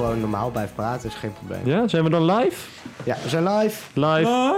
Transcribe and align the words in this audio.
gewoon 0.00 0.20
normaal 0.20 0.50
blijft 0.50 0.74
praten 0.74 1.08
is 1.08 1.14
geen 1.14 1.32
probleem. 1.32 1.60
Ja, 1.64 1.88
zijn 1.88 2.04
we 2.04 2.10
dan 2.10 2.24
live? 2.24 2.68
Ja, 3.04 3.16
we 3.22 3.28
zijn 3.28 3.42
live. 3.48 3.82
Live. 4.00 4.54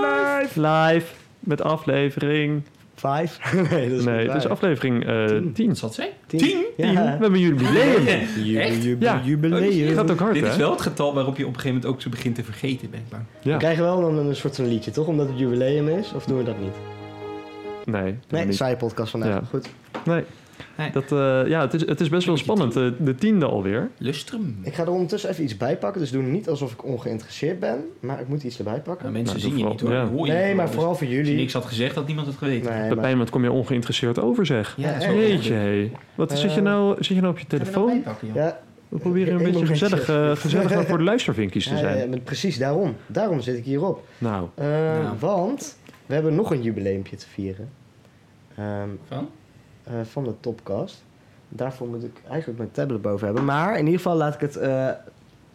Live. 0.00 0.60
Live. 0.60 1.06
Met 1.40 1.62
aflevering. 1.62 2.62
Vijf. 2.94 3.38
nee, 3.70 3.88
dat 3.88 3.98
is 3.98 4.04
Nee, 4.04 4.28
is 4.28 4.48
aflevering 4.48 5.06
eh 5.06 5.26
Tien. 5.26 5.52
10. 5.52 5.68
Wat 5.68 5.78
zal 5.78 5.88
het 5.88 5.96
zijn? 5.96 6.10
Tien. 6.26 6.38
Tien? 6.38 6.64
We 6.76 6.86
Ja. 6.86 6.92
hebben 7.02 7.32
een 7.32 7.38
jubileum. 7.40 8.04
Ju- 8.44 8.58
Echt? 8.58 8.82
Ja. 8.98 9.20
Jubileum. 9.24 9.94
Gaat 9.94 10.10
ook 10.10 10.18
hard, 10.18 10.34
Dit 10.34 10.42
hè? 10.42 10.48
is 10.50 10.56
wel 10.56 10.70
het 10.70 10.80
getal 10.80 11.14
waarop 11.14 11.36
je 11.36 11.42
op 11.42 11.48
een 11.48 11.54
gegeven 11.60 11.74
moment 11.76 11.94
ook 11.94 12.02
zo 12.02 12.10
begint 12.10 12.34
te 12.34 12.44
vergeten, 12.44 12.90
ben 12.90 13.00
ik 13.00 13.08
bang. 13.08 13.22
We 13.42 13.50
Ja. 13.50 13.56
krijgen 13.56 13.82
wel 13.84 14.00
dan 14.00 14.16
een 14.18 14.36
soort 14.36 14.56
van 14.56 14.66
liedje, 14.68 14.90
toch? 14.90 15.06
Omdat 15.06 15.28
het 15.28 15.38
jubileum 15.38 15.88
is? 15.88 16.12
Of 16.12 16.24
doen 16.24 16.38
we 16.38 16.44
dat 16.44 16.58
niet? 16.60 16.74
Nee, 17.84 18.18
Nee, 18.28 18.44
niet. 18.44 18.56
saaie 18.56 18.76
podcast 18.76 19.10
vandaag. 19.10 19.28
Ja. 19.30 19.42
Goed. 19.50 19.68
Nee. 20.04 20.24
Nee. 20.76 20.90
Dat, 20.90 21.12
eh, 21.12 21.42
ja, 21.46 21.60
het 21.60 21.74
is, 21.74 21.86
het 21.86 22.00
is 22.00 22.08
best 22.08 22.26
wel 22.26 22.36
spannend. 22.36 22.76
eh, 22.76 22.86
de 22.98 23.14
tiende 23.14 23.46
alweer. 23.46 23.90
Lustrum. 23.98 24.58
Ik 24.62 24.74
ga 24.74 24.82
er 24.82 24.90
ondertussen 24.90 25.30
even 25.30 25.44
iets 25.44 25.56
bij 25.56 25.76
pakken. 25.76 26.00
Dus 26.00 26.10
doe 26.10 26.22
niet 26.22 26.48
alsof 26.48 26.72
ik 26.72 26.84
ongeïnteresseerd 26.84 27.60
ben. 27.60 27.84
Maar 28.00 28.20
ik 28.20 28.28
moet 28.28 28.42
iets 28.42 28.58
erbij 28.58 28.80
pakken. 28.80 29.02
Nou, 29.02 29.12
mensen 29.12 29.36
Nou, 29.38 29.48
zien 29.48 29.58
je 29.58 29.64
niet 29.70 29.80
hoor, 29.80 30.26
je 30.26 30.32
nee, 30.32 30.54
maar 30.54 30.66
Dus 30.66 30.74
vooral 30.74 30.94
voor 30.94 31.06
Als 31.06 31.10
je 31.16 31.22
jullie. 31.22 31.36
niks 31.36 31.52
had 31.52 31.64
gezegd, 31.64 31.94
had 31.94 32.06
niemand 32.06 32.26
het 32.26 32.36
geweten. 32.36 32.70
Nee, 32.70 32.78
maar... 32.80 32.88
Pepijn, 32.88 33.18
wat 33.18 33.30
kom 33.30 33.42
je 33.42 33.52
ongeïnteresseerd 33.52 34.18
over, 34.20 34.46
zeg? 34.46 34.74
Ja, 34.76 34.92
dat 34.92 35.02
Eh, 35.02 35.28
Jeetje, 35.28 35.52
hé. 35.54 35.90
Wat 36.14 36.30
Eh, 36.32 36.36
zit, 36.38 36.54
je 36.54 36.60
nou, 36.60 36.94
zit 37.04 37.06
je 37.16 37.20
nou 37.20 37.32
op 37.32 37.38
je 37.38 37.44
nou 37.48 37.62
telefoon? 37.62 37.86
bijpakken, 37.86 38.26
joh? 38.26 38.36
Ja, 38.36 38.60
We 38.88 38.98
proberen 38.98 39.34
een 39.34 39.42
beetje 39.42 39.66
gezellig, 39.66 40.08
eh, 40.08 40.30
gezellig 40.36 40.86
voor 40.88 40.98
de 40.98 41.04
luistervinkjes 41.04 41.64
te 41.64 41.70
ja, 41.74 41.78
zijn. 41.78 41.98
ja, 41.98 42.06
maar 42.06 42.18
precies 42.20 42.58
daarom. 42.58 42.94
Daarom 43.06 43.40
zit 43.40 43.56
ik 43.56 43.64
hierop. 43.64 44.06
Nou, 44.18 44.48
Eh, 44.54 44.66
Nou. 45.02 45.16
Want 45.18 45.76
we 46.06 46.14
hebben 46.14 46.34
nog 46.34 46.50
een 46.50 46.62
jubileumpje 46.62 47.16
te 47.16 47.26
vieren. 47.28 47.68
Ehm, 48.56 48.88
Van? 49.08 49.28
Eh, 49.86 49.94
van 50.10 50.24
de 50.24 50.34
Topcast. 50.40 51.04
Daarvoor 51.48 51.88
moet 51.88 52.04
ik 52.04 52.16
eigenlijk 52.28 52.58
mijn 52.58 52.70
tablet 52.72 53.02
boven 53.02 53.26
hebben. 53.26 53.44
Maar 53.44 53.72
in 53.78 53.84
ieder 53.84 54.00
geval 54.00 54.16
laat 54.16 54.34
ik 54.34 54.40
het... 54.40 54.56
eh, 54.56 54.90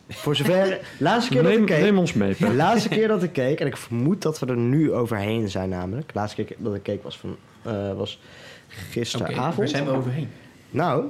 voor 0.09 0.35
zover... 0.35 0.79
laatste 0.99 1.31
keer 1.31 1.43
dat 1.43 1.51
ik 1.51 1.65
keek... 1.65 1.81
neem 1.81 1.97
ons 1.97 2.13
mee. 2.13 2.35
De 2.39 2.53
laatste 2.65 2.89
keer 2.89 3.07
dat 3.07 3.23
ik 3.23 3.33
keek, 3.33 3.59
en 3.59 3.67
ik 3.67 3.77
vermoed 3.77 4.21
dat 4.21 4.39
we 4.39 4.45
er 4.45 4.57
nu 4.57 4.93
overheen 4.93 5.49
zijn 5.49 5.69
namelijk. 5.69 6.07
De 6.07 6.13
laatste 6.19 6.43
keer 6.43 6.55
dat 6.59 6.75
ik 6.75 6.83
keek 6.83 7.03
was, 7.03 7.17
van, 7.17 7.37
eh, 7.61 7.93
was 7.93 8.19
Oké, 8.65 8.79
gisteravond. 8.91 9.55
waar 9.55 9.67
zijn 9.67 9.85
we 9.85 9.91
overheen? 9.91 10.29
Nou, 10.69 11.05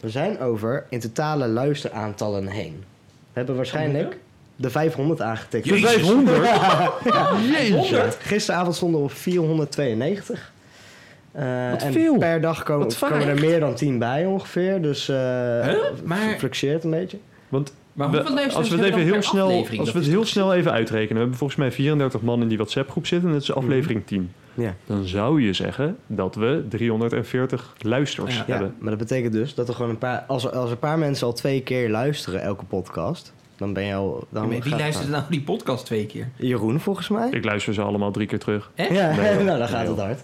we 0.00 0.10
zijn 0.10 0.40
over 0.40 0.86
in 0.88 1.00
totale 1.00 1.48
luisteraantallen 1.48 2.46
heen. 2.46 2.84
We 3.08 3.40
hebben 3.40 3.56
waarschijnlijk 3.56 4.18
de 4.56 4.70
500 4.70 5.20
aangetikt. 5.20 5.64
Jezus. 5.64 5.90
500? 5.90 6.36
Jeetje. 7.52 8.10
Gisteravond 8.18 8.74
stonden 8.74 9.00
we 9.00 9.06
op 9.06 9.12
492. 9.12 10.52
Eh, 11.34 11.70
Wat 11.70 11.82
en 11.82 11.92
veel. 11.92 12.18
per 12.18 12.40
dag 12.40 12.62
komen, 12.62 12.88
er 13.28 13.40
meer 13.40 13.60
dan 13.60 13.74
10 13.74 13.98
bij 13.98 14.26
ongeveer. 14.26 14.82
Dus 14.82 15.08
eh 15.08 15.16
Maar- 16.04 16.34
fluctueert 16.38 16.84
een 16.84 16.90
beetje. 16.90 17.18
Want 17.48 17.74
Maar 17.92 18.10
we- 18.10 18.16
luisteraars 18.16 18.54
als 18.54 18.68
we 18.68 18.74
het 18.74 18.84
hebben 18.84 19.00
even 19.00 19.12
heel 19.12 19.22
snel, 19.22 19.50
als 19.58 19.68
we 19.68 19.76
Dat 19.76 19.94
het 19.94 20.06
heel 20.06 20.24
snel 20.24 20.54
even 20.54 20.72
uitrekenen. 20.72 21.12
We 21.14 21.18
hebben 21.20 21.38
volgens 21.38 21.58
mij 21.58 21.72
34 21.72 22.20
man 22.22 22.42
in 22.42 22.48
die 22.48 22.56
WhatsApp 22.56 22.90
groep 22.90 23.06
zitten. 23.06 23.28
En 23.28 23.34
het 23.34 23.42
is 23.42 23.54
aflevering 23.54 24.06
10. 24.06 24.30
Ja. 24.54 24.74
Dan 24.86 25.04
zou 25.06 25.42
je 25.42 25.52
zeggen 25.52 25.96
dat 26.06 26.34
we 26.34 26.64
340 26.68 27.74
luisters 27.78 28.36
Ja. 28.36 28.44
Ja, 28.46 28.52
hebben. 28.52 28.74
maar 28.78 28.90
dat 28.90 28.98
betekent 28.98 29.32
dus 29.32 29.54
dat 29.54 29.68
er 29.68 29.74
gewoon 29.74 29.90
een 29.90 29.98
paar... 29.98 30.24
Als 30.26 30.44
er, 30.44 30.50
als 30.50 30.64
er 30.66 30.70
een 30.72 30.78
paar 30.78 30.98
mensen 30.98 31.26
al 31.26 31.32
twee 31.32 31.62
keer 31.62 31.90
luisteren, 31.90 32.42
elke 32.42 32.64
podcast... 32.64 33.32
Dan 33.56 33.72
ben 33.72 33.84
je 33.84 33.94
al... 33.94 34.26
Dan 34.30 34.50
Ja, 34.50 34.60
wie 34.60 34.76
luistert 34.76 35.08
nou 35.08 35.22
die 35.30 35.40
podcast 35.42 35.84
twee 35.84 36.06
keer? 36.06 36.28
Jeroen, 36.36 36.80
volgens 36.80 37.08
mij. 37.08 37.28
Ik 37.30 37.44
luister 37.44 37.74
ze 37.74 37.82
allemaal 37.82 38.10
drie 38.10 38.26
keer 38.26 38.38
terug. 38.38 38.70
Echt? 38.74 38.90
Ja, 38.90 39.14
Nee, 39.16 39.44
nou 39.44 39.58
dan 39.58 39.68
gaat 39.68 39.86
nee, 39.86 40.04
het 40.04 40.20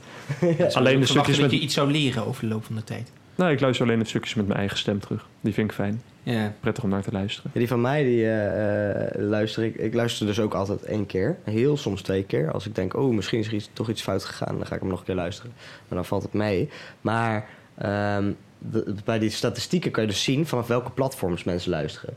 hard. 0.57 0.75
Alleen 0.77 1.01
de 1.01 1.07
stukjes 1.07 1.37
dat 1.37 1.45
met... 1.51 1.55
je 1.55 1.61
iets 1.65 1.75
zou 1.75 1.91
leren 1.91 2.27
over 2.27 2.43
de 2.43 2.49
loop 2.49 2.65
van 2.65 2.75
de 2.77 2.85
tijd. 2.85 3.13
Nou, 3.35 3.53
ik 3.53 3.61
luister 3.61 3.87
alleen 3.87 3.99
de 3.99 4.05
stukjes 4.05 4.35
met 4.35 4.47
mijn 4.47 4.59
eigen 4.59 4.79
stem 4.79 5.01
terug. 5.01 5.27
Die 5.41 5.53
vind 5.55 5.69
ik 5.71 5.77
fijn. 5.77 6.03
Ja. 6.23 6.55
Prettig 6.61 6.85
om 6.85 6.91
naar 6.91 7.03
te 7.03 7.13
luisteren. 7.13 7.51
Ja, 7.55 7.59
die 7.59 7.69
van 7.69 7.81
mij, 7.81 8.03
die 8.05 8.25
eh, 8.25 9.05
eh, 9.07 9.11
luister 9.29 9.65
ik. 9.65 9.75
Ik 9.75 9.95
luister 9.95 10.27
dus 10.27 10.41
ook 10.41 10.55
altijd 10.55 10.83
één 10.83 11.07
keer. 11.07 11.37
Heel 11.45 11.77
soms 11.77 12.03
twee 12.03 12.23
keer. 12.25 12.53
Als 12.53 12.67
ik 12.67 12.75
denk, 12.75 12.97
oh, 12.97 13.15
misschien 13.15 13.39
is 13.39 13.47
er 13.47 13.55
iets, 13.55 13.71
toch 13.73 13.89
iets 13.89 14.03
fout 14.03 14.25
gegaan, 14.25 14.57
dan 14.59 14.67
ga 14.67 14.75
ik 14.75 14.81
hem 14.81 14.91
nog 14.91 14.99
een 14.99 15.05
keer 15.05 15.15
luisteren. 15.15 15.53
Maar 15.89 15.99
dan 15.99 16.05
valt 16.05 16.23
het 16.23 16.33
mee. 16.33 16.69
Maar 17.01 17.49
ehm, 17.79 18.33
de- 18.59 18.95
bij 19.05 19.19
die 19.19 19.31
statistieken 19.31 19.91
kan 19.91 20.03
je 20.03 20.09
dus 20.09 20.23
zien 20.23 20.47
vanaf 20.47 20.67
welke 20.67 20.91
platforms 20.91 21.45
mensen 21.45 21.71
luisteren. 21.71 22.17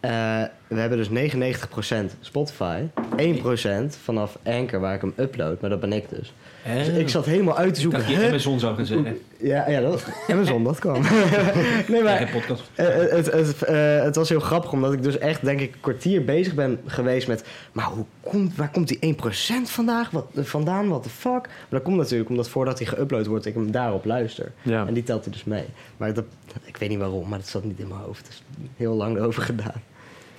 Eh, 0.00 0.42
we 0.66 0.80
hebben 0.80 0.98
dus 0.98 1.08
99% 1.08 2.16
Spotify, 2.20 2.82
1% 3.16 3.96
vanaf 4.02 4.38
Anchor 4.44 4.80
waar 4.80 4.94
ik 4.94 5.00
hem 5.00 5.12
upload, 5.16 5.60
maar 5.60 5.70
dat 5.70 5.80
ben 5.80 5.92
ik 5.92 6.08
dus. 6.08 6.32
Dus 6.74 6.88
ik 6.88 7.08
zat 7.08 7.24
helemaal 7.24 7.56
uit 7.56 7.74
te 7.74 7.80
zoeken. 7.80 8.00
dacht 8.00 8.12
je? 8.12 8.26
Amazon 8.28 8.58
zou 8.58 8.76
gaan 8.76 8.86
zeggen. 8.86 9.18
Ja, 9.38 9.70
ja 9.70 9.80
dat, 9.80 10.04
Amazon, 10.28 10.64
dat 10.64 10.78
kan. 10.78 11.02
nee, 11.88 12.02
maar 12.02 12.20
Ja, 12.20 12.26
podcast. 12.32 12.70
eh, 12.74 12.86
het, 12.86 13.32
het, 13.32 13.62
eh, 13.62 14.02
het 14.02 14.16
was 14.16 14.28
heel 14.28 14.40
grappig, 14.40 14.72
omdat 14.72 14.92
ik 14.92 15.02
dus 15.02 15.18
echt, 15.18 15.44
denk 15.44 15.60
ik, 15.60 15.72
een 15.74 15.80
kwartier 15.80 16.24
bezig 16.24 16.54
ben 16.54 16.80
geweest 16.86 17.28
met... 17.28 17.44
Maar 17.72 17.84
hoe 17.84 18.04
komt, 18.20 18.56
waar 18.56 18.70
komt 18.70 18.88
die 18.88 19.16
1% 19.16 19.26
vandaag 19.64 20.10
wat, 20.10 20.26
eh, 20.34 20.44
vandaan? 20.44 20.88
What 20.88 21.02
the 21.02 21.08
fuck? 21.08 21.42
Maar 21.46 21.66
dat 21.68 21.82
komt 21.82 21.96
natuurlijk 21.96 22.30
omdat 22.30 22.48
voordat 22.48 22.78
hij 22.78 22.88
geüpload 22.88 23.26
wordt, 23.26 23.46
ik 23.46 23.54
hem 23.54 23.70
daarop 23.70 24.04
luister. 24.04 24.52
Ja. 24.62 24.86
En 24.86 24.94
die 24.94 25.02
telt 25.02 25.24
hij 25.24 25.32
dus 25.32 25.44
mee. 25.44 25.64
Maar 25.96 26.14
dat, 26.14 26.24
ik 26.64 26.76
weet 26.76 26.88
niet 26.88 26.98
waarom, 26.98 27.28
maar 27.28 27.38
dat 27.38 27.48
zat 27.48 27.64
niet 27.64 27.78
in 27.78 27.88
mijn 27.88 28.00
hoofd. 28.00 28.26
Het 28.26 28.32
is 28.32 28.42
heel 28.76 28.94
lang 28.94 29.16
erover 29.16 29.42
gedaan. 29.42 29.82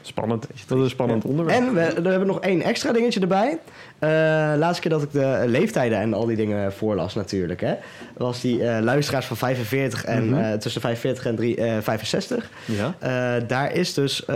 Spannend. 0.01 0.41
Dat 0.67 0.78
is 0.78 0.84
een 0.84 0.89
spannend 0.89 1.25
onderwerp. 1.25 1.59
En 1.59 1.73
we, 1.73 2.01
we 2.01 2.09
hebben 2.09 2.28
nog 2.28 2.39
één 2.41 2.62
extra 2.62 2.91
dingetje 2.91 3.19
erbij. 3.19 3.57
Eh 4.00 4.09
laatste 4.57 4.81
keer 4.81 4.91
dat 4.91 5.03
ik 5.03 5.12
de 5.12 5.44
leeftijden 5.47 5.97
en 6.00 6.13
al 6.13 6.25
die 6.25 6.35
dingen 6.35 6.73
voorlas 6.73 7.16
natuurlijk. 7.16 7.62
Hè, 7.62 7.73
was 8.17 8.41
die 8.41 8.63
eh, 8.67 8.81
luisteraars 8.84 9.25
van 9.25 9.38
45 9.38 10.06
en 10.06 10.29
Mhm. 10.29 10.39
eh, 10.41 10.53
tussen 10.57 10.81
45 10.81 11.25
en 11.25 11.35
drie- 11.35 11.56
eh, 11.56 11.78
65. 11.81 12.50
Ja. 12.66 12.95
Eh, 13.00 13.47
daar 13.47 13.73
is 13.73 13.94
dus, 13.94 14.25
eh, 14.25 14.35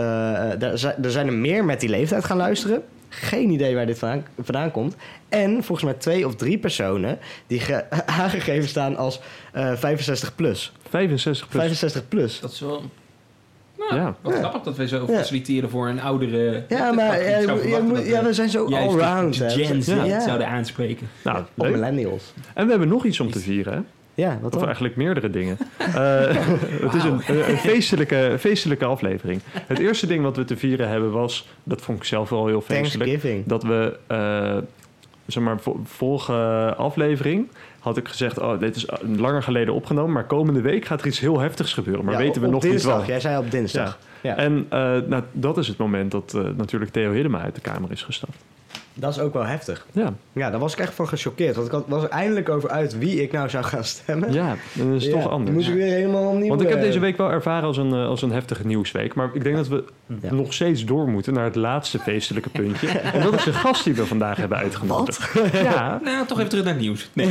daar 0.58 0.78
zijn, 0.78 0.94
er 1.04 1.10
zijn 1.10 1.26
er 1.26 1.32
meer 1.32 1.64
met 1.64 1.80
die 1.80 1.88
leeftijd 1.88 2.24
gaan 2.24 2.36
luisteren. 2.36 2.82
Geen 3.08 3.50
idee 3.50 3.74
waar 3.74 3.86
dit 3.86 3.98
vandaan, 3.98 4.24
vandaan 4.42 4.70
komt. 4.70 4.94
En 5.28 5.50
volgens 5.52 5.82
mij 5.82 5.94
twee 5.94 6.26
of 6.26 6.34
drie 6.34 6.58
personen 6.58 7.18
die 7.46 7.60
ge- 7.60 7.84
aangegeven 8.20 8.68
staan 8.68 8.96
als 8.96 9.20
eh 9.52 9.72
65 9.74 10.34
plus. 10.34 10.72
65 10.88 11.48
plus. 11.48 11.62
65 11.62 12.08
plus. 12.08 12.40
Dat 12.40 12.52
is 12.52 12.60
wel... 12.60 12.82
Nou, 13.78 13.94
Ja. 13.94 14.14
wat 14.20 14.32
Ja. 14.32 14.38
grappig 14.38 14.62
dat 14.62 14.76
wij 14.76 14.86
zo 14.86 15.04
Ja. 15.08 15.16
faciliteren 15.18 15.70
voor 15.70 15.88
een 15.88 16.00
oudere... 16.00 16.64
Ja, 16.68 16.92
maar 16.92 17.22
ja, 17.22 17.38
ja, 18.04 18.24
we 18.24 18.32
zijn 18.32 18.48
zo 18.48 18.64
allround. 18.64 19.38
de 19.38 19.44
hè. 19.44 19.50
Gen 19.64 19.82
Z 19.82 19.88
Ja. 19.88 20.20
zouden 20.20 20.46
aanspreken. 20.48 21.08
Nou, 21.24 21.38
Of 21.56 21.68
millennials. 21.68 22.32
En 22.54 22.64
we 22.64 22.70
hebben 22.70 22.88
nog 22.88 23.04
iets 23.04 23.20
om 23.20 23.30
te 23.30 23.38
vieren, 23.38 23.72
hè? 23.72 23.78
Ja, 24.22 24.38
wat 24.40 24.52
Of 24.52 24.58
dan? 24.58 24.64
eigenlijk 24.64 24.96
meerdere 24.96 25.30
dingen. 25.30 25.58
Eh, 25.78 26.20
het 26.82 26.94
is 26.94 27.04
een, 27.04 27.20
een, 27.50 27.56
feestelijke, 27.56 28.36
feestelijke 28.38 28.84
aflevering. 28.84 29.40
Het 29.66 29.78
eerste 29.78 30.06
ding 30.06 30.22
wat 30.22 30.36
we 30.36 30.44
te 30.44 30.56
vieren 30.56 30.88
hebben 30.88 31.10
was... 31.10 31.48
Dat 31.62 31.80
vond 31.80 31.98
ik 31.98 32.04
zelf 32.04 32.28
wel 32.30 32.46
heel 32.46 32.60
feestelijk. 32.60 33.10
Thanksgiving. 33.10 33.46
Dat 33.46 33.62
we, 33.62 33.96
eh, 34.06 34.56
zeg 35.26 35.42
maar, 35.42 35.60
vo- 35.60 35.80
vorige 35.84 36.74
aflevering 36.76 37.48
had 37.86 37.96
ik 37.96 38.08
gezegd... 38.08 38.38
Oh, 38.38 38.58
dit 38.60 38.76
is 38.76 38.86
langer 39.16 39.42
geleden 39.42 39.74
opgenomen, 39.74 40.12
maar 40.12 40.24
komende 40.24 40.60
week 40.60 40.84
gaat 40.84 41.00
er 41.00 41.06
iets 41.06 41.20
heel 41.20 41.40
heftigs 41.40 41.74
gebeuren. 41.74 42.04
Maar 42.04 42.14
Ja, 42.14 42.20
weten 42.20 42.42
we 42.42 42.48
nog 42.48 42.62
dinsdag. 42.62 42.90
niet 42.90 43.00
wat. 43.00 43.06
Jij 43.08 43.20
zei 43.20 43.38
op 43.38 43.50
dinsdag. 43.50 43.98
Ja. 44.20 44.36
En 44.36 44.66
eh, 44.68 44.78
nou, 45.06 45.22
dat 45.32 45.58
is 45.58 45.68
het 45.68 45.76
moment 45.76 46.10
dat 46.10 46.34
eh, 46.34 46.42
natuurlijk 46.56 46.90
Theo 46.92 47.12
Hiddema 47.12 47.40
uit 47.40 47.54
de 47.54 47.60
kamer 47.60 47.90
is 47.90 48.02
gestapt. 48.02 48.36
Dat 48.98 49.10
is 49.10 49.18
ook 49.18 49.32
wel 49.32 49.44
heftig. 49.44 49.86
Ja, 49.92 50.12
Ja, 50.32 50.50
daar 50.50 50.60
was 50.60 50.72
ik 50.72 50.78
echt 50.78 50.94
van 50.94 51.08
gechoqueerd. 51.08 51.56
Want 51.56 51.72
ik 51.72 51.78
was 51.86 52.02
er 52.02 52.08
eindelijk 52.08 52.48
over 52.48 52.70
uit 52.70 52.98
wie 52.98 53.22
ik 53.22 53.32
nou 53.32 53.48
zou 53.48 53.64
gaan 53.64 53.84
stemmen. 53.84 54.32
ja 54.32 54.56
dat 54.72 54.86
is 54.86 55.04
Ja, 55.04 55.10
toch 55.12 55.30
anders. 55.30 55.56
Moet 55.56 55.66
ik 55.68 55.74
weer 55.74 55.92
helemaal 55.92 56.28
opnieuw... 56.30 56.48
Want 56.48 56.60
ik 56.60 56.68
heb 56.68 56.76
eh, 56.78 56.82
deze 56.84 56.98
week 56.98 57.16
wel 57.16 57.30
ervaren 57.30 57.66
als 57.66 57.76
een, 57.76 57.92
eh, 57.92 58.06
als 58.06 58.22
een 58.22 58.32
heftige 58.32 58.66
nieuwsweek. 58.66 59.14
Maar 59.14 59.30
ik 59.32 59.42
denk 59.44 59.56
dat 59.56 59.68
we 59.68 59.84
Ja. 60.22 60.32
nog 60.32 60.52
steeds 60.52 60.84
door 60.84 61.08
moeten 61.08 61.32
naar 61.34 61.44
het 61.44 61.54
laatste 61.56 61.98
feestelijke 61.98 62.48
puntje. 62.48 62.88
en 63.14 63.22
dat 63.22 63.34
is 63.34 63.44
de 63.44 63.52
gast 63.52 63.84
die 63.84 63.94
we 63.94 64.06
vandaag 64.06 64.36
hebben 64.36 64.58
uitgenodigd. 64.58 65.30
Ja, 65.52 66.00
Nou, 66.04 66.26
toch 66.26 66.36
even 66.38 66.48
terug 66.50 66.64
naar 66.64 66.74
het 66.74 66.82
nieuws. 66.82 67.10
Nee. 67.12 67.28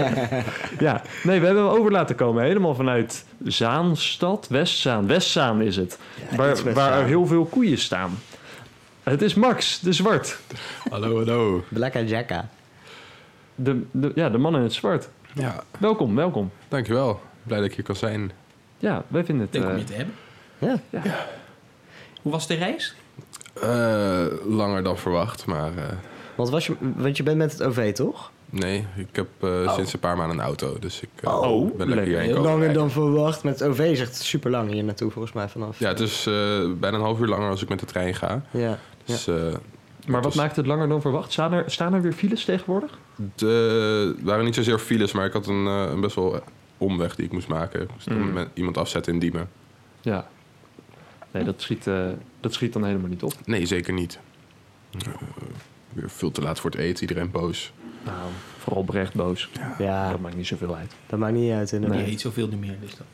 ja, 0.78 1.02
nee, 1.22 1.40
we 1.40 1.46
hebben 1.46 1.64
hem 1.64 1.72
over 1.78 1.92
laten 1.92 2.16
komen. 2.16 2.42
Helemaal 2.44 2.74
vanuit 2.74 3.24
Zaanstad, 3.44 4.46
Westzaan. 4.50 5.06
Westzaan 5.06 5.62
is 5.62 5.76
het. 5.76 5.98
Ja, 6.30 6.36
waar 6.36 6.72
waar 6.74 6.98
er 7.00 7.06
heel 7.06 7.26
veel 7.26 7.44
koeien 7.44 7.78
staan. 7.78 8.10
Het 9.10 9.22
is 9.22 9.34
Max, 9.34 9.80
de 9.80 9.92
zwart. 9.92 10.38
Hallo, 10.90 11.16
hallo. 11.16 11.64
Black 11.68 11.96
and 11.96 12.08
Jacka. 12.08 12.48
De, 13.54 13.82
de, 13.90 14.12
ja, 14.14 14.30
de 14.30 14.38
man 14.38 14.56
in 14.56 14.62
het 14.62 14.72
zwart. 14.72 15.08
Ja, 15.34 15.62
Welkom, 15.78 16.14
welkom. 16.14 16.50
dankjewel. 16.68 17.20
Blij 17.42 17.58
dat 17.58 17.68
ik 17.68 17.74
hier 17.74 17.84
kan 17.84 17.96
zijn. 17.96 18.30
Ja, 18.78 19.04
wij 19.08 19.24
vinden 19.24 19.46
het... 19.46 19.54
Leuk 19.54 19.64
om 19.64 19.70
eh, 19.70 19.78
je 19.78 19.84
te 19.84 19.92
hebben. 19.92 20.14
Ja. 20.90 21.26
Hoe 22.22 22.32
was 22.32 22.46
de 22.46 22.54
reis? 22.54 22.94
Eh, 23.62 24.26
langer 24.46 24.82
dan 24.82 24.98
verwacht, 24.98 25.46
maar 25.46 25.76
eh, 25.76 25.84
Want, 26.34 26.50
was 26.50 26.66
je, 26.66 26.76
want 26.78 27.16
je 27.16 27.22
bent 27.22 27.38
met 27.38 27.52
het 27.52 27.62
OV, 27.62 27.92
toch? 27.92 28.30
Nee. 28.50 28.86
Ik 28.96 29.08
heb 29.16 29.28
eh, 29.40 29.74
sinds 29.74 29.92
een 29.92 29.98
paar 30.00 30.16
maanden 30.16 30.38
een 30.38 30.44
auto, 30.44 30.78
dus 30.78 31.00
ik 31.00 31.08
eh, 31.22 31.40
Oh, 31.40 31.76
ben 31.76 31.86
lekker 31.88 32.06
hierheen 32.06 32.24
Heel 32.26 32.34
komen 32.34 32.50
Langer 32.50 32.72
dan 32.72 32.90
verwacht. 32.90 33.42
Met 33.44 33.58
het 33.60 33.68
OV 33.68 33.78
is 33.78 34.00
echt 34.00 34.16
super 34.16 34.50
lang 34.50 34.70
hier 34.70 34.84
naartoe, 34.84 35.10
volgens 35.10 35.34
mij 35.34 35.48
vanaf. 35.48 35.78
Ja, 35.78 35.88
het 35.88 36.00
is 36.00 36.26
eh, 36.26 36.32
bijna 36.80 36.96
een 36.96 37.02
half 37.02 37.20
uur 37.20 37.26
langer 37.26 37.50
als 37.50 37.62
ik 37.62 37.68
met 37.68 37.80
de 37.80 37.86
trein 37.86 38.14
ga. 38.14 38.42
Ja. 38.50 38.78
Dus 39.04 39.26
eh, 39.26 39.34
Maar 39.36 39.52
wat 40.06 40.24
was- 40.24 40.34
maakt 40.34 40.56
het 40.56 40.66
langer 40.66 40.88
dan 40.88 41.00
verwacht? 41.00 41.32
Staan 41.32 41.52
er, 41.52 41.70
staan 41.70 41.94
er 41.94 42.02
weer 42.02 42.12
files 42.12 42.44
tegenwoordig? 42.44 42.98
De, 43.34 44.14
het 44.16 44.24
waren 44.26 44.44
niet 44.44 44.54
zozeer 44.54 44.78
files, 44.78 45.12
maar 45.12 45.26
ik 45.26 45.32
had 45.32 45.46
een, 45.46 45.66
eh, 45.66 45.86
een 45.90 46.00
best 46.00 46.14
wel 46.14 46.40
omweg 46.78 47.14
die 47.16 47.24
ik 47.24 47.32
moest 47.32 47.48
maken. 47.48 47.80
Ik 47.82 47.88
moest 47.92 48.10
Mm. 48.10 48.32
met 48.32 48.48
iemand 48.54 48.78
afzetten 48.78 49.12
in 49.12 49.18
Diemen. 49.18 49.48
Ja. 50.00 50.28
Nee, 51.30 51.44
dat 51.44 51.60
schiet, 51.62 51.86
eh, 51.86 52.04
dat 52.40 52.52
schiet 52.52 52.72
dan 52.72 52.84
helemaal 52.84 53.08
niet 53.08 53.22
op. 53.22 53.32
Nee, 53.44 53.66
zeker 53.66 53.92
niet. 53.92 54.18
Weer 55.92 56.10
veel 56.10 56.30
te 56.30 56.42
laat 56.42 56.60
voor 56.60 56.70
het 56.70 56.80
eten, 56.80 57.00
iedereen 57.02 57.30
boos. 57.30 57.72
Nou, 58.04 58.16
vooral 58.58 58.82
Brecht 58.82 59.14
boos. 59.14 59.50
Ja, 59.78 60.10
Dat 60.10 60.20
maakt 60.20 60.36
niet 60.36 60.46
zoveel 60.46 60.76
uit. 60.76 60.92
dat 61.06 61.18
maakt 61.18 61.34
niet 61.34 61.52
uit 61.52 61.72
inderdaad. 61.72 61.98
Die 61.98 62.08
eet 62.12 62.20
zoveel 62.20 62.48
niet 62.48 62.60
meer. 62.60 62.76
Dus 62.80 62.96
dat, 62.96 63.06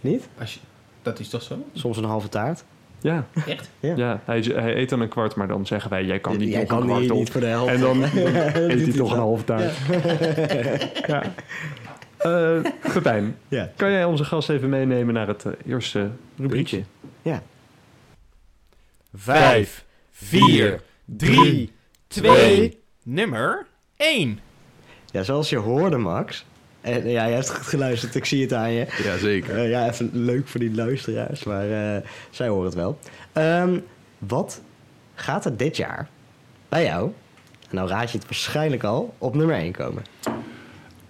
Niet? 0.00 0.28
als 0.38 0.54
je, 0.54 0.60
dat 1.02 1.18
is 1.18 1.28
toch 1.28 1.42
zo? 1.42 1.64
Soms 1.72 1.96
een 1.96 2.04
halve 2.04 2.28
taart. 2.28 2.64
Ja, 3.00 3.26
Echt? 3.46 3.70
Ja. 3.80 3.96
ja 3.96 4.20
hij, 4.24 4.40
hij 4.40 4.76
eet 4.76 4.88
dan 4.88 5.00
een 5.00 5.08
kwart, 5.08 5.34
maar 5.34 5.48
dan 5.48 5.66
zeggen 5.66 5.90
wij, 5.90 6.04
jij 6.04 6.18
kan 6.18 6.36
niet 6.36 6.48
Jij 6.48 6.58
nog 6.60 6.68
kan 6.68 6.80
een 6.80 6.86
kwart 6.86 7.00
niet, 7.00 7.10
op. 7.10 7.18
niet 7.18 7.30
voor 7.30 7.40
de 7.40 7.46
helft. 7.46 7.72
En 7.72 7.80
dan 7.80 8.02
eet 8.70 8.82
hij 8.82 8.92
toch 8.92 9.12
een 9.12 9.18
halve 9.18 9.44
taart. 9.44 9.76
Ja. 11.06 11.22
Eh, 12.18 12.58
Pepijn, 12.92 13.36
Ja. 13.48 13.70
kan 13.76 13.90
jij 13.90 14.04
onze 14.04 14.24
gast 14.24 14.48
even 14.48 14.68
meenemen 14.68 15.14
naar 15.14 15.26
het 15.26 15.44
eh, 15.44 15.52
eerste 15.66 16.10
rubriekje? 16.36 16.82
Ja. 17.22 17.42
Vijf, 19.14 19.84
vier, 20.10 20.82
drie, 21.04 21.72
twee, 22.06 22.80
nummer 23.02 23.66
één. 23.98 24.40
Ja, 25.10 25.22
zoals 25.22 25.48
je 25.48 25.56
hoorde, 25.56 25.96
Max. 25.96 26.44
En 26.80 27.08
ja, 27.08 27.26
jij 27.26 27.32
hebt 27.32 27.50
goed 27.50 27.66
geluisterd, 27.66 28.14
ik 28.14 28.24
zie 28.24 28.42
het 28.42 28.52
aan 28.52 28.72
je. 28.72 28.86
Jazeker. 29.04 29.56
Eh, 29.56 29.70
ja, 29.70 29.88
even 29.88 30.10
leuk 30.12 30.48
voor 30.48 30.60
die 30.60 30.74
luisteraars, 30.74 31.44
maar 31.44 31.70
eh, 31.70 32.02
zij 32.30 32.48
horen 32.48 32.64
het 32.64 32.74
wel. 32.74 32.98
Ehm, 33.32 33.78
wat 34.18 34.60
gaat 35.14 35.44
er 35.44 35.56
dit 35.56 35.76
jaar 35.76 36.08
bij 36.68 36.84
jou, 36.84 37.12
en 37.68 37.74
nou 37.76 37.88
raad 37.88 38.10
je 38.10 38.18
het 38.18 38.26
waarschijnlijk 38.26 38.84
al, 38.84 39.14
op 39.18 39.34
nummer 39.34 39.56
1 39.56 39.72
komen? 39.72 40.02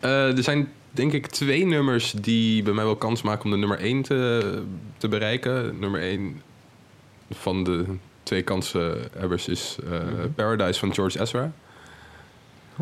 Eh, 0.01 0.37
er 0.37 0.43
zijn 0.43 0.69
denk 0.91 1.13
ik 1.13 1.27
twee 1.27 1.67
nummers 1.67 2.13
die 2.13 2.63
bij 2.63 2.73
mij 2.73 2.85
wel 2.85 2.97
kans 2.97 3.23
maken 3.23 3.45
om 3.45 3.51
de 3.51 3.57
nummer 3.57 3.79
1 3.81 4.03
te, 4.03 4.63
te 4.97 5.09
bereiken. 5.09 5.79
Nummer 5.79 6.01
1 6.03 6.43
van 7.31 7.65
de 7.65 7.85
twee 8.23 8.43
kansenhebbers 8.43 9.49
is 9.49 9.77
eh, 9.85 9.91
Mhm. 9.91 10.33
Paradise 10.35 10.79
van 10.81 10.95
George 10.95 11.21
Ezra. 11.21 11.53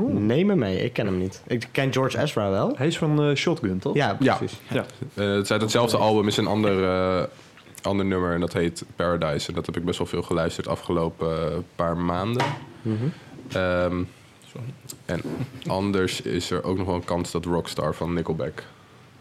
Neem 0.05 0.47
me 0.47 0.55
mee, 0.57 0.79
ik 0.79 0.93
ken 0.93 1.07
hem 1.07 1.19
niet. 1.19 1.43
Ik 1.47 1.69
ken 1.73 1.93
George 1.93 2.19
Ezra 2.19 2.51
wel. 2.51 2.73
Hij 2.77 2.87
is 2.87 2.99
van 2.99 3.23
eh, 3.23 3.35
Shotgun, 3.35 3.79
toch? 3.79 3.95
Ja, 3.95 4.15
precies. 4.15 4.61
Ja. 4.69 4.85
Eh, 5.15 5.27
het 5.27 5.45
is 5.45 5.51
uit 5.51 5.61
hetzelfde 5.61 5.97
album, 5.97 6.27
is 6.27 6.37
een 6.37 6.47
ander, 6.47 6.85
eh, 6.85 7.25
ander 7.83 8.07
nummer 8.07 8.33
en 8.33 8.41
dat 8.41 8.53
heet 8.53 8.85
Paradise. 8.97 9.49
En 9.49 9.55
dat 9.55 9.67
heb 9.67 9.77
ik 9.77 9.85
best 9.85 9.99
wel 9.99 10.07
veel 10.07 10.23
geluisterd 10.23 10.69
afgelopen 10.69 11.65
paar 11.75 11.97
maanden. 11.97 12.45
Mhm. 12.83 12.95
Ehm, 13.53 14.03
en 15.05 15.21
anders 15.67 16.21
is 16.21 16.51
er 16.51 16.65
ook 16.65 16.77
nog 16.77 16.87
wel 16.87 16.95
een 16.95 17.05
kans 17.05 17.31
dat 17.31 17.45
Rockstar 17.45 17.95
van 17.95 18.15
Nickelback 18.15 18.63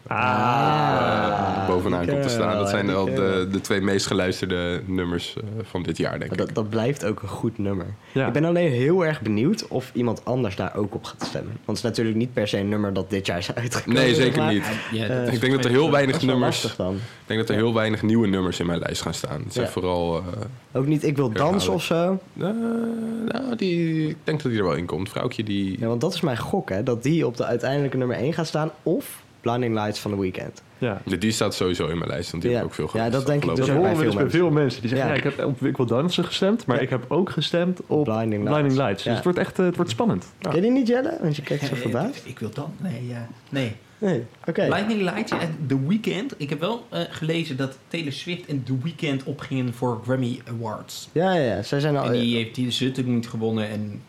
Ah. 0.08 1.58
eh, 1.62 1.68
bovenaan 1.68 2.06
komt 2.08 2.22
te 2.22 2.30
staan. 2.30 2.58
Dat 2.58 2.70
zijn 2.70 2.86
wel 2.88 3.06
de, 3.06 3.48
de 3.52 3.62
twee 3.62 3.82
meest 3.82 4.06
geluisterde 4.08 4.82
nummers 4.86 5.36
eh, 5.38 5.44
van 5.64 5.84
dit 5.84 5.98
jaar, 5.98 6.20
denk 6.20 6.32
ik. 6.32 6.38
dat, 6.38 6.50
dat 6.54 6.70
blijft 6.70 7.06
ook 7.06 7.22
een 7.22 7.28
goed 7.28 7.58
nummer. 7.58 7.86
Ja. 8.12 8.28
Ik 8.28 8.34
ben 8.34 8.46
alleen 8.46 8.72
heel 8.72 9.06
erg 9.06 9.22
benieuwd 9.22 9.68
of 9.68 9.92
iemand 9.94 10.26
anders 10.26 10.56
daar 10.56 10.76
ook 10.76 10.96
op 10.96 11.04
gaat 11.04 11.24
stemmen. 11.28 11.52
Want 11.52 11.66
het 11.66 11.78
is 11.78 11.84
natuurlijk 11.84 12.18
niet 12.18 12.34
per 12.34 12.48
se 12.48 12.58
een 12.58 12.70
nummer 12.70 12.94
dat 12.94 13.10
dit 13.10 13.26
jaar 13.26 13.38
is 13.38 13.56
uitgekomen. 13.56 14.02
Nee, 14.02 14.16
zeker 14.16 14.42
maar. 14.44 14.54
niet. 14.54 14.66
Ja, 14.92 15.08
Eh, 15.08 15.34
ik 15.34 15.42
denk 15.42 15.54
dat 15.54 15.66
er 15.66 15.72
heel 15.72 15.92
weinig 15.92 16.22
nummers. 16.22 16.74
dan. 16.78 16.94
Ik 16.96 17.02
denk 17.26 17.40
dat 17.40 17.50
er 17.50 17.56
heel 17.56 17.74
weinig 17.74 18.02
nieuwe 18.02 18.28
nummers 18.28 18.60
in 18.60 18.66
mijn 18.66 18.80
lijst 18.80 19.02
gaan 19.02 19.14
staan. 19.14 19.42
Het 19.44 19.54
zijn 19.54 19.66
Ja. 19.66 19.72
vooral. 19.72 20.18
eh, 20.18 20.24
Ook 20.72 20.86
niet 20.86 21.04
Ik 21.04 21.16
wil 21.16 21.30
dansen 21.32 21.74
of 21.74 21.84
zo. 21.84 22.20
nou, 22.34 23.56
die, 23.56 24.10
ik 24.10 24.18
denk 24.24 24.42
dat 24.42 24.52
die 24.52 24.60
er 24.62 24.68
wel 24.68 24.76
in 24.76 24.86
komt. 24.86 25.10
Vrouwtje 25.10 25.44
die. 25.44 25.80
Ja, 25.80 25.88
want 25.88 26.02
dat 26.02 26.14
is 26.14 26.22
mijn 26.22 26.38
gok, 26.38 26.70
hè. 26.70 26.84
Dat 26.84 27.04
die 27.04 27.26
op 27.28 27.38
de 27.38 27.46
uiteindelijke 27.46 27.98
nummer 27.98 28.18
1 28.18 28.34
gaat 28.34 28.48
staan. 28.48 28.72
Of 28.84 29.24
Blinding 29.46 29.74
Lights 29.74 30.00
van 30.00 30.12
The 30.12 30.20
Weeknd. 30.20 30.62
Ja. 30.78 31.02
Die 31.20 31.32
staat 31.32 31.56
sowieso 31.56 31.88
in 31.88 31.98
mijn 31.98 32.10
lijst, 32.10 32.32
want 32.32 32.44
die 32.44 32.52
Ja. 32.52 32.58
heb 32.58 32.66
ik 32.66 32.72
ook 32.72 32.76
veel 32.76 32.86
Ja, 32.86 32.92
geluisterd 32.92 33.26
dat 33.26 33.32
denk 33.32 33.44
ik 33.44 33.50
afgelopen 33.50 33.74
Dat 33.76 33.84
Dus 33.86 33.96
ook 33.96 34.08
horen 34.08 34.14
we 34.14 34.20
bij 34.20 34.24
dus 34.24 34.32
veel 34.32 34.42
bij 34.42 34.52
veel 34.54 34.64
mensen. 34.64 34.82
Die 34.82 34.90
zeggen, 34.90 35.08
Ja. 35.08 35.14
ja, 35.14 35.20
ik 35.24 35.36
heb 35.36 35.46
op 35.46 35.62
Ik 35.64 35.78
wil 35.78 35.86
dansen 35.86 36.26
gestemd, 36.26 36.66
maar 36.66 36.76
Ja. 36.76 36.82
ik 36.82 36.90
heb 36.90 37.06
ook 37.08 37.30
gestemd 37.30 37.80
op 37.88 38.04
Blinding 38.04 38.44
Blinding, 38.44 38.62
Lights. 38.64 38.78
Lights. 38.78 39.04
Ja. 39.04 39.08
Dus 39.10 39.16
het 39.16 39.24
wordt 39.24 39.40
echt 39.40 39.60
eh, 39.60 39.66
het 39.66 39.76
wordt 39.76 39.92
spannend. 39.92 40.26
Ken 40.40 40.56
je 40.56 40.62
die 40.62 40.72
niet, 40.72 40.88
Jelle? 40.88 41.18
Want 41.22 41.36
je 41.36 41.42
kijkt 41.42 41.66
zo 41.66 41.74
Eh, 41.74 41.80
verbaasd. 41.80 42.22
Ik 42.26 42.40
wil 42.40 42.50
dan? 42.54 42.74
Nee, 42.78 43.08
ja. 43.08 43.28
Nee. 43.50 43.76
Nee, 43.98 44.24
oké. 44.46 44.62
Lightning 44.70 45.02
Lights 45.02 45.32
en 45.32 45.58
The 45.68 45.88
Weeknd. 45.88 46.34
Ik 46.38 46.50
heb 46.50 46.60
wel 46.60 46.86
eh, 46.90 47.02
gelezen 47.10 47.58
dat 47.58 47.78
Taylor 47.88 48.12
Swift 48.12 48.46
en 48.46 48.64
The 48.64 48.78
Weeknd 48.84 49.24
opgingen 49.24 49.74
voor 49.74 50.02
Grammy 50.04 50.42
Awards. 50.50 51.10
Ja, 51.12 51.34
ja, 51.34 51.56
ja. 51.56 51.64
Zij 51.64 51.80
zijn 51.80 51.98
al... 51.98 52.06
En 52.06 52.12
die 52.12 52.36
heeft 52.36 52.56
die 52.56 52.72
ze 52.72 52.84
natuurlijk 52.86 53.16
niet 53.16 53.28
gewonnen 53.28 53.70
en 53.70 54.02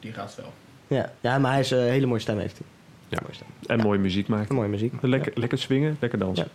die 0.00 0.12
gaat 0.12 0.34
wel. 0.36 0.52
Ja. 0.98 1.12
ja, 1.20 1.38
maar 1.38 1.50
hij 1.50 1.60
is 1.60 1.70
een 1.70 1.78
hele 1.78 2.06
mooie 2.06 2.20
stem 2.20 2.38
heeft 2.38 2.58
hij. 2.58 2.66
Ja. 3.12 3.18
En 3.66 3.80
mooie 3.80 3.98
muziek 3.98 4.28
maken. 4.28 4.54
Mooie 4.54 4.68
muziek. 4.68 4.92
Lekker, 5.00 5.32
lekker 5.34 5.58
swingen, 5.58 5.96
lekker 6.00 6.18
dansen. 6.18 6.48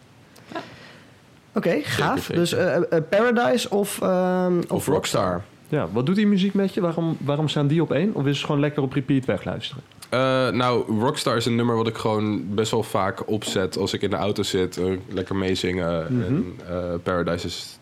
Oké, 1.53 1.79
gaaf. 1.83 2.19
zeker. 2.19 2.35
Dus 2.35 2.53
eh, 2.53 2.75
eh, 2.75 3.03
Paradise 3.09 3.69
of, 3.69 4.01
ehm, 4.01 4.57
of, 4.57 4.71
Of 4.71 4.87
Rockstar. 4.87 4.93
Rockstar. 5.31 5.43
Ja, 5.69 5.87
wat 5.91 6.05
doet 6.05 6.15
die 6.15 6.27
muziek 6.27 6.53
met 6.53 6.73
je? 6.73 6.81
Waarom, 6.81 7.17
waarom 7.19 7.47
staan 7.47 7.67
die 7.67 7.81
op 7.81 7.91
één? 7.91 8.13
Of 8.15 8.25
is 8.25 8.37
het 8.37 8.45
gewoon 8.45 8.61
lekker 8.61 8.83
op 8.83 8.93
repeat 8.93 9.25
wegluisteren? 9.25 9.83
Eh, 10.09 10.49
nou, 10.49 10.99
Rockstar 10.99 11.37
is 11.37 11.45
een 11.45 11.55
nummer 11.55 11.75
wat 11.75 11.87
ik 11.87 11.95
gewoon 11.97 12.53
best 12.55 12.71
wel 12.71 12.83
vaak 12.83 13.29
opzet 13.29 13.77
als 13.77 13.93
ik 13.93 14.01
in 14.01 14.09
de 14.09 14.15
auto 14.15 14.43
zit. 14.43 14.79
lekker 15.09 15.35
meezingen. 15.35 16.07
En 16.07 16.55
eh, 16.69 16.93
Paradise 17.03 17.45
is 17.47 17.79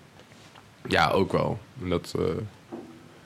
ja 0.87 1.09
ook 1.09 1.31
wel. 1.31 1.59
En 1.81 1.89
dat, 1.89 2.13
eh, 2.17 2.23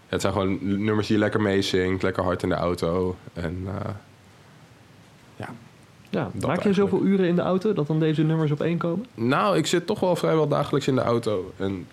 het 0.08 0.22
zijn 0.22 0.34
gewoon 0.34 0.58
nummers 0.62 1.08
die 1.08 1.16
je 1.16 1.22
lekker 1.22 1.42
meezingt, 1.42 2.04
lekker 2.04 2.24
hard 2.24 2.44
in 2.44 2.50
de 2.50 2.56
auto. 2.56 3.16
En 3.34 3.68
Ja, 6.12 6.30
Dat 6.34 6.48
maak 6.50 6.64
je 6.64 6.74
zoveel 6.74 7.02
uren 7.04 7.28
in 7.28 7.36
de 7.36 7.42
auto 7.42 7.74
dat 7.74 7.88
dan 7.88 8.00
deze 8.00 8.24
nummers 8.24 8.52
op 8.52 8.62
één 8.62 8.78
komen? 8.78 9.06
nou, 9.14 9.58
ik 9.58 9.66
zit 9.66 9.86
toch 9.86 10.00
wel 10.00 10.16
vrijwel 10.16 10.48
dagelijks 10.48 10.88
in 10.88 10.96
de 10.96 11.02
auto. 11.02 11.54
En 11.58 11.88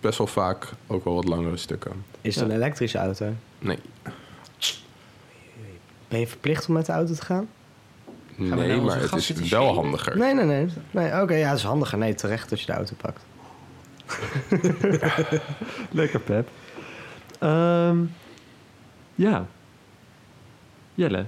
best 0.00 0.18
wel 0.18 0.26
vaak 0.26 0.68
ook 0.86 1.04
wel 1.04 1.14
wat 1.14 1.28
langere 1.28 1.56
stukken. 1.56 1.92
Is 2.20 2.34
het 2.34 2.44
Ja. 2.46 2.50
een 2.50 2.56
elektrische 2.56 2.98
auto? 2.98 3.32
Nee, 3.58 3.78
Ben 6.08 6.20
je 6.20 6.26
verplicht 6.26 6.68
om 6.68 6.74
met 6.74 6.86
de 6.86 6.92
auto 6.92 7.14
te 7.14 7.22
gaan? 7.22 7.48
nee 8.36 8.74
onze 8.80 8.84
maar 8.86 9.00
het 9.00 9.14
is 9.14 9.50
wel 9.50 9.74
handiger. 9.74 10.18
Nee, 10.18 10.34
nee, 10.34 10.44
nee. 10.44 10.68
nee 10.90 11.20
Oké, 11.22 11.34
ja, 11.34 11.48
het 11.48 11.58
is 11.58 11.64
handiger. 11.64 11.98
Nee, 11.98 12.14
terecht 12.14 12.50
als 12.50 12.60
je 12.60 12.66
de 12.66 12.72
auto 12.72 12.94
pakt. 12.96 13.24
Lekker, 15.90 16.20
Pep. 16.20 16.48
Ehm, 17.38 17.98
ja. 19.14 19.46
Jelle. 20.94 21.26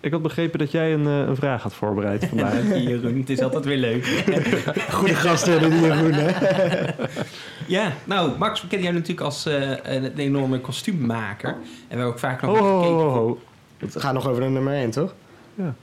Ik 0.00 0.12
had 0.12 0.22
begrepen 0.22 0.58
dat 0.58 0.70
jij 0.70 0.92
een, 0.92 1.06
eh, 1.06 1.18
een 1.18 1.36
vraag 1.36 1.62
had 1.62 1.74
voorbereid 1.74 2.24
vandaag. 2.24 2.54
Jeroen, 2.88 3.18
het 3.18 3.30
is 3.30 3.42
altijd 3.42 3.64
weer 3.64 3.76
leuk. 3.76 4.24
Goede 4.90 5.14
gasten 5.14 5.60
in 5.60 5.80
Jeroen, 5.80 6.12
hè? 6.12 6.30
Ja, 7.66 7.92
nou, 8.04 8.38
Max, 8.38 8.62
we 8.62 8.68
kennen 8.68 8.86
jou 8.86 8.98
natuurlijk 8.98 9.26
als 9.26 9.46
eh, 9.46 9.70
een 9.82 10.16
enorme 10.16 10.60
kostuummaker. 10.60 11.48
En 11.48 11.56
we 11.62 11.68
hebben 11.88 12.06
ook 12.06 12.18
vaak 12.18 12.42
nog 12.42 12.58
Ho, 12.58 12.64
ho, 12.64 12.78
gekeken. 12.78 12.96
ho, 12.96 13.10
ho. 13.10 13.40
Het 13.78 14.00
gaat 14.00 14.12
nog 14.12 14.28
over 14.28 14.42
de 14.42 14.48
nummer 14.48 14.72
1, 14.72 14.90
toch? 14.90 15.14
Ja. 15.54 15.74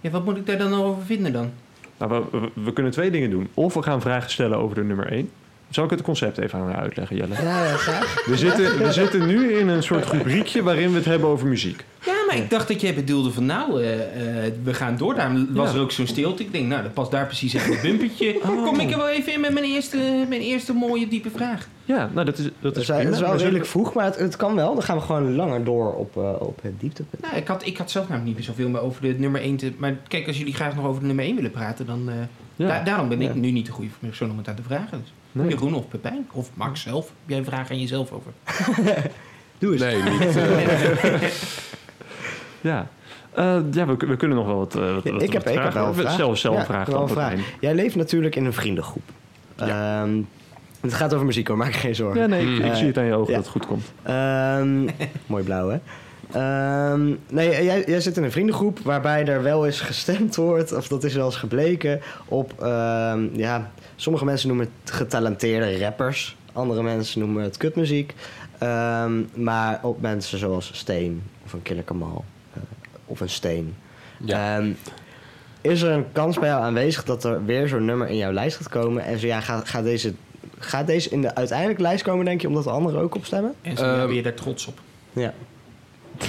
Ja, 0.00 0.10
wat 0.10 0.24
moet 0.24 0.36
ik 0.36 0.46
daar 0.46 0.58
dan 0.58 0.74
over 0.74 1.02
vinden 1.04 1.32
dan? 1.32 1.50
Nou, 1.98 2.24
we, 2.54 2.72
kunnen 2.72 2.92
twee 2.92 3.10
dingen 3.10 3.30
doen. 3.30 3.48
Of 3.54 3.74
we 3.74 3.82
gaan 3.82 4.00
vragen 4.00 4.30
stellen 4.30 4.58
over 4.58 4.74
de 4.74 4.84
nummer 4.84 5.12
1. 5.12 5.30
Zal 5.70 5.84
ik 5.84 5.90
het 5.90 6.02
concept 6.02 6.38
even 6.38 6.58
aan 6.58 6.68
jou 6.68 6.80
uitleggen, 6.80 7.16
Jelle? 7.16 7.34
Ja, 7.34 7.64
ja, 7.64 7.76
graag. 7.76 8.24
We 8.24 8.36
zitten, 8.36 8.78
we 8.78 8.92
zitten 8.92 9.26
nu 9.26 9.52
in 9.52 9.68
een 9.68 9.82
soort 9.82 10.10
rubriekje 10.10 10.62
waarin 10.62 10.90
we 10.90 10.96
het 10.96 11.04
hebben 11.04 11.28
over 11.28 11.46
muziek. 11.46 11.84
Ja, 12.04 12.13
maar 12.34 12.44
ik 12.44 12.50
dacht 12.50 12.68
dat 12.68 12.80
jij 12.80 12.94
bedoelde 12.94 13.30
van 13.32 13.46
nou, 13.46 13.82
eh, 13.82 14.46
eh, 14.46 14.52
we 14.62 14.74
gaan 14.74 14.96
door. 14.96 15.14
Daarom 15.14 15.54
was 15.54 15.70
Ja. 15.70 15.74
er 15.76 15.82
ook 15.82 15.92
zo'n 15.92 16.06
stilte. 16.06 16.42
Ik 16.42 16.52
denk, 16.52 16.66
nou, 16.68 16.82
dat 16.82 16.94
past 16.94 17.10
daar 17.10 17.26
precies 17.26 17.54
in 17.54 17.60
het 17.60 17.80
bumpertje. 17.82 18.38
Kom 18.64 18.80
ik 18.80 18.90
er 18.90 18.96
wel 18.96 19.08
even 19.08 19.32
in 19.32 19.40
met 19.40 19.52
mijn 19.52 19.64
eerste, 19.64 20.24
mijn 20.28 20.40
eerste 20.40 20.72
mooie 20.72 21.08
diepe 21.08 21.30
vraag. 21.30 21.68
Ja, 21.84 22.10
nou, 22.12 22.26
dat 22.26 22.38
is, 22.38 22.48
dat 22.60 22.76
is 22.76 22.86
prima. 22.86 23.10
is 23.10 23.20
wel 23.20 23.32
We 23.32 23.38
redelijk 23.38 23.66
vroeg, 23.66 23.92
maar 23.94 24.04
het, 24.04 24.18
het 24.18 24.36
kan 24.36 24.54
wel. 24.54 24.74
Dan 24.74 24.82
gaan 24.82 24.96
we 24.96 25.02
gewoon 25.02 25.34
langer 25.34 25.64
door 25.64 25.94
op, 25.94 26.16
eh, 26.16 26.32
op 26.38 26.58
het 26.62 26.80
dieptepunt. 26.80 27.22
Nou, 27.22 27.36
ik 27.36 27.46
had, 27.48 27.66
ik 27.66 27.76
had 27.76 27.90
zelf 27.90 28.04
namelijk 28.08 28.26
niet 28.36 28.36
meer 28.46 28.54
zoveel 28.54 28.68
meer 28.68 28.80
over 28.80 29.02
de 29.02 29.14
nummer 29.18 29.40
1 29.40 29.56
te... 29.56 29.72
Maar 29.76 29.96
kijk, 30.08 30.26
als 30.26 30.38
jullie 30.38 30.54
graag 30.54 30.74
nog 30.76 30.84
over 30.86 31.00
de 31.00 31.06
nummer 31.06 31.24
1 31.24 31.34
willen 31.36 31.50
praten, 31.50 31.86
dan... 31.86 32.10
Ja. 32.56 32.66
da- 32.66 32.82
daarom 32.82 33.08
ben 33.08 33.22
ik 33.22 33.34
nu 33.34 33.50
niet 33.50 33.66
de 33.66 33.72
goede 33.72 33.90
persoon 34.00 34.30
om 34.30 34.36
het 34.38 34.48
aan 34.48 34.54
te 34.54 34.62
vragen. 34.62 34.98
Dus. 35.00 35.12
Nee. 35.32 35.48
Jeroen 35.48 35.74
of 35.74 35.88
Pepijn, 35.88 36.26
of 36.32 36.50
Max 36.54 36.80
zelf. 36.82 37.04
Heb 37.06 37.14
jij 37.26 37.38
een 37.38 37.44
vraag 37.44 37.70
aan 37.70 37.80
jezelf 37.80 38.12
over? 38.12 38.32
Doe 39.58 39.72
eens. 39.72 39.82
Nee, 39.82 40.02
niet. 40.02 40.36
Ja, 42.64 42.86
Eh, 43.32 43.56
ja 43.72 43.86
we, 43.86 43.96
we 44.06 44.16
kunnen 44.16 44.36
nog 44.36 44.46
wel 44.46 44.56
wat, 44.56 44.72
wat, 44.72 44.84
wat 44.84 45.04
ik 45.06 45.12
heb, 45.12 45.22
ik 45.22 45.32
heb 45.32 45.42
vragen. 45.42 45.74
wel 45.80 45.86
een 45.88 45.94
vraag. 45.94 46.12
Stel, 46.12 46.36
stel 46.36 46.52
een 46.52 46.58
Ja, 46.58 46.64
vraag 46.64 46.86
wel 46.86 46.94
dan, 46.94 47.02
een 47.08 47.08
vraag. 47.14 47.28
Pepijn. 47.28 47.44
Jij 47.60 47.74
leeft 47.74 47.96
natuurlijk 47.96 48.36
in 48.36 48.44
een 48.44 48.52
vriendengroep. 48.52 49.02
Ehm, 49.56 50.20
het 50.80 50.94
gaat 50.94 51.14
over 51.14 51.26
muziek 51.26 51.48
hoor, 51.48 51.56
maak 51.56 51.72
geen 51.74 51.94
zorgen. 51.94 52.20
Ja, 52.20 52.26
nee, 52.26 52.46
ik, 52.54 52.58
ik 52.58 52.70
Eh, 52.70 52.74
zie 52.74 52.86
het 52.86 52.98
aan 52.98 53.04
je 53.04 53.14
ogen 53.14 53.30
ja. 53.32 53.36
dat 53.36 53.44
het 53.44 53.52
goed 53.52 53.66
komt. 53.66 53.92
Ehm, 54.02 54.82
mooi 55.26 55.44
blauw, 55.44 55.68
hè? 55.68 55.78
Ehm, 56.32 57.04
nee, 57.30 57.64
jij, 57.64 57.84
jij 57.86 58.00
zit 58.00 58.16
in 58.16 58.22
een 58.24 58.32
vriendengroep 58.32 58.78
waarbij 58.78 59.26
er 59.26 59.42
wel 59.42 59.66
eens 59.66 59.80
gestemd 59.80 60.36
wordt, 60.36 60.72
of 60.72 60.88
dat 60.88 61.04
is 61.04 61.14
wel 61.14 61.24
eens 61.24 61.36
gebleken, 61.36 62.00
op, 62.24 62.52
ja, 63.32 63.70
sommige 63.96 64.24
mensen 64.24 64.48
noemen 64.48 64.68
het 64.84 64.90
getalenteerde 64.94 65.78
rappers. 65.78 66.36
Andere 66.52 66.82
mensen 66.82 67.20
noemen 67.20 67.42
het 67.42 67.56
kutmuziek. 67.56 68.14
Maar 69.34 69.78
op 69.82 70.00
mensen 70.00 70.38
zoals 70.38 70.70
Steen 70.74 71.22
of 71.44 71.52
een 71.52 71.62
Killer 71.62 71.82
Kamal 71.82 72.24
of 73.06 73.20
een 73.20 73.28
Steen. 73.28 73.74
Ja. 74.24 74.56
Ehm, 74.58 74.70
is 75.60 75.82
er 75.82 75.90
een 75.92 76.12
kans 76.12 76.38
bij 76.38 76.48
jou 76.48 76.62
aanwezig 76.62 77.04
dat 77.04 77.24
er 77.24 77.44
weer 77.44 77.68
zo'n 77.68 77.84
nummer 77.84 78.08
in 78.08 78.16
jouw 78.16 78.32
lijst 78.32 78.56
gaat 78.56 78.68
komen? 78.68 79.04
En 79.04 79.18
zo 79.18 79.26
ja, 79.26 79.40
gaat, 79.40 79.68
gaat, 79.68 79.84
deze, 79.84 80.12
gaat 80.58 80.86
deze 80.86 81.10
in 81.10 81.20
de 81.22 81.34
uiteindelijke 81.34 81.82
lijst 81.82 82.02
komen, 82.02 82.24
denk 82.24 82.40
je, 82.40 82.48
omdat 82.48 82.64
de 82.64 82.70
anderen 82.70 83.00
ook 83.00 83.14
op 83.14 83.24
stemmen? 83.24 83.54
En 83.62 83.76
zo 83.76 83.84
Ehm, 83.84 84.06
ben 84.06 84.14
je 84.14 84.22
daar 84.22 84.34
trots 84.34 84.66
op. 84.66 84.80
Ja. 85.12 85.34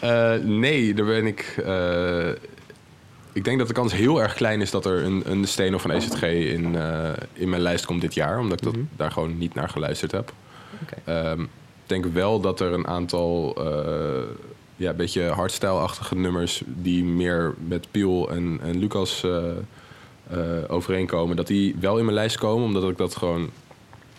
Eh, 0.00 0.34
nee, 0.42 0.94
daar 0.94 1.06
ben 1.06 1.26
ik. 1.26 1.54
eh, 1.66 2.28
ik 3.32 3.44
denk 3.44 3.58
dat 3.58 3.68
de 3.68 3.72
kans 3.74 3.92
heel 3.92 4.22
erg 4.22 4.34
klein 4.34 4.60
is 4.60 4.70
dat 4.70 4.86
er 4.86 5.04
een, 5.04 5.22
een 5.30 5.44
steen 5.46 5.74
of 5.74 5.84
een 5.84 5.90
EZG 5.90 6.22
in, 6.22 6.76
eh, 6.76 7.10
in 7.32 7.48
mijn 7.48 7.62
lijst 7.62 7.86
komt 7.86 8.00
dit 8.00 8.14
jaar, 8.14 8.38
omdat 8.38 8.58
ik 8.58 8.64
dat, 8.64 8.76
Mhm. 8.76 8.84
daar 8.96 9.10
gewoon 9.10 9.38
niet 9.38 9.54
naar 9.54 9.68
geluisterd 9.68 10.12
heb. 10.12 10.32
Oké. 10.82 10.94
Ehm, 11.04 11.40
ik 11.42 11.48
denk 11.86 12.04
wel 12.04 12.40
dat 12.40 12.60
er 12.60 12.72
een 12.72 12.86
aantal 12.86 13.54
eh 13.58 14.22
ja, 14.76 14.90
een 14.90 14.96
beetje 14.96 15.22
hardstyle-achtige 15.22 16.14
nummers 16.14 16.62
die 16.66 17.04
meer 17.04 17.54
met 17.68 17.86
Piel 17.90 18.30
en, 18.30 18.58
en 18.62 18.78
Lucas 18.78 19.24
eh, 19.24 19.50
eh, 20.30 20.38
overeenkomen, 20.68 21.36
dat 21.36 21.46
die 21.46 21.76
wel 21.80 21.98
in 21.98 22.04
mijn 22.04 22.16
lijst 22.16 22.38
komen, 22.38 22.64
omdat 22.64 22.88
ik 22.90 22.96
dat 22.96 23.16
gewoon 23.16 23.50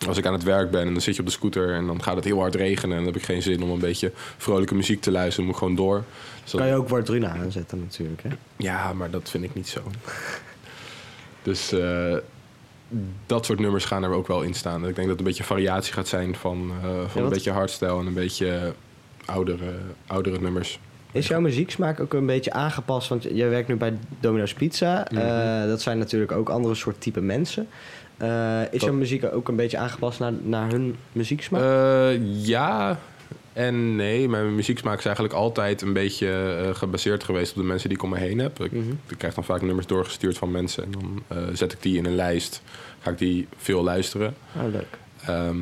als 0.07 0.17
ik 0.17 0.25
aan 0.25 0.33
het 0.33 0.43
werk 0.43 0.71
ben 0.71 0.81
en 0.85 0.91
dan 0.93 1.01
zit 1.01 1.13
je 1.15 1.19
op 1.21 1.27
de 1.27 1.33
scooter 1.33 1.73
en 1.73 1.85
dan 1.87 2.03
gaat 2.03 2.15
het 2.15 2.23
heel 2.23 2.39
hard 2.39 2.55
regenen 2.55 2.97
en 2.97 3.03
dan 3.03 3.13
heb 3.13 3.21
ik 3.21 3.27
geen 3.27 3.41
zin 3.41 3.63
om 3.63 3.69
een 3.69 3.79
beetje 3.79 4.11
vrolijke 4.37 4.75
muziek 4.75 5.01
te 5.01 5.11
luisteren, 5.11 5.45
moet 5.45 5.53
ik 5.53 5.59
gewoon 5.59 5.75
door. 5.75 6.03
Dus 6.41 6.51
dat- 6.51 6.59
Kan 6.61 6.69
je 6.69 6.75
ook 6.75 6.89
Wardruna 6.89 7.29
aanzetten 7.35 7.79
natuurlijk, 7.79 8.23
hè? 8.23 8.29
ja, 8.57 8.93
maar 8.93 9.09
dat 9.09 9.29
vind 9.29 9.43
ik 9.43 9.53
niet 9.55 9.67
zo. 9.67 9.79
dus 11.43 11.71
eh, 11.71 12.15
dat 13.25 13.45
soort 13.45 13.59
nummers 13.59 13.85
gaan 13.85 14.03
er 14.03 14.09
ook 14.11 14.27
wel 14.27 14.41
in 14.41 14.53
staan. 14.53 14.75
Ik 14.77 14.83
denk 14.83 14.95
dat 14.97 15.07
het 15.07 15.19
een 15.19 15.25
beetje 15.25 15.43
variatie 15.43 15.93
gaat 15.93 16.07
zijn 16.07 16.35
van, 16.35 16.71
van 16.81 16.91
wat- 17.05 17.15
een 17.23 17.29
beetje 17.29 17.51
hardstyle 17.51 17.99
en 17.99 18.05
een 18.05 18.13
beetje 18.13 18.73
oudere, 19.25 19.73
oudere 20.07 20.39
nummers. 20.39 20.79
Is 21.11 21.27
jouw 21.27 21.41
muzieksmaak 21.41 21.99
ook 21.99 22.13
een 22.13 22.25
beetje 22.25 22.53
aangepast? 22.53 23.07
Want 23.07 23.23
jij 23.23 23.49
werkt 23.49 23.67
nu 23.67 23.75
bij 23.75 23.93
Domino's 24.19 24.53
Pizza. 24.53 25.07
Mhm. 25.11 25.21
Eh, 25.21 25.67
dat 25.67 25.81
zijn 25.81 25.97
natuurlijk 25.97 26.31
ook 26.31 26.49
andere 26.49 26.75
soort 26.75 27.01
type 27.01 27.21
mensen. 27.21 27.67
Eh, 28.17 28.61
is 28.71 28.81
jouw 28.81 28.93
muziek 28.93 29.25
ook 29.33 29.47
een 29.47 29.55
beetje 29.55 29.77
aangepast 29.77 30.19
naar, 30.19 30.33
naar 30.43 30.69
hun 30.71 30.95
muzieksmaak? 31.11 31.61
Eh, 31.61 32.45
ja 32.45 32.99
en 33.53 33.95
nee. 33.95 34.29
Mijn 34.29 34.55
muzieksmaak 34.55 34.97
is 34.97 35.05
eigenlijk 35.05 35.35
altijd 35.35 35.81
een 35.81 35.93
beetje 35.93 36.69
gebaseerd 36.73 37.23
geweest 37.23 37.51
op 37.51 37.61
de 37.61 37.67
mensen 37.67 37.89
die 37.89 37.97
ik 37.97 38.03
om 38.03 38.09
me 38.09 38.17
heen 38.17 38.39
heb. 38.39 38.63
Ik, 38.63 38.71
Mhm. 38.71 38.91
ik 39.07 39.17
krijg 39.17 39.33
dan 39.33 39.43
vaak 39.43 39.61
nummers 39.61 39.87
doorgestuurd 39.87 40.37
van 40.37 40.51
mensen 40.51 40.83
en 40.83 40.91
dan 40.91 41.23
zet 41.57 41.71
ik 41.71 41.81
die 41.81 41.97
in 41.97 42.05
een 42.05 42.15
lijst. 42.15 42.61
Ga 42.99 43.11
ik 43.11 43.17
die 43.17 43.47
veel 43.57 43.83
luisteren. 43.83 44.35
Oh, 44.55 44.71
leuk. 44.71 44.97
Ehm, 45.25 45.57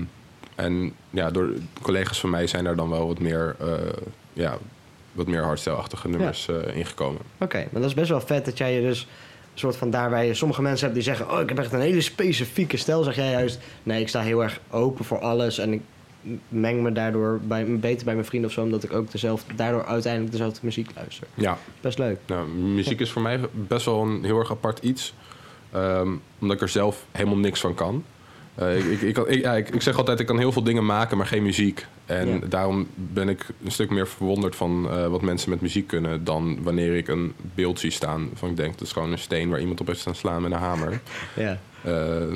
en 0.62 0.94
ja, 1.10 1.32
door 1.32 1.50
collega's 1.82 2.20
van 2.20 2.30
mij 2.30 2.48
zijn 2.48 2.66
er 2.66 2.76
dan 2.76 2.90
wel 2.90 3.08
wat 3.08 3.20
meer, 3.20 3.56
eh 3.60 3.68
ja, 4.34 4.58
wat 5.12 5.28
meer 5.28 5.44
hardstyle-achtige 5.44 6.08
nummers 6.08 6.48
eh, 6.48 6.76
ingekomen. 6.76 7.22
Oké, 7.38 7.58
maar 7.58 7.82
dat 7.82 7.90
is 7.90 7.94
best 7.94 8.10
wel 8.10 8.22
vet 8.22 8.46
dat 8.46 8.58
jij 8.58 8.74
je 8.74 8.82
dus... 8.82 9.02
een 9.54 9.60
soort 9.60 9.76
van 9.76 9.90
daar 9.90 10.10
waar 10.10 10.26
je 10.26 10.34
sommige 10.34 10.62
mensen 10.62 10.84
hebt 10.84 10.96
die 10.96 11.04
zeggen... 11.04 11.32
oh, 11.32 11.42
ik 11.42 11.50
heb 11.50 11.60
echt 11.60 11.74
een 11.74 11.80
hele 11.80 12.02
specifieke 12.02 12.78
stijl. 12.78 13.04
Zeg 13.04 13.16
jij 13.16 13.32
juist, 13.32 13.60
nee, 13.84 14.02
ik 14.02 14.08
sta 14.08 14.22
heel 14.22 14.44
erg 14.44 14.60
open 14.70 15.06
voor 15.06 15.20
alles... 15.20 15.58
en 15.58 15.74
ik 15.74 15.82
meng 16.48 16.82
me 16.82 16.92
daardoor 16.92 17.40
bij, 17.44 17.66
beter 17.66 18.06
bij 18.06 18.14
mijn 18.14 18.26
vrienden 18.26 18.50
of 18.50 18.56
zo... 18.56 18.62
omdat 18.62 18.84
ik 18.84 18.94
ook 18.94 19.12
dezelfde, 19.12 19.56
daardoor 19.56 19.86
uiteindelijk 19.86 20.32
dezelfde 20.32 20.60
muziek 20.64 20.90
luister. 20.96 21.28
Ja, 21.34 21.58
Best 21.82 21.98
leuk. 21.98 22.20
nou, 22.28 22.48
muziek 22.48 23.00
is 23.00 23.12
voor 23.12 23.22
mij 23.22 23.40
best 23.52 23.86
wel 23.86 24.02
een 24.02 24.24
heel 24.24 24.40
erg 24.40 24.52
apart 24.52 24.80
iets. 24.80 25.14
Ehm, 25.72 26.10
omdat 26.40 26.56
ik 26.56 26.62
er 26.62 26.70
zelf 26.70 27.06
helemaal 27.12 27.38
niks 27.38 27.60
van 27.60 27.74
kan. 27.74 28.04
Eh, 28.56 28.78
ik, 28.78 29.02
ik, 29.02 29.02
ik, 29.02 29.18
ik, 29.18 29.42
ja, 29.42 29.54
ik, 29.56 29.70
ik 29.70 29.82
zeg 29.82 29.98
altijd, 29.98 30.20
ik 30.20 30.26
kan 30.26 30.38
heel 30.38 30.52
veel 30.52 30.64
dingen 30.64 30.86
maken, 30.86 31.18
maar 31.18 31.26
geen 31.28 31.44
muziek. 31.44 31.86
En 32.06 32.28
Ja. 32.28 32.40
daarom 32.50 32.88
ben 32.96 33.30
ik 33.30 33.46
een 33.64 33.72
stuk 33.72 33.90
meer 33.90 34.08
verwonderd 34.08 34.56
van 34.56 34.88
eh, 34.90 35.08
wat 35.08 35.22
mensen 35.22 35.50
met 35.50 35.62
muziek 35.62 35.88
kunnen... 35.88 36.24
dan 36.24 36.64
wanneer 36.64 36.96
ik 36.96 37.08
een 37.08 37.34
beeld 37.56 37.80
zie 37.80 37.92
staan 37.92 38.30
van 38.34 38.50
ik 38.50 38.58
denk, 38.58 38.72
dat 38.72 38.82
is 38.82 38.92
gewoon 38.92 39.12
een 39.12 39.18
steen... 39.18 39.50
waar 39.50 39.60
iemand 39.60 39.80
op 39.82 39.88
heeft 39.88 40.00
staan 40.00 40.16
slaan 40.16 40.42
met 40.42 40.52
een 40.52 40.58
hamer. 40.58 41.00
Ja. 41.36 41.58
Eh, 41.84 42.34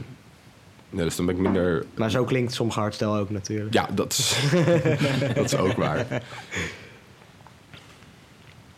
ja, 0.89 1.03
dus 1.03 1.15
dan 1.15 1.25
ben 1.25 1.35
ik 1.35 1.41
minder 1.41 1.85
Maar 1.95 2.11
zo 2.11 2.23
klinkt 2.23 2.53
sommige 2.53 2.79
hardstyle 2.79 3.19
ook 3.19 3.29
natuurlijk. 3.29 3.73
Ja, 3.73 3.87
dat 3.93 4.11
is, 4.11 4.39
dat 5.35 5.45
is 5.45 5.55
ook 5.57 5.73
waar. 5.73 6.05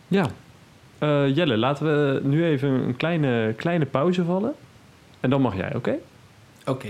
Ja. 0.08 0.30
Eh, 0.98 1.36
Jelle, 1.36 1.56
laten 1.56 1.86
we 1.86 2.20
nu 2.24 2.44
even 2.44 2.68
een 2.68 2.96
kleine, 2.96 3.54
kleine 3.56 3.84
pauze 3.86 4.24
vallen. 4.24 4.54
En 5.20 5.30
dan 5.30 5.40
mag 5.40 5.56
jij, 5.56 5.74
oké? 5.74 5.94
Oké. 6.66 6.88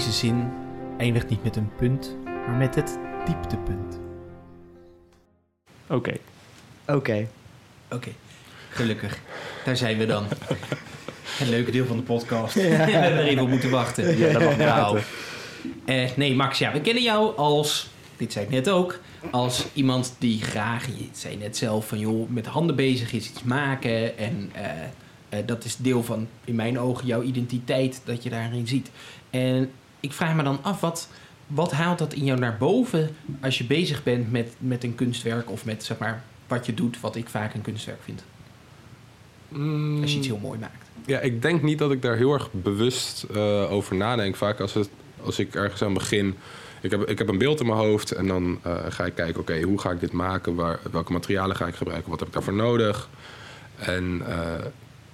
Deze 0.00 0.12
zin 0.12 0.48
eindigt 0.98 1.28
niet 1.28 1.42
met 1.42 1.56
een 1.56 1.70
punt, 1.76 2.16
maar 2.24 2.56
met 2.56 2.74
het 2.74 2.98
dieptepunt. 3.26 3.98
Oké. 5.86 6.12
Oké. 6.86 7.28
Oké, 7.90 8.10
gelukkig. 8.68 9.18
Daar 9.64 9.76
zijn 9.76 9.98
we 9.98 10.06
dan. 10.06 10.24
Het 11.38 11.48
leuke 11.48 11.70
deel 11.70 11.86
van 11.86 11.96
de 11.96 12.02
podcast. 12.02 12.54
Ja. 12.54 12.62
we 12.62 12.68
hebben 12.68 13.20
er 13.20 13.26
even 13.26 13.42
op 13.42 13.48
moeten 13.48 13.70
wachten. 13.70 14.18
Ja, 14.18 14.32
dat 14.32 14.42
mag 14.42 14.56
Nou, 14.56 15.00
eh, 15.84 16.10
nee, 16.16 16.34
Max, 16.34 16.58
ja, 16.58 16.72
we 16.72 16.80
kennen 16.80 17.02
jou 17.02 17.36
als, 17.36 17.88
dit 18.16 18.32
zei 18.32 18.44
ik 18.44 18.50
net 18.50 18.70
ook, 18.70 19.00
als 19.30 19.66
iemand 19.72 20.14
die 20.18 20.42
graag, 20.42 20.86
je 20.86 21.08
zei 21.12 21.36
net 21.36 21.56
zelf, 21.56 21.88
van 21.88 21.98
joh, 21.98 22.30
met 22.30 22.46
handen 22.46 22.76
bezig 22.76 23.12
is, 23.12 23.30
iets 23.30 23.42
maken. 23.42 24.18
En 24.18 24.50
eh, 24.52 24.64
eh, 25.28 25.46
dat 25.46 25.64
is 25.64 25.76
deel 25.76 26.02
van, 26.02 26.28
in 26.44 26.54
mijn 26.54 26.78
ogen, 26.78 27.06
jouw 27.06 27.22
identiteit, 27.22 28.00
dat 28.04 28.22
je 28.22 28.30
daarin 28.30 28.66
ziet. 28.66 28.90
En 29.30 29.70
ik 30.00 30.12
vraag 30.12 30.34
me 30.34 30.42
dan 30.42 30.58
af, 30.62 30.80
wat, 30.80 31.08
wat 31.46 31.72
haalt 31.72 31.98
dat 31.98 32.12
in 32.12 32.24
jou 32.24 32.38
naar 32.38 32.56
boven 32.58 33.16
als 33.40 33.58
je 33.58 33.64
bezig 33.64 34.02
bent 34.02 34.32
met, 34.32 34.52
met 34.58 34.84
een 34.84 34.94
kunstwerk 34.94 35.50
of 35.50 35.64
met, 35.64 35.84
zeg 35.84 35.98
maar, 35.98 36.22
wat 36.46 36.66
je 36.66 36.74
doet, 36.74 37.00
wat 37.00 37.16
ik 37.16 37.28
vaak 37.28 37.54
een 37.54 37.62
kunstwerk 37.62 38.00
vind. 38.04 38.22
Als 40.00 40.12
je 40.12 40.18
iets 40.18 40.26
heel 40.26 40.38
mooi 40.42 40.58
maakt. 40.58 40.88
Ja, 41.06 41.18
ik 41.20 41.42
denk 41.42 41.62
niet 41.62 41.78
dat 41.78 41.92
ik 41.92 42.02
daar 42.02 42.16
heel 42.16 42.32
erg 42.32 42.48
bewust 42.52 43.22
eh, 43.22 43.72
over 43.72 43.96
nadenk. 43.96 44.36
Vaak 44.36 44.60
als, 44.60 44.74
het, 44.74 44.88
als 45.22 45.38
ik 45.38 45.54
ergens 45.54 45.82
aan 45.82 45.94
begin... 45.94 46.36
Ik 46.80 46.90
heb, 46.90 47.08
ik 47.08 47.18
heb 47.18 47.28
een 47.28 47.38
beeld 47.38 47.60
in 47.60 47.66
mijn 47.66 47.78
hoofd 47.78 48.12
en 48.12 48.26
dan 48.26 48.58
eh, 48.62 48.76
ga 48.88 49.04
ik 49.04 49.14
kijken... 49.14 49.40
oké, 49.40 49.60
hoe 49.60 49.80
ga 49.80 49.90
ik 49.90 50.00
dit 50.00 50.12
maken? 50.12 50.54
Waar, 50.54 50.80
welke 50.90 51.12
materialen 51.12 51.56
ga 51.56 51.66
ik 51.66 51.74
gebruiken? 51.74 52.10
Wat 52.10 52.18
heb 52.18 52.28
ik 52.28 52.34
daarvoor 52.34 52.54
nodig? 52.54 53.08
En 53.76 54.22
eh, 54.26 54.64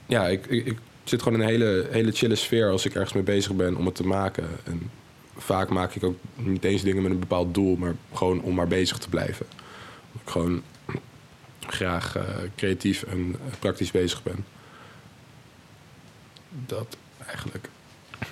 ja, 0.06 0.26
ik, 0.26 0.46
ik, 0.46 0.66
ik 0.66 0.78
zit 1.08 1.22
gewoon 1.22 1.40
in 1.40 1.44
een 1.44 1.52
hele, 1.52 1.86
hele 1.90 2.12
chille 2.12 2.34
sfeer... 2.34 2.70
als 2.70 2.84
ik 2.84 2.94
ergens 2.94 3.12
mee 3.12 3.22
bezig 3.22 3.54
ben 3.54 3.76
om 3.76 3.86
het 3.86 3.94
te 3.94 4.06
maken. 4.06 4.48
En 4.64 4.90
vaak 5.36 5.68
maak 5.68 5.94
ik 5.94 6.04
ook 6.04 6.16
niet 6.34 6.64
eens 6.64 6.82
dingen 6.82 7.02
met 7.02 7.12
een 7.12 7.18
bepaald 7.18 7.54
doel... 7.54 7.76
maar 7.76 7.94
gewoon 8.12 8.42
om 8.42 8.54
maar 8.54 8.68
bezig 8.68 8.98
te 8.98 9.08
blijven. 9.08 9.46
Ik 10.12 10.30
gewoon 10.30 10.62
graag 11.66 12.16
eh, 12.16 12.22
creatief 12.56 13.02
en 13.02 13.36
praktisch 13.58 13.90
bezig 13.90 14.22
ben. 14.22 14.44
Dat 16.66 16.96
eigenlijk. 17.26 17.68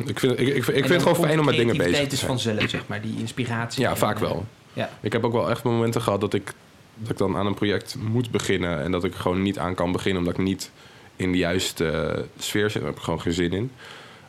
Ik 0.04 0.18
vind, 0.18 0.40
ik, 0.40 0.48
ik, 0.48 0.56
ik 0.56 0.64
vind 0.64 0.88
het 0.88 1.02
gewoon 1.02 1.24
fijn 1.24 1.38
om 1.38 1.44
met 1.44 1.56
dingen 1.56 1.76
bezig 1.76 1.98
te 1.98 2.12
is 2.12 2.18
zijn. 2.18 2.30
vanzelf, 2.30 2.70
zeg 2.70 2.86
maar, 2.86 3.02
die 3.02 3.18
inspiratie. 3.18 3.82
Ja, 3.82 3.90
En, 3.90 3.96
vaak 3.96 4.18
wel. 4.18 4.46
Ja. 4.72 4.90
Ik 5.00 5.12
heb 5.12 5.24
ook 5.24 5.32
wel 5.32 5.50
echt 5.50 5.62
momenten 5.62 6.02
gehad 6.02 6.20
dat 6.20 6.34
ik, 6.34 6.52
dat 6.94 7.10
ik 7.10 7.16
dan 7.16 7.36
aan 7.36 7.46
een 7.46 7.54
project 7.54 7.96
moet 7.98 8.30
beginnen. 8.30 8.82
En 8.82 8.90
dat 8.90 9.04
ik 9.04 9.14
gewoon 9.14 9.42
niet 9.42 9.58
aan 9.58 9.74
kan 9.74 9.92
beginnen 9.92 10.18
omdat 10.22 10.38
ik 10.38 10.44
niet 10.44 10.70
in 11.16 11.32
de 11.32 11.38
juiste 11.38 11.86
eh, 11.90 12.22
sfeer 12.38 12.70
zit. 12.70 12.80
Daar 12.80 12.90
heb 12.90 12.98
ik 12.98 13.04
gewoon 13.04 13.20
geen 13.20 13.32
zin 13.32 13.52
in. 13.52 13.70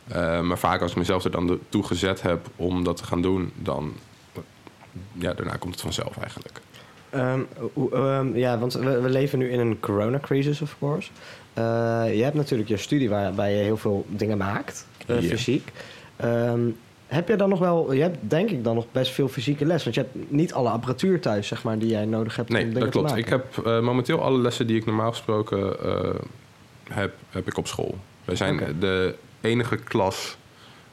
Eh, 0.08 0.40
maar 0.40 0.58
vaak 0.58 0.80
als 0.80 0.90
ik 0.90 0.96
mezelf 0.96 1.24
er 1.24 1.30
dan 1.30 1.58
toe 1.68 1.82
gezet 1.82 2.22
heb 2.22 2.46
om 2.56 2.84
dat 2.84 2.96
te 2.96 3.04
gaan 3.04 3.22
doen, 3.22 3.52
dan. 3.54 3.92
Ja, 5.12 5.32
daarna 5.34 5.56
komt 5.56 5.72
het 5.72 5.82
vanzelf 5.82 6.16
eigenlijk. 6.18 6.60
Ehm, 7.10 7.40
ehm, 7.92 8.36
ja, 8.36 8.58
want 8.58 8.72
we, 8.72 9.00
we 9.00 9.08
leven 9.08 9.38
nu 9.38 9.50
in 9.50 9.58
een 9.60 9.80
coronacrisis, 9.80 10.60
of 10.60 10.76
course. 10.78 11.10
Eh, 11.52 11.62
je 12.16 12.22
hebt 12.22 12.34
natuurlijk 12.34 12.68
je 12.68 12.76
studie 12.76 13.08
waarbij 13.08 13.56
je 13.56 13.62
heel 13.62 13.76
veel 13.76 14.04
dingen 14.08 14.38
maakt, 14.38 14.86
fysiek. 15.06 15.72
Ehm, 16.16 16.60
heb 17.06 17.28
je 17.28 17.36
dan 17.36 17.48
nog 17.48 17.58
wel, 17.58 17.92
je 17.92 18.02
hebt 18.02 18.16
denk 18.20 18.50
ik 18.50 18.64
dan 18.64 18.74
nog 18.74 18.86
best 18.92 19.12
veel 19.12 19.28
fysieke 19.28 19.66
les, 19.66 19.82
want 19.82 19.94
je 19.94 20.00
hebt 20.00 20.30
niet 20.30 20.52
alle 20.52 20.68
apparatuur 20.68 21.20
thuis, 21.20 21.46
zeg 21.46 21.62
maar, 21.62 21.78
die 21.78 21.88
jij 21.88 22.04
nodig 22.04 22.36
hebt 22.36 22.48
om 22.48 22.54
Nee, 22.54 22.64
dingen 22.64 22.80
dat 22.80 22.90
klopt. 22.90 23.08
te 23.08 23.18
Ik 23.18 23.30
maken. 23.30 23.46
heb 23.64 23.82
momenteel 23.82 24.20
alle 24.22 24.38
lessen 24.38 24.66
die 24.66 24.76
ik 24.76 24.86
normaal 24.86 25.10
gesproken 25.10 25.76
heb, 26.90 27.14
heb 27.30 27.46
ik 27.48 27.58
op 27.58 27.66
school. 27.66 27.98
Wij 28.24 28.36
zijn 28.36 28.76
de 28.80 29.14
enige 29.40 29.76
klas 29.76 30.36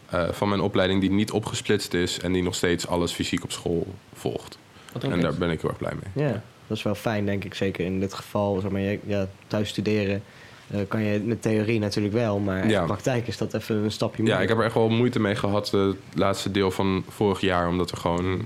eh, 0.09 0.29
van 0.31 0.49
mijn 0.49 0.61
opleiding 0.61 1.01
die 1.01 1.11
niet 1.11 1.31
opgesplitst 1.31 1.93
is 1.93 2.19
en 2.19 2.31
die 2.31 2.43
nog 2.43 2.55
steeds 2.55 2.87
alles 2.87 3.11
fysiek 3.11 3.43
op 3.43 3.51
school 3.51 3.87
volgt. 4.13 4.57
Wat 4.93 5.03
En 5.03 5.21
daar 5.21 5.33
ben 5.33 5.49
ik 5.49 5.61
heel 5.61 5.69
erg 5.69 5.79
blij 5.79 5.93
mee. 6.13 6.25
Ja, 6.27 6.41
dat 6.67 6.77
is 6.77 6.83
wel 6.83 6.95
fijn, 6.95 7.25
denk 7.25 7.43
ik, 7.43 7.53
zeker 7.53 7.85
in 7.85 7.99
dit 7.99 8.13
geval. 8.13 8.59
Zeg 8.61 8.71
maar, 8.71 8.81
je- 8.81 8.99
ja, 9.05 9.27
thuis 9.47 9.69
studeren 9.69 10.23
eh, 10.71 10.79
kan 10.87 11.01
je 11.03 11.19
met 11.19 11.41
theorie 11.41 11.79
natuurlijk 11.79 12.13
wel, 12.13 12.39
maar 12.39 12.57
Ja. 12.57 12.73
in 12.75 12.79
de 12.79 12.85
praktijk 12.93 13.27
is 13.27 13.37
dat 13.37 13.53
even 13.53 13.75
een 13.75 13.91
stapje 13.91 14.23
Ja, 14.25 14.39
ik 14.41 14.47
heb 14.47 14.57
er 14.57 14.63
echt 14.63 14.73
wel 14.73 14.89
moeite 14.89 15.19
mee 15.19 15.35
gehad 15.35 15.73
eh, 15.73 15.85
het 15.85 15.95
laatste 16.15 16.51
deel 16.51 16.71
van 16.71 17.03
vorig 17.09 17.41
jaar. 17.41 17.67
Omdat 17.67 17.91
we 17.91 17.97
gewoon 17.97 18.45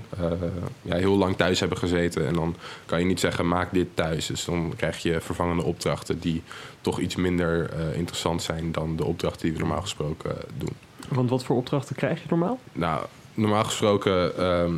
ja, 0.82 0.96
heel 0.96 1.16
lang 1.16 1.36
thuis 1.36 1.60
hebben 1.60 1.78
gezeten. 1.78 2.26
En 2.26 2.34
dan 2.34 2.56
kan 2.86 2.98
je 3.00 3.04
niet 3.06 3.20
zeggen, 3.20 3.48
maak 3.48 3.72
dit 3.72 3.86
thuis. 3.94 4.26
Dus 4.26 4.44
dan 4.44 4.72
krijg 4.76 4.98
je 4.98 5.20
vervangende 5.20 5.62
opdrachten 5.62 6.18
die 6.20 6.42
toch 6.88 7.00
iets 7.00 7.16
minder 7.16 7.70
eh, 7.70 7.96
interessant 7.96 8.42
zijn 8.42 8.72
dan 8.72 8.96
de 8.96 9.04
opdrachten 9.04 9.42
die 9.42 9.52
we 9.52 9.58
normaal 9.58 9.80
gesproken 9.80 10.30
eh, 10.30 10.42
doen. 10.58 10.72
Want 11.08 11.30
wat 11.30 11.44
voor 11.44 11.56
opdrachten 11.56 11.96
krijg 11.96 12.22
je 12.22 12.26
normaal? 12.28 12.58
Nou, 12.72 13.04
normaal 13.34 13.64
gesproken, 13.64 14.38
ehm, 14.38 14.74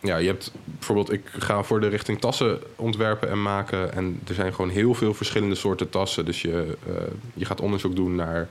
ja, 0.00 0.16
je 0.16 0.26
hebt 0.26 0.52
bijvoorbeeld, 0.64 1.12
ik 1.12 1.22
ga 1.26 1.62
voor 1.62 1.80
de 1.80 1.88
richting 1.88 2.20
tassen 2.20 2.60
ontwerpen 2.76 3.30
en 3.30 3.42
maken. 3.42 3.92
En 3.92 4.20
er 4.28 4.34
zijn 4.34 4.54
gewoon 4.54 4.70
heel 4.70 4.94
veel 4.94 5.14
verschillende 5.14 5.54
soorten 5.54 5.88
tassen. 5.88 6.24
Dus 6.24 6.42
je, 6.42 6.76
eh, 6.86 6.94
je 7.34 7.44
gaat 7.44 7.60
onderzoek 7.60 7.96
doen 7.96 8.14
naar 8.14 8.48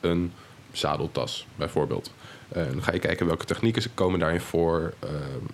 een 0.00 0.32
zadeltas, 0.72 1.46
bijvoorbeeld. 1.56 2.12
Dan 2.48 2.82
ga 2.82 2.92
je 2.92 2.98
kijken 2.98 3.26
welke 3.26 3.44
technieken 3.44 3.94
komen 3.94 4.18
daarin 4.18 4.40
voor. 4.40 4.94
ehm, 4.98 5.44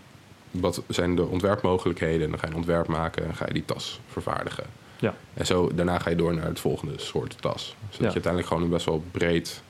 wat 0.51 0.83
zijn 0.89 1.17
de 1.17 1.27
ontwerpmogelijkheden? 1.27 2.23
En 2.25 2.31
dan 2.31 2.39
ga 2.39 2.47
je 2.47 2.53
een 2.53 2.59
ontwerp 2.59 2.87
maken 2.87 3.25
en 3.25 3.35
ga 3.35 3.47
je 3.47 3.53
die 3.53 3.65
tas 3.65 4.01
vervaardigen. 4.07 4.65
Ja. 4.99 5.15
En 5.35 5.47
zo, 5.47 5.75
daarna 5.75 5.99
ga 5.99 6.11
je 6.11 6.17
door 6.17 6.35
naar 6.35 6.45
het 6.47 6.61
volgende 6.61 6.93
soort 6.97 7.37
tas. 7.41 7.77
Zodat 7.81 7.99
Ja. 7.99 8.07
je 8.07 8.13
uiteindelijk 8.13 8.47
gewoon 8.47 8.63
een 8.63 8.71
best 8.71 8.85
wel 8.87 9.03
breed 9.11 9.63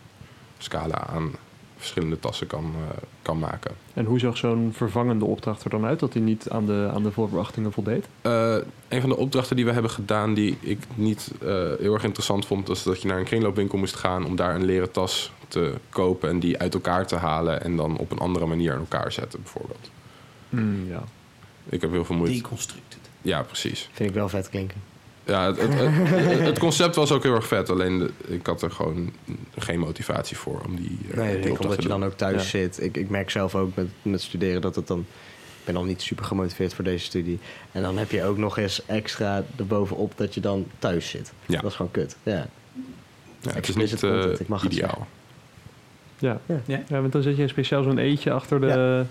scala 0.59 1.07
aan 1.07 1.31
verschillende 1.77 2.19
tassen 2.21 2.47
kan, 2.47 2.65
eh, 2.91 2.97
kan 3.23 3.39
maken. 3.39 3.71
En 3.95 4.05
hoe 4.05 4.19
zag 4.19 4.37
zo'n 4.37 4.73
vervangende 4.75 5.25
opdracht 5.25 5.65
er 5.65 5.71
dan 5.71 5.85
uit 5.85 5.99
dat 6.01 6.13
hij 6.13 6.23
niet 6.23 6.49
aan 6.51 6.67
de, 6.67 6.91
aan 6.95 7.03
de 7.03 7.13
verwachtingen 7.13 7.73
voldeed? 7.73 8.07
Eh, 8.21 8.57
een 8.89 9.01
van 9.01 9.11
de 9.11 9.17
opdrachten 9.17 9.57
die 9.57 9.65
we 9.65 9.73
hebben 9.73 9.91
gedaan 9.91 10.35
die 10.35 10.57
ik 10.61 10.79
niet 10.95 11.31
eh, 11.41 11.49
heel 11.79 11.95
erg 11.95 12.05
interessant 12.05 12.47
vond, 12.47 12.69
was 12.69 12.83
dat 12.83 13.03
je 13.03 13.09
naar 13.09 13.19
een 13.19 13.25
kringloopwinkel 13.25 13.79
moest 13.79 13.95
gaan 13.97 14.25
om 14.25 14.37
daar 14.37 14.55
een 14.55 14.65
leren 14.65 14.91
tas 14.91 15.33
te 15.49 15.75
kopen 15.89 16.29
en 16.29 16.39
die 16.41 16.59
uit 16.59 16.75
elkaar 16.75 17.07
te 17.07 17.17
halen 17.17 17.63
en 17.63 17.77
dan 17.77 17.97
op 17.99 18.11
een 18.11 18.19
andere 18.19 18.47
manier 18.47 18.73
in 18.73 18.79
elkaar 18.79 19.13
zetten, 19.13 19.43
bijvoorbeeld. 19.43 19.91
ja. 20.89 21.03
Ik 21.69 21.81
heb 21.81 21.91
heel 21.91 22.05
veel 22.05 22.17
moeite. 22.17 22.37
Deconstructed. 22.37 22.99
Ja, 23.23 23.43
precies. 23.43 23.89
Vind 23.93 24.09
ik 24.09 24.15
wel 24.15 24.29
vet 24.29 24.49
klinken. 24.49 24.83
Ja, 25.29 25.47
het, 25.47 25.59
het, 25.61 26.41
het, 26.41 26.59
concept 26.59 26.95
was 26.95 27.13
ook 27.13 27.23
heel 27.23 27.35
erg 27.35 27.47
vet, 27.47 27.71
alleen 27.71 27.99
de- 27.99 28.11
ik 28.27 28.47
had 28.47 28.63
er 28.63 28.71
gewoon 28.71 29.13
geen 29.59 29.79
motivatie 29.79 30.37
voor 30.37 30.61
om 30.67 30.77
die, 30.77 30.99
eh, 31.11 31.17
Nee, 31.17 31.41
die 31.41 31.61
omdat 31.61 31.83
je 31.83 31.89
dan 31.89 32.05
ook 32.05 32.13
thuis 32.17 32.43
Ja. 32.43 32.49
zit. 32.49 32.83
Ik, 32.83 32.97
ik 32.97 33.09
merk 33.11 33.31
zelf 33.31 33.55
ook 33.55 33.75
met, 33.77 33.87
met 34.03 34.21
studeren 34.21 34.61
dat 34.61 34.75
het 34.75 34.87
dan... 34.87 34.99
Ik 35.59 35.75
ben 35.75 35.77
al 35.77 35.85
niet 35.85 36.03
super 36.03 36.25
gemotiveerd 36.25 36.75
voor 36.75 36.85
deze 36.85 37.05
studie. 37.05 37.39
En 37.73 37.83
dan 37.83 37.99
heb 37.99 38.11
je 38.11 38.25
ook 38.25 38.37
nog 38.37 38.59
eens 38.59 38.87
extra 38.87 39.45
erbovenop 39.57 40.13
dat 40.17 40.35
je 40.35 40.41
dan 40.41 40.67
thuis 40.79 41.09
zit. 41.09 41.33
Ja. 41.47 41.61
Dat 41.61 41.71
is 41.71 41.77
gewoon 41.77 41.91
kut. 41.91 42.17
Ja. 42.23 42.47
Ja, 43.41 43.53
het 43.53 43.69
is 43.69 43.75
niet 43.77 43.93
eh, 43.93 43.99
content, 44.01 44.41
ik 44.41 44.49
mag 44.49 44.63
het 44.63 44.73
ideaal. 44.73 45.07
Ja. 46.19 46.41
Ja. 46.47 46.61
Ja? 46.89 47.01
want 47.01 47.13
dan 47.13 47.23
zet 47.23 47.37
je 47.37 47.49
speciaal 47.49 47.83
zo'n 47.83 47.99
eetje 47.99 48.31
achter 48.33 48.61
de... 48.61 48.67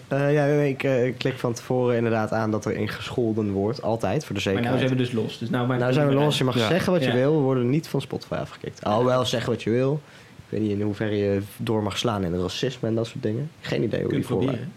Ja. 0.10 0.18
Eh, 0.18 0.34
ja, 0.34 0.46
nee, 0.46 0.70
ik 0.70 0.84
eh, 0.84 1.14
klik 1.18 1.38
van 1.40 1.54
tevoren 1.54 1.96
inderdaad 1.96 2.32
aan 2.32 2.52
dat 2.52 2.66
er 2.66 2.74
in 2.76 2.90
gescholden 2.90 3.52
wordt. 3.52 3.82
Altijd, 3.82 4.26
voor 4.26 4.36
de 4.36 4.42
Maar 4.46 4.54
zekerheid. 4.54 4.66
nou 4.76 4.88
zijn 4.88 4.98
we 5.00 5.04
dus 5.06 5.24
los. 5.24 5.38
Dus 5.40 5.50
nou, 5.50 5.78
Nou 5.78 5.94
zijn 5.94 6.08
we 6.08 6.14
los, 6.14 6.38
je 6.38 6.44
mag 6.44 6.58
Ja. 6.58 6.68
zeggen 6.68 6.92
wat 6.94 7.04
je 7.04 7.12
wil. 7.12 7.36
We 7.36 7.42
worden 7.42 7.70
niet 7.70 7.88
van 7.88 8.02
Spotify 8.02 8.34
afgekikt. 8.34 8.84
Al 8.84 9.06
wel 9.06 9.26
zeggen 9.26 9.52
wat 9.52 9.64
je 9.64 9.70
wil. 9.70 10.02
Ik 10.36 10.44
weet 10.50 10.62
niet 10.62 10.72
in 10.72 10.82
hoeverre 10.82 11.16
je 11.18 11.42
door 11.58 11.84
mag 11.84 11.98
slaan 11.98 12.24
in 12.24 12.40
racisme 12.42 12.88
en 12.88 12.96
dat 12.96 13.08
soort 13.08 13.24
dingen. 13.24 13.50
Geen 13.62 13.84
idee 13.84 14.04
hoe 14.04 14.14
je 14.14 14.20
proberen. 14.20 14.72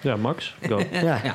Ja, 0.00 0.16
Max, 0.16 0.54
go. 0.68 0.80
Ja. 1.02 1.20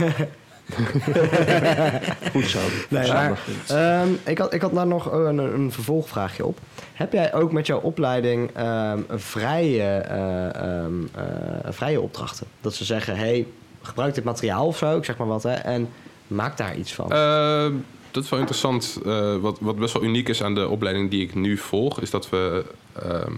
Goed 2.32 2.44
zo. 2.44 2.58
Nee, 2.88 3.04
Verstandig. 3.04 3.46
Ehm, 3.66 4.08
ik, 4.24 4.38
had, 4.38 4.54
ik 4.54 4.60
had 4.60 4.74
daar 4.74 4.86
nog 4.86 5.12
een, 5.12 5.38
een 5.38 5.72
vervolgvraagje 5.72 6.46
op. 6.46 6.58
Heb 6.92 7.12
jij 7.12 7.34
ook 7.34 7.52
met 7.52 7.66
jouw 7.66 7.80
opleiding 7.80 8.50
ehm, 8.54 8.98
een 9.08 9.20
vrije, 9.20 9.82
eh, 9.82 10.54
ehm, 10.54 10.92
eh, 11.14 11.24
vrije 11.72 12.00
opdrachten? 12.00 12.46
Dat 12.60 12.74
ze 12.74 12.84
zeggen, 12.84 13.16
hey, 13.16 13.46
gebruik 13.82 14.14
dit 14.14 14.24
materiaal 14.24 14.66
of 14.66 14.76
zo, 14.76 14.96
ik 14.96 15.04
zeg 15.04 15.16
maar 15.16 15.26
wat, 15.26 15.42
hè, 15.42 15.54
en 15.54 15.88
maak 16.26 16.56
daar 16.56 16.76
iets 16.76 16.94
van. 16.94 17.12
Eh, 17.12 17.66
dat 18.10 18.24
is 18.24 18.30
wel 18.30 18.38
interessant. 18.38 18.98
Eh, 19.06 19.36
wat, 19.36 19.58
wat 19.60 19.76
best 19.76 19.92
wel 19.92 20.02
uniek 20.02 20.28
is 20.28 20.42
aan 20.42 20.54
de 20.54 20.68
opleiding 20.68 21.10
die 21.10 21.22
ik 21.22 21.34
nu 21.34 21.56
volg, 21.56 22.00
is 22.00 22.10
dat 22.10 22.28
we 22.30 22.64
ehm, 22.92 23.32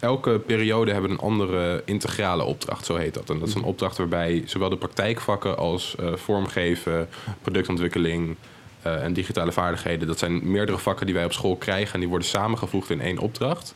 elke 0.00 0.38
periode 0.38 0.92
hebben 0.92 1.10
een 1.10 1.18
andere 1.18 1.82
integrale 1.84 2.44
opdracht, 2.44 2.84
zo 2.84 2.96
heet 2.96 3.14
dat. 3.14 3.30
En 3.30 3.38
dat 3.38 3.48
is 3.48 3.54
een 3.54 3.62
opdracht 3.62 3.96
waarbij 3.96 4.42
zowel 4.46 4.68
de 4.68 4.76
praktijkvakken 4.76 5.56
als 5.56 5.96
eh, 5.96 6.12
vormgeven, 6.14 7.08
productontwikkeling 7.42 8.36
eh, 8.82 9.04
en 9.04 9.12
digitale 9.12 9.52
vaardigheden, 9.52 10.06
dat 10.06 10.18
zijn 10.18 10.50
meerdere 10.50 10.78
vakken 10.78 11.06
die 11.06 11.14
wij 11.14 11.24
op 11.24 11.32
school 11.32 11.56
krijgen 11.56 11.94
en 11.94 12.00
die 12.00 12.08
worden 12.08 12.28
samengevoegd 12.28 12.90
in 12.90 13.00
één 13.00 13.18
opdracht. 13.18 13.74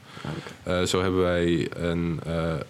Eh, 0.63 0.83
zo 0.83 1.03
hebben 1.03 1.21
wij 1.21 1.71
een 1.77 2.21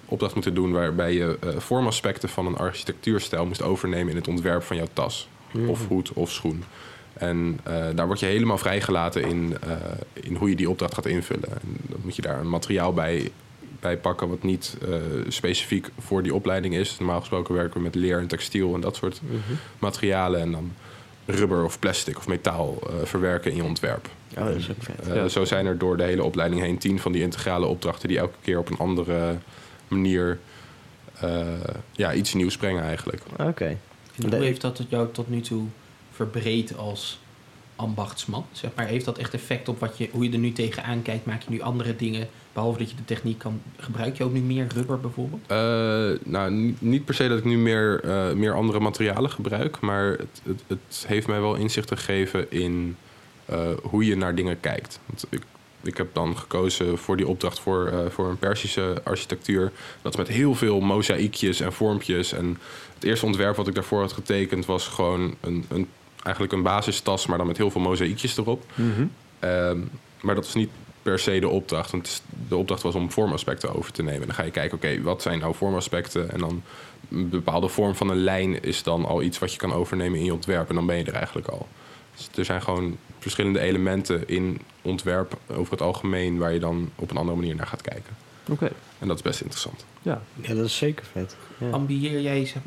opdracht 0.04 0.34
moeten 0.34 0.54
doen 0.54 0.72
waarbij 0.72 1.12
je 1.12 1.38
vormaspecten 1.58 2.28
van 2.28 2.46
een 2.46 2.56
architectuurstijl 2.56 3.46
moest 3.46 3.62
overnemen 3.62 4.10
in 4.10 4.16
het 4.16 4.28
ontwerp 4.28 4.62
van 4.62 4.76
jouw 4.76 4.88
tas 4.92 5.28
of 5.66 5.86
hoed 5.86 6.12
of 6.12 6.30
schoen. 6.30 6.64
En 7.12 7.60
daar 7.94 8.06
word 8.06 8.20
je 8.20 8.26
helemaal 8.26 8.58
vrijgelaten 8.58 9.22
in, 9.22 9.56
in 10.12 10.34
hoe 10.34 10.48
je 10.48 10.56
die 10.56 10.70
opdracht 10.70 10.94
gaat 10.94 11.06
invullen. 11.06 11.50
En 11.50 11.76
dan 11.88 12.00
moet 12.02 12.16
je 12.16 12.22
daar 12.22 12.40
een 12.40 12.48
materiaal 12.48 12.92
bij, 12.92 13.30
bij 13.82 13.96
pakken 13.96 14.28
wat 14.28 14.42
niet 14.42 14.76
eh, 14.82 14.94
specifiek 15.28 15.88
voor 15.98 16.22
die 16.22 16.34
opleiding 16.34 16.74
is. 16.74 16.98
Normaal 16.98 17.18
gesproken 17.20 17.54
werken 17.54 17.76
we 17.76 17.82
met 17.82 17.94
leer 17.94 18.18
en 18.18 18.26
textiel 18.26 18.74
en 18.74 18.80
dat 18.80 18.96
soort 18.96 19.20
Mhm. 19.22 19.36
materialen. 19.78 20.40
En 20.40 20.52
dan 20.52 20.72
rubber 21.26 21.64
of 21.64 21.78
plastic 21.78 22.16
of 22.18 22.28
metaal 22.28 22.78
eh, 22.86 22.94
verwerken 23.04 23.50
in 23.50 23.56
je 23.56 23.64
ontwerp. 23.64 24.08
Oh, 24.38 24.44
dat 24.44 24.54
is 24.54 24.70
ook 24.70 24.76
vet. 24.82 25.08
Eh, 25.08 25.14
Ja. 25.14 25.28
Zo 25.28 25.44
zijn 25.44 25.66
er 25.66 25.78
door 25.78 25.96
de 25.96 26.02
hele 26.02 26.22
opleiding 26.22 26.60
heen 26.60 26.78
tien 26.78 26.98
van 26.98 27.12
die 27.12 27.22
integrale 27.22 27.66
opdrachten 27.66 28.08
die 28.08 28.18
elke 28.18 28.36
keer 28.42 28.58
op 28.58 28.70
een 28.70 28.78
andere 28.78 29.36
manier 29.88 30.38
eh, 31.20 31.46
ja, 31.92 32.12
iets 32.14 32.34
nieuws 32.34 32.56
brengen 32.56 32.82
eigenlijk. 32.82 33.22
Oké. 33.40 33.76
En 34.16 34.30
hoe 34.34 34.44
heeft 34.44 34.60
dat 34.60 34.78
het 34.78 34.90
jou 34.90 35.08
tot 35.12 35.28
nu 35.28 35.40
toe 35.40 35.64
verbreed 36.12 36.76
als 36.76 37.18
ambachtsman? 37.82 38.46
Zeg 38.52 38.70
maar, 38.74 38.86
heeft 38.86 39.04
dat 39.04 39.18
echt 39.18 39.34
effect 39.34 39.68
op 39.68 39.80
wat 39.80 39.98
je, 39.98 40.08
hoe 40.12 40.24
je 40.24 40.32
er 40.32 40.38
nu 40.38 40.52
tegenaan 40.52 41.02
kijkt? 41.02 41.26
Maak 41.26 41.42
je 41.42 41.50
nu 41.50 41.60
andere 41.60 41.96
dingen, 41.96 42.28
behalve 42.52 42.78
dat 42.78 42.90
je 42.90 42.96
de 42.96 43.04
techniek 43.04 43.38
kan... 43.38 43.60
Gebruik 43.76 44.16
je 44.16 44.24
ook 44.24 44.32
nu 44.32 44.40
meer 44.40 44.66
rubber 44.74 45.00
bijvoorbeeld? 45.00 45.40
Eh, 45.46 45.56
nou, 46.24 46.50
ni- 46.50 46.76
niet 46.78 47.04
per 47.04 47.14
se 47.14 47.28
dat 47.28 47.38
ik 47.38 47.44
nu 47.44 47.58
meer, 47.58 48.00
eh, 48.04 48.32
meer 48.32 48.54
andere 48.54 48.80
materialen 48.80 49.30
gebruik, 49.30 49.80
maar 49.80 50.10
het, 50.10 50.42
het, 50.42 50.62
het 50.66 51.04
heeft 51.06 51.26
mij 51.26 51.40
wel 51.40 51.54
inzicht 51.54 51.88
gegeven 51.88 52.50
in 52.50 52.96
eh, 53.44 53.68
hoe 53.82 54.04
je 54.06 54.16
naar 54.16 54.34
dingen 54.34 54.60
kijkt. 54.60 55.00
Want 55.06 55.26
ik, 55.28 55.42
ik 55.82 55.96
heb 55.96 56.08
dan 56.12 56.38
gekozen 56.38 56.98
voor 56.98 57.16
die 57.16 57.28
opdracht 57.28 57.60
voor, 57.60 58.10
voor 58.10 58.28
een 58.28 58.38
Persische 58.38 59.00
architectuur. 59.04 59.72
Dat 60.02 60.16
met 60.16 60.28
heel 60.28 60.54
veel 60.54 60.80
mozaïekjes 60.80 61.60
en 61.60 61.72
vormpjes. 61.72 62.32
En 62.32 62.58
het 62.94 63.04
eerste 63.04 63.26
ontwerp 63.26 63.56
wat 63.56 63.68
ik 63.68 63.74
daarvoor 63.74 64.00
had 64.00 64.12
getekend 64.12 64.66
was 64.66 64.88
gewoon 64.88 65.34
een, 65.40 65.64
een, 65.68 65.88
eigenlijk 66.22 66.54
een 66.54 66.62
basistas, 66.62 67.26
maar 67.26 67.38
dan 67.38 67.46
met 67.46 67.56
heel 67.56 67.70
veel 67.70 67.80
mozaïekjes 67.80 68.36
erop. 68.36 68.64
Mhm. 68.74 69.06
Ehm, 69.38 69.78
maar 70.20 70.34
dat 70.34 70.44
is 70.44 70.54
niet 70.54 70.70
per 71.02 71.18
se 71.18 71.38
de 71.38 71.48
opdracht. 71.48 71.90
Want 71.90 72.22
de 72.48 72.56
opdracht 72.56 72.82
was 72.82 72.94
om 72.94 73.10
vormaspecten 73.10 73.74
over 73.74 73.92
te 73.92 74.02
nemen. 74.02 74.20
En 74.20 74.26
dan 74.26 74.36
ga 74.36 74.42
je 74.42 74.50
kijken, 74.50 74.76
oké, 74.76 75.02
wat 75.02 75.22
zijn 75.22 75.38
nou 75.38 75.54
vormaspecten? 75.54 76.30
En 76.30 76.38
dan 76.38 76.62
een 77.10 77.28
bepaalde 77.28 77.68
vorm 77.68 77.94
van 77.94 78.10
een 78.10 78.22
lijn 78.22 78.62
is 78.62 78.82
dan 78.82 79.04
al 79.04 79.22
iets 79.22 79.38
wat 79.38 79.52
je 79.52 79.58
kan 79.58 79.72
overnemen 79.72 80.18
in 80.18 80.24
je 80.24 80.32
ontwerp. 80.32 80.68
En 80.68 80.74
dan 80.74 80.86
ben 80.86 80.96
je 80.96 81.04
er 81.04 81.14
eigenlijk 81.14 81.48
al. 81.48 81.68
Dus 82.16 82.28
er 82.34 82.44
zijn 82.44 82.62
gewoon 82.62 82.96
verschillende 83.18 83.60
elementen 83.60 84.28
in 84.28 84.60
ontwerp 84.82 85.38
over 85.56 85.72
het 85.72 85.82
algemeen... 85.82 86.38
waar 86.38 86.52
je 86.52 86.60
dan 86.60 86.90
op 86.94 87.10
een 87.10 87.16
andere 87.16 87.36
manier 87.36 87.54
naar 87.54 87.66
gaat 87.66 87.82
kijken. 87.82 88.16
Oké, 88.52 88.70
En 88.98 89.08
dat 89.08 89.16
is 89.16 89.22
best 89.22 89.40
interessant. 89.40 89.84
ja. 90.02 90.22
Ja, 90.40 90.54
dat 90.54 90.64
is 90.64 90.76
zeker 90.76 91.04
vet. 91.12 91.36
Ja. 91.58 91.70
Ambieer 91.70 92.20
jij, 92.20 92.46
zeg- 92.46 92.62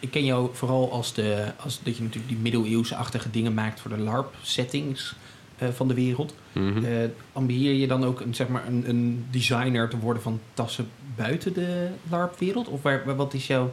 ik 0.00 0.10
ken 0.10 0.24
jou 0.24 0.48
vooral 0.52 0.92
als, 0.92 1.14
de, 1.14 1.52
als 1.56 1.80
dat 1.82 1.96
je 1.96 2.02
natuurlijk 2.02 2.28
die 2.32 2.42
middeleeuwse-achtige 2.42 3.30
dingen 3.30 3.54
maakt 3.54 3.80
voor 3.80 3.90
de 3.90 3.98
LARP-settings 3.98 5.14
eh, 5.58 5.68
van 5.68 5.88
de 5.88 5.94
wereld. 5.94 6.34
Mhm. 6.52 6.84
Eh 6.84 6.92
ambieer 7.32 7.72
je 7.74 7.86
dan 7.86 8.04
ook 8.04 8.20
een, 8.20 8.34
zeg 8.34 8.48
maar, 8.48 8.66
een, 8.66 8.88
een 8.88 9.26
designer 9.30 9.88
te 9.88 9.98
worden 9.98 10.22
van 10.22 10.40
tassen 10.54 10.88
buiten 11.16 11.52
de 11.52 11.88
LARP-wereld? 12.10 12.68
Of 12.68 12.82
waar, 12.82 13.02
waar- 13.04 13.16
wat, 13.16 13.34
is 13.34 13.46
jouw, 13.46 13.72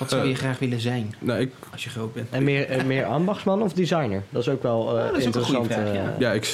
wat 0.00 0.10
zou 0.10 0.26
je 0.26 0.32
Eh, 0.32 0.38
graag 0.38 0.58
willen 0.58 0.80
zijn 0.80 1.14
nou, 1.18 1.40
ik, 1.40 1.52
als 1.72 1.84
je 1.84 1.90
groot 1.90 2.12
bent? 2.14 2.30
En 2.30 2.44
meer, 2.44 2.66
eh, 2.66 2.84
meer 2.84 3.04
ambachtsman 3.04 3.62
of 3.62 3.72
designer? 3.72 4.22
Dat 4.30 4.42
is 4.42 4.48
ook 4.48 4.62
wel 4.62 4.84
dat 4.84 4.94
is 4.94 5.02
ook 5.02 5.04
een 5.04 5.12
goede 5.12 5.24
interessant. 5.24 5.66
vraag, 5.66 5.94
ja. 5.94 6.14
Ja, 6.18 6.32
ik, 6.32 6.46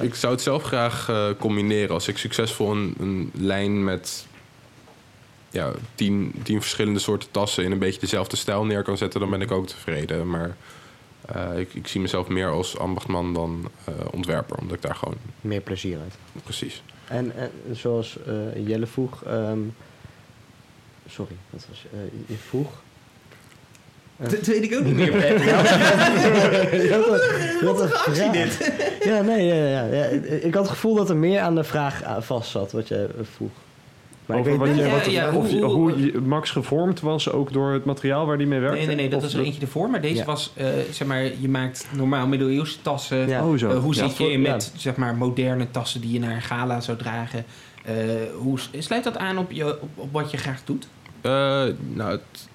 ik, 0.00 0.14
zou 0.14 0.32
het 0.32 0.42
zelf 0.42 0.62
graag 0.62 1.08
eh, 1.08 1.28
combineren. 1.38 1.94
Als 1.94 2.08
ik 2.08 2.18
succesvol 2.18 2.70
een, 2.70 2.94
een 2.98 3.30
lijn 3.34 3.84
met 3.84 4.26
ja, 5.50 5.72
tien, 5.94 6.34
tien 6.42 6.60
verschillende 6.60 6.98
soorten 6.98 7.30
tassen 7.30 7.64
in 7.64 7.72
een 7.72 7.78
beetje 7.78 8.00
dezelfde 8.00 8.36
stijl 8.36 8.64
neer 8.64 8.82
kan 8.82 8.96
zetten, 8.96 9.20
dan 9.20 9.30
ben 9.30 9.40
ik 9.40 9.50
ook 9.50 9.66
tevreden. 9.66 10.30
Maar 10.30 10.56
eh, 11.26 11.58
ik, 11.58 11.74
ik 11.74 11.86
zie 11.86 12.00
mezelf 12.00 12.28
meer 12.28 12.48
als 12.48 12.78
ambachtman 12.78 13.34
dan 13.34 13.70
eh, 13.84 13.94
ontwerper, 14.10 14.56
omdat 14.56 14.76
ik 14.76 14.82
daar 14.82 14.94
gewoon 14.94 15.16
Meer 15.40 15.60
plezier 15.60 15.98
uit. 15.98 16.42
precies. 16.44 16.82
En, 17.08 17.32
en 17.36 17.50
zoals 17.72 18.18
eh, 18.22 18.66
Jelle 18.66 18.86
vroeg... 18.86 19.24
ehm, 19.24 19.58
sorry, 21.08 21.34
wat 21.50 21.66
was 21.68 21.84
eh, 21.92 21.98
je 22.26 22.34
vroeg? 22.48 22.70
Dat 24.16 24.46
weet 24.46 24.62
ik 24.64 24.74
ook 24.78 24.84
niet 24.84 24.94
meer. 24.94 25.12
had 27.64 27.80
een, 27.80 27.90
een 28.06 28.14
vraag. 28.14 28.58
Ja, 29.04 29.20
nee, 29.20 29.46
ja, 29.46 29.54
ja, 29.54 29.84
ja. 29.84 30.04
Ik 30.40 30.54
had 30.54 30.62
het 30.62 30.72
gevoel 30.72 30.94
dat 30.94 31.10
er 31.10 31.16
meer 31.16 31.40
aan 31.40 31.54
de 31.54 31.64
vraag 31.64 32.02
aan 32.02 32.22
vast 32.22 32.50
zat 32.50 32.72
wat 32.72 32.88
je 32.88 33.08
vroeg. 33.22 33.50
Maar 34.26 34.38
Over 34.38 34.52
ik 34.52 34.58
weet 34.58 34.66
wat 34.68 34.76
niet... 34.76 34.84
je, 34.86 34.90
Ja, 34.90 34.96
wat, 35.32 35.50
ja, 35.50 35.60
of 35.62 35.72
hoe- 35.72 36.20
Max 36.20 36.50
gevormd 36.50 37.00
was, 37.00 37.30
ook 37.32 37.52
door 37.52 37.72
het 37.72 37.84
materiaal 37.84 38.26
waar 38.26 38.38
die 38.38 38.46
mee 38.46 38.58
werkte? 38.60 38.76
Nee, 38.78 38.86
nee, 38.86 38.96
nee, 38.96 39.08
dat 39.08 39.22
is 39.22 39.34
er 39.34 39.44
eentje 39.44 39.60
ervoor. 39.60 39.90
Maar 39.90 40.00
deze 40.00 40.14
Ja. 40.14 40.24
was, 40.24 40.52
eh, 40.56 40.66
zeg 40.90 41.08
maar, 41.08 41.22
je 41.40 41.48
maakt 41.48 41.86
normaal 41.92 42.26
middeleeuwse 42.26 42.82
tassen. 42.82 43.28
Ja. 43.28 43.46
Oh, 43.46 43.58
zo. 43.58 43.70
Eh, 43.70 43.78
hoe 43.78 43.94
Ja. 43.94 44.00
zit 44.02 44.16
je 44.16 44.22
voor- 44.24 44.32
in 44.32 44.40
ja. 44.42 44.50
met, 44.52 44.72
zeg 44.76 44.96
maar, 44.96 45.14
moderne 45.14 45.70
tassen 45.70 46.00
die 46.00 46.12
je 46.12 46.18
naar 46.18 46.34
een 46.34 46.42
gala 46.42 46.80
zou 46.80 46.98
dragen? 46.98 47.44
Eh, 47.84 47.94
hoe 48.38 48.58
sluit 48.78 49.04
dat 49.04 49.16
aan 49.16 49.38
op, 49.38 49.50
je, 49.50 49.80
op, 49.80 49.88
op 49.94 50.12
wat 50.12 50.30
je 50.30 50.36
graag 50.36 50.60
doet? 50.64 50.88
Eh, 51.20 51.64
nou, 51.94 52.10
het- 52.10 52.48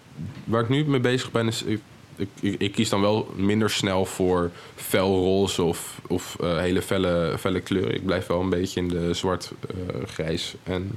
waar 0.43 0.61
ik 0.61 0.69
nu 0.69 0.85
mee 0.85 0.99
bezig 0.99 1.31
ben 1.31 1.47
is... 1.47 1.63
Ik, 1.63 1.81
ik, 2.15 2.27
ik, 2.41 2.55
ik 2.61 2.71
kies 2.71 2.89
dan 2.89 3.01
wel 3.01 3.33
minder 3.35 3.69
snel 3.69 4.05
voor 4.05 4.51
fel 4.75 5.07
roze 5.23 5.63
of, 5.63 6.01
of 6.07 6.37
eh, 6.41 6.57
hele 6.57 6.81
felle, 6.81 7.35
felle 7.39 7.59
kleuren. 7.59 7.95
Ik 7.95 8.05
blijf 8.05 8.27
wel 8.27 8.39
een 8.41 8.49
beetje 8.49 8.79
in 8.79 8.87
de 8.87 9.13
zwart, 9.13 9.51
eh, 9.69 9.75
grijs 10.07 10.55
en 10.63 10.91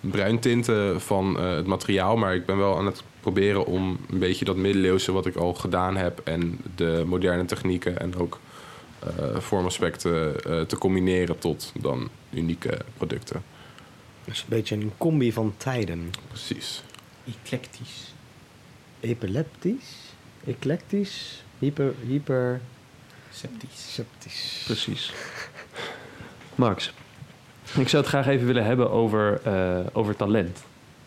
bruin 0.00 0.38
tinten 0.38 1.00
van 1.00 1.40
het 1.40 1.66
materiaal. 1.66 2.16
Maar 2.16 2.34
ik 2.34 2.46
ben 2.46 2.56
wel 2.56 2.78
aan 2.78 2.86
het 2.86 3.02
proberen 3.20 3.66
om 3.66 3.98
een 4.10 4.18
beetje 4.18 4.44
dat 4.44 4.56
middeleeuwse 4.56 5.12
wat 5.12 5.26
ik 5.26 5.36
al 5.36 5.54
gedaan 5.54 5.96
heb... 5.96 6.20
en 6.24 6.58
de 6.74 7.02
moderne 7.06 7.44
technieken 7.44 7.98
en 8.00 8.16
ook 8.16 8.38
vormaspecten 9.38 10.34
te 10.68 10.76
combineren 10.78 11.38
tot 11.38 11.72
dan 11.80 12.08
unieke 12.30 12.78
producten. 12.96 13.42
Het 14.24 14.34
is 14.34 14.40
een 14.40 14.46
beetje 14.48 14.74
een 14.74 14.92
combi 14.98 15.32
van 15.32 15.54
tijden. 15.56 16.10
Precies. 16.28 16.82
Eclectisch. 17.34 18.12
Epileptisch? 19.00 20.14
Eclectisch? 20.46 21.42
Hyper... 21.58 21.94
Hyper... 22.06 22.60
Sceptisch. 23.32 23.92
Septisch. 23.94 24.62
Precies. 24.66 25.12
Max, 26.54 26.92
ik 27.78 27.88
zou 27.88 28.02
het 28.02 28.12
graag 28.12 28.26
even 28.26 28.46
willen 28.46 28.64
hebben 28.64 28.90
over, 28.90 29.40
eh, 29.44 29.78
over 29.92 30.16
talent. 30.16 30.58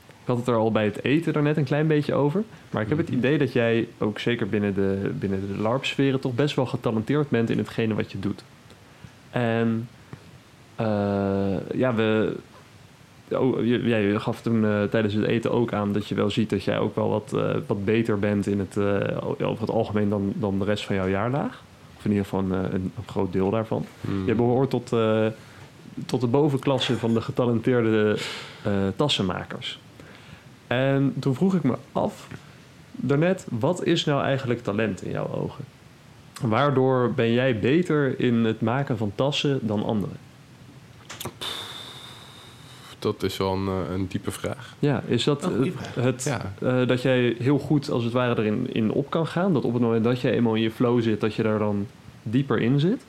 Ik 0.07 0.29
had 0.29 0.37
het 0.37 0.47
er 0.47 0.55
al 0.55 0.71
bij 0.71 0.85
het 0.85 1.03
eten 1.03 1.33
daarnet 1.33 1.57
een 1.57 1.63
klein 1.63 1.87
beetje 1.87 2.13
over. 2.13 2.43
Maar 2.69 2.81
ik 2.81 2.89
heb 2.89 2.97
het 2.97 3.09
idee 3.09 3.37
dat 3.37 3.53
jij 3.53 3.87
ook 3.97 4.19
zeker 4.19 4.49
binnen 4.49 4.73
de, 4.73 5.11
binnen 5.19 5.47
de 5.47 5.61
LARP-sferen... 5.61 6.19
toch 6.19 6.35
best 6.35 6.55
wel 6.55 6.65
getalenteerd 6.65 7.29
bent 7.29 7.49
in 7.49 7.57
hetgene 7.57 7.93
wat 7.93 8.11
je 8.11 8.19
doet. 8.19 8.43
En 9.29 9.89
eh, 10.75 11.69
ja, 11.73 11.93
we... 11.93 12.35
Oh, 13.31 13.65
je, 13.65 13.83
ja, 13.83 13.97
je 13.97 14.19
gaf 14.19 14.41
toen 14.41 14.65
eh, 14.65 14.83
tijdens 14.83 15.13
het 15.13 15.25
eten 15.25 15.51
ook 15.51 15.73
aan 15.73 15.93
dat 15.93 16.07
je 16.07 16.15
wel 16.15 16.29
ziet 16.29 16.49
dat 16.49 16.63
jij 16.63 16.79
ook 16.79 16.95
wel 16.95 17.09
wat, 17.09 17.33
eh, 17.33 17.55
wat 17.67 17.85
beter 17.85 18.19
bent 18.19 18.47
in 18.47 18.59
het, 18.59 18.77
eh, 18.77 19.47
over 19.47 19.61
het 19.61 19.69
algemeen 19.69 20.09
dan, 20.09 20.33
dan 20.35 20.59
de 20.59 20.65
rest 20.65 20.85
van 20.85 20.95
jouw 20.95 21.07
jaarlaag. 21.07 21.63
Of 21.97 22.05
in 22.05 22.11
ieder 22.11 22.25
geval 22.25 22.39
een, 22.39 22.73
een, 22.73 22.91
groot 23.05 23.33
deel 23.33 23.49
daarvan. 23.49 23.85
Hmm. 24.01 24.25
Je 24.25 24.35
behoort 24.35 24.69
tot, 24.69 24.95
tot 26.05 26.21
de 26.21 26.27
bovenklasse 26.27 26.97
van 26.97 27.13
de 27.13 27.21
getalenteerde 27.21 28.17
tassenmakers. 28.95 29.79
En 30.67 31.13
toen 31.19 31.35
vroeg 31.35 31.55
ik 31.55 31.63
me 31.63 31.75
af, 31.91 32.27
daarnet, 32.91 33.45
wat 33.49 33.83
is 33.83 34.05
nou 34.05 34.23
eigenlijk 34.23 34.63
talent 34.63 35.03
in 35.03 35.11
jouw 35.11 35.33
ogen? 35.33 35.63
Waardoor 36.41 37.13
ben 37.13 37.31
jij 37.31 37.59
beter 37.59 38.19
in 38.19 38.33
het 38.33 38.61
maken 38.61 38.97
van 38.97 39.11
tassen 39.15 39.59
dan 39.61 39.83
anderen? 39.83 40.17
Dat 43.03 43.23
is 43.23 43.37
wel 43.37 43.53
een, 43.53 43.67
eh, 43.67 43.93
een 43.93 44.07
diepe 44.07 44.31
vraag. 44.31 44.75
Ja, 44.79 45.03
is 45.07 45.23
dat 45.23 45.49
het, 45.99 46.23
Ja. 46.23 46.53
eh, 46.61 46.87
dat 46.87 47.01
jij 47.01 47.35
heel 47.39 47.59
goed 47.59 47.89
als 47.89 48.03
het 48.03 48.13
ware 48.13 48.37
erin 48.41 48.73
in 48.73 48.91
op 48.91 49.09
kan 49.09 49.27
gaan? 49.27 49.53
Dat 49.53 49.63
op 49.63 49.73
het 49.73 49.81
moment 49.81 50.03
dat 50.03 50.21
je 50.21 50.31
eenmaal 50.31 50.55
in 50.55 50.61
je 50.61 50.71
flow 50.71 51.01
zit, 51.01 51.21
dat 51.21 51.35
je 51.35 51.43
daar 51.43 51.59
dan 51.59 51.87
dieper 52.23 52.59
in 52.61 52.79
zit? 52.79 53.01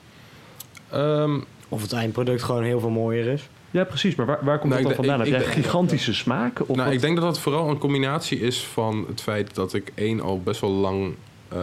Ehm, 0.89 1.39
Of 1.69 1.81
het 1.81 1.93
eindproduct 1.93 2.43
gewoon 2.43 2.63
heel 2.63 2.79
veel 2.79 2.89
mooier 2.89 3.25
is. 3.27 3.49
Ja, 3.71 3.83
precies. 3.83 4.15
Maar 4.15 4.25
waar, 4.25 4.39
waar 4.41 4.59
komt 4.59 4.71
Nou, 4.73 4.83
dat 4.85 4.95
dan 4.95 5.05
vandaan? 5.05 5.25
ik- 5.27 5.33
Heb 5.33 5.41
jij 5.41 5.51
gigantische 5.51 6.13
smaak? 6.13 6.59
Of 6.61 6.67
nou, 6.67 6.83
wat? 6.83 6.93
ik 6.93 7.01
denk 7.01 7.15
dat 7.15 7.25
dat 7.25 7.39
vooral 7.39 7.69
een 7.69 7.77
combinatie 7.77 8.39
is 8.39 8.63
van 8.63 9.05
het 9.07 9.21
feit 9.21 9.55
dat 9.55 9.73
ik 9.73 9.91
één 9.95 10.21
al 10.21 10.41
best 10.41 10.61
wel 10.61 10.69
lang 10.71 11.13
eh, 11.47 11.57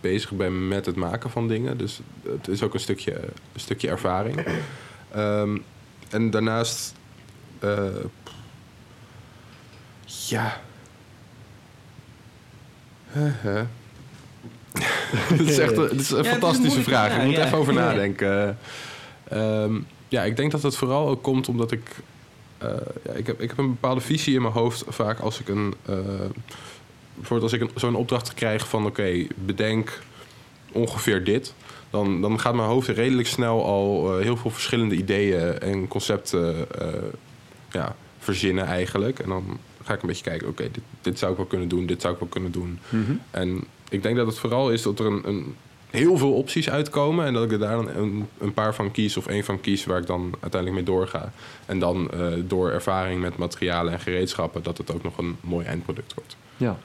bezig 0.00 0.30
ben 0.30 0.68
met 0.68 0.86
het 0.86 0.96
maken 0.96 1.30
van 1.30 1.48
dingen. 1.48 1.76
Dus 1.78 2.00
het 2.22 2.48
is 2.48 2.62
ook 2.62 2.74
een 2.74 2.80
stukje, 2.80 3.12
een 3.52 3.60
stukje 3.60 3.88
ervaring. 3.88 4.44
Ehm, 5.10 5.56
en 6.10 6.30
daarnaast, 6.30 6.94
eh, 7.60 8.04
ja. 10.28 10.60
Huh, 13.12 13.60
Dit 15.38 15.48
is 15.48 15.58
echt 15.58 15.70
is 15.70 15.76
een 15.78 15.82
Ja, 15.82 15.88
het 15.88 16.00
is 16.00 16.10
een 16.10 16.24
fantastische 16.24 16.82
vraag. 16.82 17.16
Ik 17.16 17.24
moet 17.24 17.34
ja. 17.34 17.44
even 17.44 17.58
over 17.58 17.72
nadenken. 17.84 18.58
Ehm, 19.28 19.74
ja, 20.08 20.22
ik 20.22 20.36
denk 20.36 20.50
dat 20.50 20.62
het 20.62 20.76
vooral 20.76 21.08
ook 21.08 21.22
komt 21.22 21.48
omdat 21.48 21.72
ik... 21.72 21.96
eh, 22.58 22.68
ja, 23.04 23.12
ik, 23.12 23.26
heb, 23.26 23.40
ik 23.40 23.48
heb 23.48 23.58
een 23.58 23.70
bepaalde 23.70 24.00
visie 24.00 24.34
in 24.34 24.42
mijn 24.42 24.54
hoofd 24.54 24.84
vaak 24.88 25.18
als 25.18 25.40
ik 25.40 25.48
een... 25.48 25.74
eh, 25.86 25.94
bijvoorbeeld 27.14 27.52
als 27.52 27.60
ik 27.60 27.70
zo'n 27.74 27.94
opdracht 27.94 28.34
krijg 28.34 28.68
van... 28.68 28.86
oké, 28.86 29.26
bedenk 29.34 30.00
ongeveer 30.72 31.24
dit... 31.24 31.54
Dan, 31.90 32.20
dan 32.20 32.40
gaat 32.40 32.54
mijn 32.54 32.68
hoofd 32.68 32.88
redelijk 32.88 33.28
snel 33.28 33.64
al 33.64 34.18
heel 34.18 34.36
veel 34.36 34.50
verschillende 34.50 34.94
ideeën 34.94 35.58
en 35.58 35.88
concepten 35.88 36.66
ja, 37.70 37.96
verzinnen 38.18 38.64
eigenlijk. 38.64 39.18
En 39.18 39.28
dan 39.28 39.58
ga 39.82 39.94
ik 39.94 40.02
een 40.02 40.08
beetje 40.08 40.24
kijken, 40.24 40.48
oké, 40.48 40.68
dit, 40.72 40.82
dit 41.00 41.18
zou 41.18 41.30
ik 41.30 41.36
wel 41.36 41.46
kunnen 41.46 41.68
doen, 41.68 41.86
dit 41.86 42.00
zou 42.00 42.12
ik 42.14 42.20
wel 42.20 42.28
kunnen 42.28 42.52
doen. 42.52 42.78
Mhm. 42.88 43.12
En 43.30 43.64
ik 43.88 44.02
denk 44.02 44.16
dat 44.16 44.26
het 44.26 44.38
vooral 44.38 44.70
is 44.70 44.82
dat 44.82 44.98
er 44.98 45.06
een, 45.06 45.28
een 45.28 45.54
heel 45.90 46.16
veel 46.16 46.32
opties 46.32 46.70
uitkomen. 46.70 47.26
En 47.26 47.32
dat 47.32 47.44
ik 47.44 47.52
er 47.52 47.58
daar 47.58 47.76
dan 47.76 47.88
een, 47.88 48.26
een 48.38 48.52
paar 48.52 48.74
van 48.74 48.90
kies 48.90 49.16
of 49.16 49.26
één 49.26 49.44
van 49.44 49.60
kies 49.60 49.84
waar 49.84 49.98
ik 49.98 50.06
dan 50.06 50.34
uiteindelijk 50.40 50.86
mee 50.86 50.96
doorga. 50.96 51.32
En 51.66 51.78
dan 51.78 52.10
eh, 52.10 52.26
door 52.46 52.70
ervaring 52.70 53.20
met 53.20 53.36
materialen 53.36 53.92
en 53.92 54.00
gereedschappen 54.00 54.62
dat 54.62 54.78
het 54.78 54.92
ook 54.94 55.02
nog 55.02 55.18
een 55.18 55.36
mooi 55.40 55.66
eindproduct 55.66 56.14
wordt. 56.14 56.36
Ja. 56.56 56.78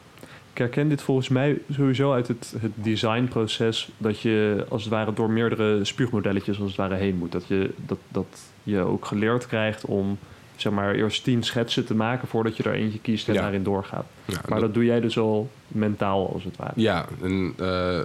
Ik 0.51 0.61
herken 0.61 0.89
dit 0.89 1.01
volgens 1.01 1.29
mij 1.29 1.57
sowieso 1.71 2.13
uit 2.13 2.27
het, 2.27 2.53
het 2.59 2.71
designproces. 2.75 3.89
Dat 3.97 4.19
je 4.19 4.65
als 4.69 4.83
het 4.83 4.91
ware 4.91 5.13
door 5.13 5.29
meerdere 5.29 5.85
spuugmodelletjes 5.85 6.59
als 6.59 6.67
het 6.67 6.77
ware 6.77 6.95
heen 6.95 7.15
moet. 7.15 7.31
Dat 7.31 7.47
je, 7.47 7.73
dat, 7.85 7.97
dat 8.07 8.39
je 8.63 8.79
ook 8.79 9.05
geleerd 9.05 9.47
krijgt 9.47 9.85
om 9.85 10.17
zeg 10.61 10.73
maar 10.73 10.95
eerst 10.95 11.23
tien 11.23 11.43
schetsen 11.43 11.85
te 11.85 11.95
maken 11.95 12.27
voordat 12.27 12.57
je 12.57 12.63
er 12.63 12.73
eentje 12.73 12.99
kiest 12.99 13.27
en 13.27 13.33
Ja. 13.33 13.41
daarin 13.41 13.63
doorgaat. 13.63 14.05
Ja, 14.25 14.41
Maar 14.49 14.59
dat 14.59 14.73
doe 14.73 14.85
jij 14.85 14.99
dus 14.99 15.17
al 15.17 15.49
mentaal 15.67 16.33
als 16.33 16.43
het 16.43 16.57
ware. 16.57 16.71
Ja, 16.75 17.05
en 17.21 17.53
eh, 17.57 17.99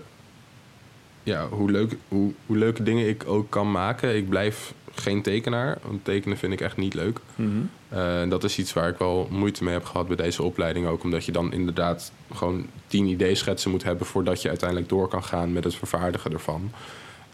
ja, 1.22 1.48
hoe, 1.48 1.70
leuk, 1.70 1.96
hoe, 2.08 2.32
hoe 2.46 2.56
leuke 2.56 2.82
dingen 2.82 3.08
ik 3.08 3.24
ook 3.26 3.50
kan 3.50 3.70
maken. 3.70 4.16
Ik 4.16 4.28
blijf 4.28 4.74
geen 4.94 5.22
tekenaar, 5.22 5.78
want 5.82 6.04
tekenen 6.04 6.36
vind 6.36 6.52
ik 6.52 6.60
echt 6.60 6.76
niet 6.76 6.94
leuk. 6.94 7.18
En 7.88 8.28
dat 8.28 8.44
is 8.44 8.58
iets 8.58 8.72
waar 8.72 8.88
ik 8.88 8.98
wel 8.98 9.28
moeite 9.30 9.64
mee 9.64 9.72
heb 9.72 9.84
gehad 9.84 10.06
bij 10.06 10.16
deze 10.16 10.42
opleiding 10.42 10.86
ook. 10.86 11.02
Omdat 11.04 11.24
je 11.24 11.32
dan 11.32 11.52
inderdaad 11.52 12.12
gewoon 12.34 12.66
tien 12.86 13.06
ideeschetsen 13.06 13.70
moet 13.70 13.82
hebben... 13.84 14.06
voordat 14.06 14.42
je 14.42 14.48
uiteindelijk 14.48 14.88
door 14.88 15.08
kan 15.08 15.24
gaan 15.24 15.52
met 15.52 15.64
het 15.64 15.74
vervaardigen 15.74 16.32
ervan. 16.32 16.70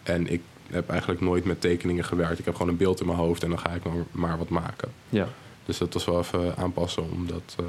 En 0.03 0.27
ik 0.27 0.41
heb 0.71 0.89
eigenlijk 0.89 1.21
nooit 1.21 1.45
met 1.45 1.61
tekeningen 1.61 2.03
gewerkt. 2.03 2.39
Ik 2.39 2.45
heb 2.45 2.55
gewoon 2.55 2.71
een 2.71 2.77
beeld 2.77 2.99
in 2.99 3.05
mijn 3.05 3.17
hoofd 3.17 3.43
en 3.43 3.49
dan 3.49 3.59
ga 3.59 3.69
ik 3.69 3.83
maar, 3.83 3.93
maar 4.11 4.37
wat 4.37 4.49
maken. 4.49 4.91
Ja. 5.09 5.27
Dus 5.65 5.77
dat 5.77 5.93
was 5.93 6.05
wel 6.05 6.19
even 6.19 6.57
aanpassen 6.57 7.03
om 7.11 7.27
dat 7.27 7.55
eh, 7.59 7.65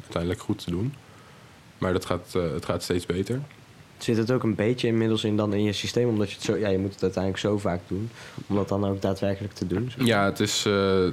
uiteindelijk 0.00 0.40
goed 0.40 0.64
te 0.64 0.70
doen. 0.70 0.94
Maar 1.78 1.92
dat 1.92 2.04
gaat, 2.06 2.32
eh, 2.34 2.52
het 2.52 2.64
gaat 2.64 2.82
steeds 2.82 3.06
beter. 3.06 3.40
Zit 3.98 4.16
het 4.16 4.30
ook 4.30 4.42
een 4.42 4.54
beetje 4.54 4.86
inmiddels 4.86 5.24
in 5.24 5.36
dan 5.36 5.52
in 5.54 5.62
je 5.62 5.72
systeem? 5.72 6.08
Omdat 6.08 6.28
je 6.28 6.34
het 6.34 6.44
zo... 6.44 6.56
Ja, 6.56 6.68
je 6.68 6.78
moet 6.78 6.92
het 6.92 7.02
uiteindelijk 7.02 7.42
zo 7.42 7.58
vaak 7.58 7.80
doen. 7.86 8.10
Om 8.46 8.56
dat 8.56 8.68
dan 8.68 8.84
ook 8.86 9.02
daadwerkelijk 9.02 9.54
te 9.54 9.66
doen. 9.66 9.90
zeg. 9.96 10.06
Ja, 10.06 10.24
het 10.24 10.40
is... 10.40 10.64
eh, 10.66 11.06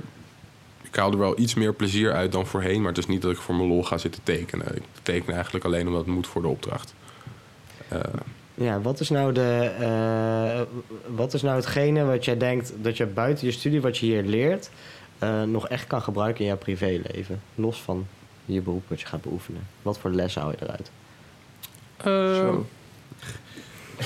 ik 0.82 0.96
haal 0.96 1.12
er 1.12 1.18
wel 1.18 1.40
iets 1.40 1.54
meer 1.54 1.74
plezier 1.74 2.14
uit 2.14 2.32
dan 2.32 2.48
voorheen. 2.48 2.80
Maar 2.80 2.90
het 2.90 2.98
is 2.98 3.06
niet 3.08 3.22
dat 3.22 3.32
ik 3.32 3.38
voor 3.38 3.56
mijn 3.56 3.68
lol 3.68 3.84
ga 3.84 3.98
zitten 3.98 4.24
tekenen. 4.24 4.76
Ik 4.76 4.84
teken 5.02 5.34
eigenlijk 5.34 5.66
alleen 5.66 5.88
omdat 5.88 6.06
het 6.06 6.14
moet 6.16 6.28
voor 6.28 6.42
de 6.42 6.48
opdracht. 6.48 6.94
Ja, 8.60 8.82
wat 8.82 9.00
is 9.00 9.10
nou 9.10 9.34
de... 9.34 9.72
eh, 9.80 10.62
wat 11.16 11.34
is 11.34 11.42
nou 11.42 11.56
hetgene 11.56 12.04
wat 12.06 12.26
jij 12.26 12.38
denkt 12.38 12.74
dat 12.82 12.98
je 12.98 13.06
buiten 13.06 13.46
je 13.48 13.54
studie, 13.54 13.82
wat 13.82 13.98
je 13.98 14.06
hier 14.06 14.24
leert... 14.24 14.70
eh, 15.20 15.44
nog 15.44 15.68
echt 15.68 15.88
kan 15.88 16.02
gebruiken 16.02 16.42
in 16.42 16.48
jouw 16.48 16.58
privéleven? 16.58 17.42
Los 17.56 17.82
van 17.82 18.08
je 18.46 18.62
beroep 18.62 18.84
wat 18.88 19.02
je 19.02 19.06
gaat 19.08 19.22
beoefenen. 19.22 19.62
Wat 19.82 19.98
voor 20.00 20.12
lessen 20.12 20.42
hou 20.42 20.54
je 20.60 20.66
eruit? 20.66 20.92
Zo. 22.36 22.66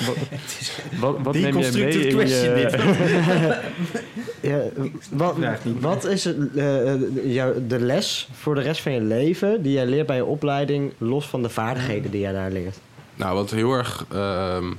Wat, 0.06 0.16
wat, 1.00 1.16
wat 1.22 1.34
neem 1.34 1.58
jij 1.58 1.70
mee 1.72 2.08
in 2.08 2.26
je... 2.28 3.60
Ja, 4.40 4.62
wat, 5.10 5.36
wat 5.80 6.04
is 6.04 6.24
het, 6.24 6.56
eh, 6.56 6.94
jouw, 7.24 7.54
de 7.66 7.80
les 7.80 8.28
voor 8.32 8.54
de 8.54 8.60
rest 8.60 8.80
van 8.82 8.92
je 8.92 9.00
leven 9.00 9.62
die 9.62 9.72
jij 9.72 9.86
leert 9.86 10.06
bij 10.06 10.16
je 10.16 10.24
opleiding, 10.24 10.92
los 10.98 11.26
van 11.26 11.42
de 11.42 11.48
vaardigheden 11.48 12.10
die 12.10 12.20
jij 12.20 12.32
daar 12.32 12.50
leert? 12.50 12.78
Nou, 13.22 13.34
wat 13.34 13.50
heel 13.50 13.72
erg, 13.72 14.04
ehm, 14.08 14.72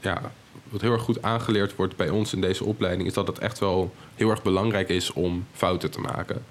ja, 0.00 0.32
wat 0.68 0.80
heel 0.80 0.92
erg 0.92 1.02
goed 1.02 1.22
aangeleerd 1.22 1.76
wordt 1.76 1.96
bij 1.96 2.08
ons 2.08 2.32
in 2.32 2.40
deze 2.40 2.64
opleiding, 2.64 3.08
is 3.08 3.14
dat 3.14 3.26
het 3.26 3.38
echt 3.38 3.58
wel 3.58 3.94
heel 4.14 4.30
erg 4.30 4.42
belangrijk 4.42 4.88
is 4.88 5.12
om 5.12 5.46
fouten 5.52 5.90
te 5.90 6.00
maken. 6.00 6.44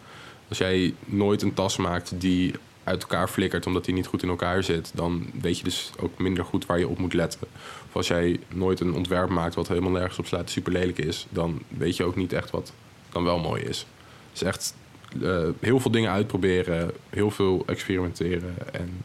Als 0.50 0.58
jij 0.58 0.94
nooit 1.06 1.42
een 1.42 1.54
tas 1.54 1.78
maakt 1.78 2.22
die 2.22 2.54
uit 2.84 3.02
elkaar 3.02 3.28
flikkert 3.28 3.66
omdat 3.66 3.86
hij 3.86 3.96
niet 3.96 4.08
goed 4.08 4.24
in 4.24 4.30
elkaar 4.30 4.64
zit, 4.64 4.92
dan 4.94 5.30
weet 5.42 5.58
je 5.58 5.64
dus 5.64 5.92
ook 6.00 6.18
minder 6.18 6.46
goed 6.46 6.66
waar 6.66 6.80
je 6.80 6.88
op 6.88 6.98
moet 6.98 7.14
letten. 7.14 7.48
Of 7.88 7.96
als 7.96 8.08
jij 8.08 8.40
nooit 8.48 8.80
een 8.80 8.94
ontwerp 8.94 9.30
maakt 9.30 9.56
wat 9.56 9.68
helemaal 9.68 9.92
nergens 9.92 10.20
op 10.20 10.26
slaat, 10.26 10.50
super 10.50 10.72
lelijk 10.72 10.98
is, 10.98 11.28
dan 11.30 11.62
weet 11.68 11.98
je 11.98 12.04
ook 12.04 12.16
niet 12.16 12.34
echt 12.34 12.50
wat 12.50 12.74
dan 13.10 13.24
wel 13.24 13.40
mooi 13.40 13.62
is. 13.62 13.86
Dus 14.32 14.42
echt 14.42 14.76
eh, 15.22 15.50
heel 15.60 15.80
veel 15.80 15.92
dingen 15.92 16.12
uitproberen, 16.12 16.92
heel 17.10 17.32
veel 17.32 17.64
experimenteren 17.66 18.56
en 18.74 19.02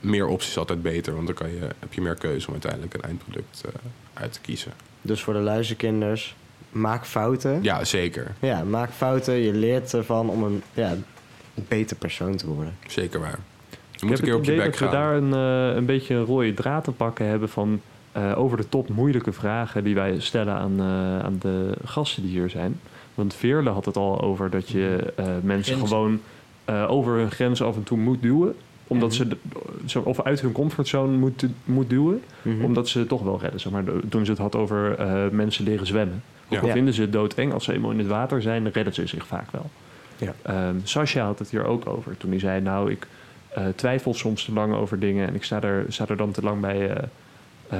meer 0.00 0.26
opties 0.26 0.50
is 0.50 0.58
altijd 0.58 0.82
beter, 0.82 1.14
want 1.14 1.26
dan 1.26 1.34
kan 1.34 1.50
je, 1.50 1.60
heb 1.78 1.92
je 1.92 2.00
meer 2.00 2.14
keuze 2.14 2.46
om 2.46 2.52
uiteindelijk 2.52 2.94
een 2.94 3.00
eindproduct 3.02 3.62
eh, 3.64 3.72
uit 4.14 4.32
te 4.32 4.40
kiezen. 4.40 4.72
Dus 5.02 5.22
voor 5.22 5.34
de 5.34 5.40
luisterkinders, 5.40 6.36
maak 6.70 7.06
fouten. 7.06 7.62
Ja, 7.62 7.84
zeker. 7.84 8.34
Ja, 8.40 8.64
maak 8.64 8.90
fouten. 8.90 9.34
Je 9.34 9.52
leert 9.52 9.94
ervan 9.94 10.28
om 10.28 10.42
een, 10.42 10.62
ja, 10.74 10.90
een 11.54 11.64
beter 11.68 11.96
persoon 11.96 12.36
te 12.36 12.46
worden. 12.46 12.76
Zeker 12.86 13.20
waar. 13.20 13.38
Je 13.70 13.76
Ik 13.96 14.02
moet 14.02 14.10
heb 14.10 14.18
een 14.18 14.24
keer 14.24 14.32
het 14.32 14.40
op 14.40 14.44
je 14.44 14.52
idee 14.52 14.64
dat 14.64 14.78
we 14.78 14.84
gaan. 14.84 14.92
daar 14.92 15.14
een, 15.14 15.34
eh, 15.70 15.76
een 15.76 15.86
beetje 15.86 16.14
een 16.14 16.24
rode 16.24 16.54
draad 16.54 16.84
te 16.84 16.92
pakken 16.92 17.26
hebben 17.26 17.48
van 17.48 17.80
eh, 18.12 18.38
over 18.38 18.56
de 18.56 18.68
top 18.68 18.88
moeilijke 18.88 19.32
vragen 19.32 19.84
die 19.84 19.94
wij 19.94 20.20
stellen 20.20 20.54
aan, 20.54 20.78
eh, 20.78 21.18
aan 21.18 21.36
de 21.40 21.72
gasten 21.84 22.22
die 22.22 22.30
hier 22.30 22.50
zijn. 22.50 22.80
Want 23.14 23.34
Veerle 23.34 23.70
had 23.70 23.84
het 23.84 23.96
al 23.96 24.20
over 24.20 24.50
dat 24.50 24.68
je 24.68 25.12
eh, 25.16 25.26
mensen 25.42 25.78
gewoon 25.78 26.20
eh, 26.64 26.90
over 26.90 27.14
hun 27.14 27.30
grens 27.30 27.62
af 27.62 27.76
en 27.76 27.82
toe 27.82 27.98
moet 27.98 28.22
duwen. 28.22 28.54
Omdat 28.86 29.08
Mhm. 29.08 29.16
ze, 29.18 29.28
de- 29.28 29.36
zo, 29.84 30.00
of 30.00 30.22
uit 30.22 30.40
hun 30.40 30.52
comfortzone 30.52 31.16
moet, 31.16 31.46
moet 31.64 31.90
duwen. 31.90 32.22
Mhm. 32.42 32.64
Omdat 32.64 32.88
ze 32.88 32.98
het 32.98 33.08
toch 33.08 33.22
wel 33.22 33.40
redden. 33.40 33.60
Zeg 33.60 33.72
maar, 33.72 33.84
De- 33.84 34.00
toen 34.08 34.24
ze 34.24 34.30
het 34.30 34.40
had 34.40 34.56
over 34.56 34.98
eh, 34.98 35.28
mensen 35.30 35.64
leren 35.64 35.86
zwemmen. 35.86 36.22
Ook 36.50 36.60
al 36.60 36.66
Ja. 36.66 36.72
vinden 36.72 36.94
ze 36.94 37.00
het 37.00 37.12
doodeng, 37.12 37.52
als 37.52 37.64
ze 37.64 37.72
eenmaal 37.72 37.90
in 37.90 37.98
het 37.98 38.06
water 38.06 38.42
zijn, 38.42 38.62
dan 38.62 38.72
redden 38.72 38.94
ze 38.94 39.06
zich 39.06 39.26
vaak 39.26 39.50
wel. 39.50 39.70
Ja. 40.16 40.34
Ehm, 40.42 40.74
Sascha 40.82 41.24
had 41.24 41.38
het 41.38 41.50
hier 41.50 41.64
ook 41.64 41.86
over. 41.88 42.16
Toen 42.16 42.30
hij 42.30 42.38
zei, 42.38 42.60
nou, 42.60 42.90
ik 42.90 43.06
eh, 43.48 43.64
twijfel 43.74 44.14
soms 44.14 44.44
te 44.44 44.52
lang 44.52 44.74
over 44.74 44.98
dingen... 44.98 45.28
en 45.28 45.34
ik 45.34 45.44
sta 45.44 45.62
er, 45.62 45.84
sta 45.88 46.04
er 46.08 46.16
dan 46.16 46.30
te 46.30 46.42
lang 46.42 46.60
bij... 46.60 46.90
eh, 46.90 46.96
eh, 47.68 47.78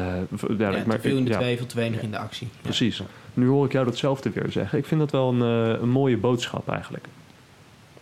ja, 0.58 0.70
Ja, 0.70 0.84
te 0.84 0.98
veel 1.00 1.16
in 1.16 1.24
de 1.24 1.30
ja, 1.30 1.36
twijfel, 1.38 1.66
te 1.66 1.76
weinig 1.76 2.02
in 2.02 2.10
de 2.10 2.18
actie. 2.18 2.48
Ja. 2.52 2.58
Precies. 2.62 3.02
Nu 3.34 3.46
hoor 3.48 3.64
ik 3.66 3.72
jou 3.72 3.84
datzelfde 3.84 4.30
weer 4.30 4.50
zeggen. 4.50 4.78
Ik 4.78 4.84
vind 4.86 5.00
dat 5.00 5.10
wel 5.10 5.32
een, 5.32 5.42
eh, 5.74 5.80
een 5.82 5.88
mooie 5.90 6.16
boodschap 6.16 6.68
eigenlijk. 6.68 7.06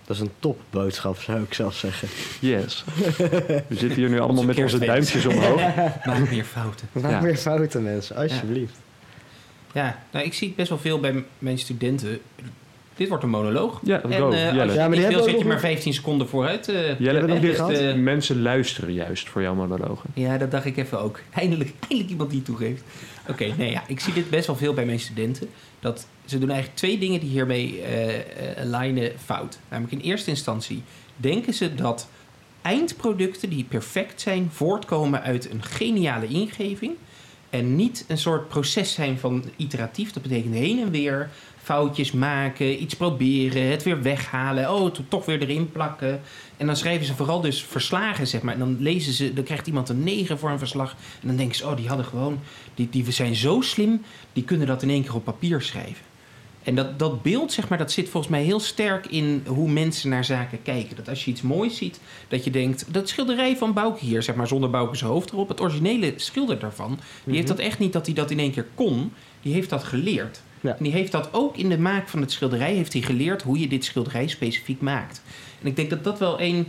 Dat 0.06 0.16
is 0.16 0.22
een 0.22 0.30
topboodschap, 0.38 1.18
zou 1.20 1.42
ik 1.42 1.54
zelf 1.54 1.74
zeggen. 1.74 2.08
Yes. 2.40 2.84
We 3.68 3.76
zitten 3.76 3.94
hier 3.98 4.08
nu 4.10 4.20
allemaal 4.20 4.44
met 4.44 4.58
onze 4.58 4.78
duimpjes 4.78 5.26
omhoog. 5.26 5.60
Maak 6.06 6.30
meer 6.30 6.44
fouten. 6.44 6.88
Maak 6.92 7.10
Ja. 7.10 7.20
meer 7.20 7.36
fouten, 7.36 7.82
mensen, 7.82 8.16
alsjeblieft. 8.16 8.74
Ja, 9.72 10.02
nou, 10.12 10.24
ik 10.24 10.34
zie 10.34 10.46
het 10.48 10.56
best 10.56 10.68
wel 10.68 10.78
veel 10.78 11.00
bij 11.00 11.24
mijn 11.38 11.58
studenten. 11.58 12.18
Dit 12.96 13.08
wordt 13.08 13.24
een 13.24 13.30
monoloog. 13.30 13.80
Ja, 13.84 14.02
En 14.02 14.12
go. 14.12 14.16
eh, 14.16 14.22
als 14.22 14.54
Jelle. 14.56 14.72
je 14.72 14.78
Ja, 14.78 14.88
maar 14.88 14.96
zet 14.96 15.16
ook 15.20 15.26
je 15.28 15.32
nog 15.34 15.44
maar 15.44 15.60
15 15.60 15.94
seconden 15.94 16.28
vooruit. 16.28 16.68
eh. 16.68 16.98
Jelle, 16.98 17.26
nog 17.26 17.40
dus, 17.40 17.56
gehad? 17.56 17.96
Mensen 17.96 18.42
luisteren 18.42 18.92
juist 18.92 19.28
voor 19.28 19.42
jouw 19.42 19.54
monologen. 19.54 20.10
Ja, 20.14 20.38
dat 20.38 20.50
dacht 20.50 20.64
ik 20.64 20.76
even 20.76 21.00
ook. 21.00 21.20
Eindelijk, 21.34 21.70
eindelijk 21.80 22.10
iemand 22.10 22.28
die 22.30 22.38
het 22.38 22.48
toegeeft. 22.48 22.82
Oké, 23.28 23.52
nee, 23.56 23.70
ja, 23.70 23.82
ik 23.86 24.00
zie 24.00 24.12
dit 24.12 24.30
best 24.30 24.46
wel 24.46 24.56
veel 24.56 24.74
bij 24.74 24.84
mijn 24.84 25.00
studenten. 25.00 25.48
Dat 25.80 26.06
ze 26.24 26.38
doen 26.38 26.50
eigenlijk 26.50 26.78
twee 26.78 26.98
dingen 26.98 27.20
die 27.20 27.28
hiermee 27.28 27.82
eh 27.82 28.18
eh, 28.18 28.64
lijnen 28.64 29.12
fout. 29.24 29.58
Namelijk 29.68 29.92
in 30.02 30.10
eerste 30.10 30.30
instantie 30.30 30.82
denken 31.16 31.54
ze 31.54 31.74
dat 31.74 32.08
eindproducten 32.62 33.50
die 33.50 33.64
perfect 33.64 34.20
zijn... 34.20 34.48
voortkomen 34.52 35.22
uit 35.22 35.50
een 35.50 35.62
geniale 35.62 36.26
ingeving... 36.26 36.92
en 37.50 37.76
niet 37.76 38.04
een 38.08 38.18
soort 38.18 38.48
proces 38.48 38.92
zijn 38.92 39.18
van 39.18 39.44
iteratief. 39.56 40.12
Dat 40.12 40.22
betekent 40.22 40.54
heen 40.54 40.80
en 40.80 40.90
weer 40.90 41.30
foutjes 41.62 42.12
maken, 42.12 42.82
iets 42.82 42.96
proberen, 42.96 43.70
het 43.70 43.82
weer 43.82 44.02
weghalen... 44.02 44.74
oh, 44.74 44.90
to- 44.90 45.04
toch 45.08 45.24
weer 45.24 45.42
erin 45.42 45.72
plakken... 45.72 46.20
En 46.56 46.66
dan 46.66 46.76
schrijven 46.76 47.06
ze 47.06 47.14
vooral 47.14 47.40
dus 47.40 47.64
verslagen, 47.64 48.26
zeg 48.26 48.42
maar. 48.42 48.52
En 48.54 48.58
dan 48.58 48.76
lezen 48.80 49.12
ze, 49.12 49.32
dan 49.32 49.44
krijgt 49.44 49.66
iemand 49.66 49.88
een 49.88 50.04
9 50.04 50.38
voor 50.38 50.50
een 50.50 50.58
verslag. 50.58 50.96
En 51.20 51.28
dan 51.28 51.37
denken 51.37 51.56
ze, 51.56 51.66
oh, 51.66 51.76
die 51.76 51.88
hadden 51.88 52.06
gewoon, 52.06 52.40
die, 52.74 52.88
die 52.90 53.10
zijn 53.12 53.34
zo 53.34 53.60
slim, 53.60 54.02
die 54.32 54.44
kunnen 54.44 54.66
dat 54.66 54.82
in 54.82 54.90
één 54.90 55.02
keer 55.02 55.14
op 55.14 55.24
papier 55.24 55.62
schrijven. 55.62 56.13
En 56.64 56.74
dat, 56.74 56.98
dat 56.98 57.22
beeld, 57.22 57.53
zeg 57.53 57.68
maar, 57.68 57.79
dat 57.79 57.92
zit 57.92 58.09
volgens 58.09 58.33
mij 58.33 58.42
heel 58.42 58.61
sterk 58.61 59.07
in 59.07 59.42
hoe 59.46 59.70
mensen 59.70 60.11
naar 60.11 60.24
zaken 60.24 60.62
kijken. 60.62 60.96
Dat 60.96 61.09
als 61.09 61.24
je 61.24 61.31
iets 61.31 61.42
moois 61.42 61.77
ziet, 61.77 62.00
dat 62.29 62.44
je 62.44 62.50
denkt, 62.50 62.87
dat 62.90 63.09
schilderij 63.09 63.57
van 63.57 63.72
Bouke 63.72 64.05
hier, 64.05 64.22
zeg 64.22 64.35
maar, 64.35 64.46
zonder 64.46 64.70
Bouke 64.70 64.96
zijn 64.96 65.11
hoofd 65.11 65.33
erop. 65.33 65.48
Het 65.48 65.61
originele 65.61 66.12
schilder 66.16 66.59
daarvan, 66.59 66.98
die 67.24 67.37
heeft 67.37 67.48
dat 67.48 67.59
echt 67.59 67.79
niet 67.79 67.92
dat 67.92 68.07
hij 68.07 68.14
dat 68.14 68.31
in 68.31 68.38
één 68.38 68.53
keer 68.53 68.66
kon. 68.74 69.12
Die 69.42 69.55
heeft 69.55 69.70
dat 69.70 69.85
geleerd. 69.85 70.42
Ja. 70.61 70.77
En 70.77 70.83
die 70.83 70.92
heeft 70.92 71.12
dat 71.12 71.29
ook 71.33 71.57
in 71.57 71.68
de 71.68 71.79
maak 71.79 72.09
van 72.09 72.20
het 72.20 72.33
schilderij, 72.33 72.74
heeft 72.74 72.92
hij 72.92 73.03
geleerd 73.03 73.42
hoe 73.42 73.59
je 73.59 73.68
dit 73.68 73.85
schilderij 73.85 74.27
specifiek 74.27 74.81
maakt. 74.81 75.22
En 75.61 75.66
ik 75.66 75.77
denk 75.77 75.90
dat 75.90 76.05
dat 76.05 76.18
wel 76.18 76.38
één 76.38 76.66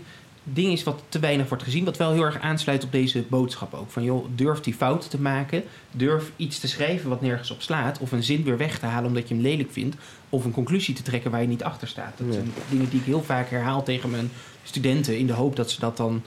ding 0.48 0.72
is 0.72 0.84
wat 0.84 1.04
te 1.10 1.20
weinig 1.20 1.48
wordt 1.50 1.64
gezien. 1.64 1.86
Wat 1.86 1.98
wel 1.98 2.12
heel 2.12 2.24
erg 2.24 2.40
aansluit 2.40 2.84
op 2.84 2.92
deze 2.92 3.24
boodschap 3.30 3.74
ook. 3.74 3.90
Van 3.92 4.04
joh, 4.04 4.26
durf 4.36 4.60
die 4.60 4.74
fouten 4.74 5.10
te 5.10 5.20
maken. 5.22 5.64
Durf 5.92 6.32
iets 6.36 6.60
te 6.60 6.68
schrijven 6.68 7.10
wat 7.10 7.22
nergens 7.22 7.52
op 7.52 7.62
slaat. 7.62 8.00
Of 8.00 8.12
een 8.12 8.24
zin 8.24 8.44
weer 8.44 8.58
weg 8.58 8.80
te 8.80 8.86
halen 8.86 9.08
omdat 9.08 9.28
je 9.28 9.34
hem 9.34 9.44
lelijk 9.44 9.72
vindt. 9.72 9.96
Of 10.30 10.46
een 10.46 10.52
conclusie 10.52 10.96
te 10.96 11.02
trekken 11.02 11.32
waar 11.32 11.42
je 11.42 11.48
niet 11.48 11.64
achter 11.64 11.88
staat. 11.88 12.18
Dat 12.18 12.28
Ja. 12.28 12.34
zijn 12.34 12.52
dingen 12.70 12.90
die 12.90 13.00
ik 13.00 13.06
heel 13.06 13.24
vaak 13.24 13.50
herhaal 13.50 13.84
tegen 13.84 14.10
mijn 14.10 14.30
studenten. 14.64 15.18
In 15.18 15.28
de 15.28 15.34
hoop 15.34 15.56
dat 15.56 15.72
ze 15.72 15.80
dat 15.80 15.98
dan 15.98 16.24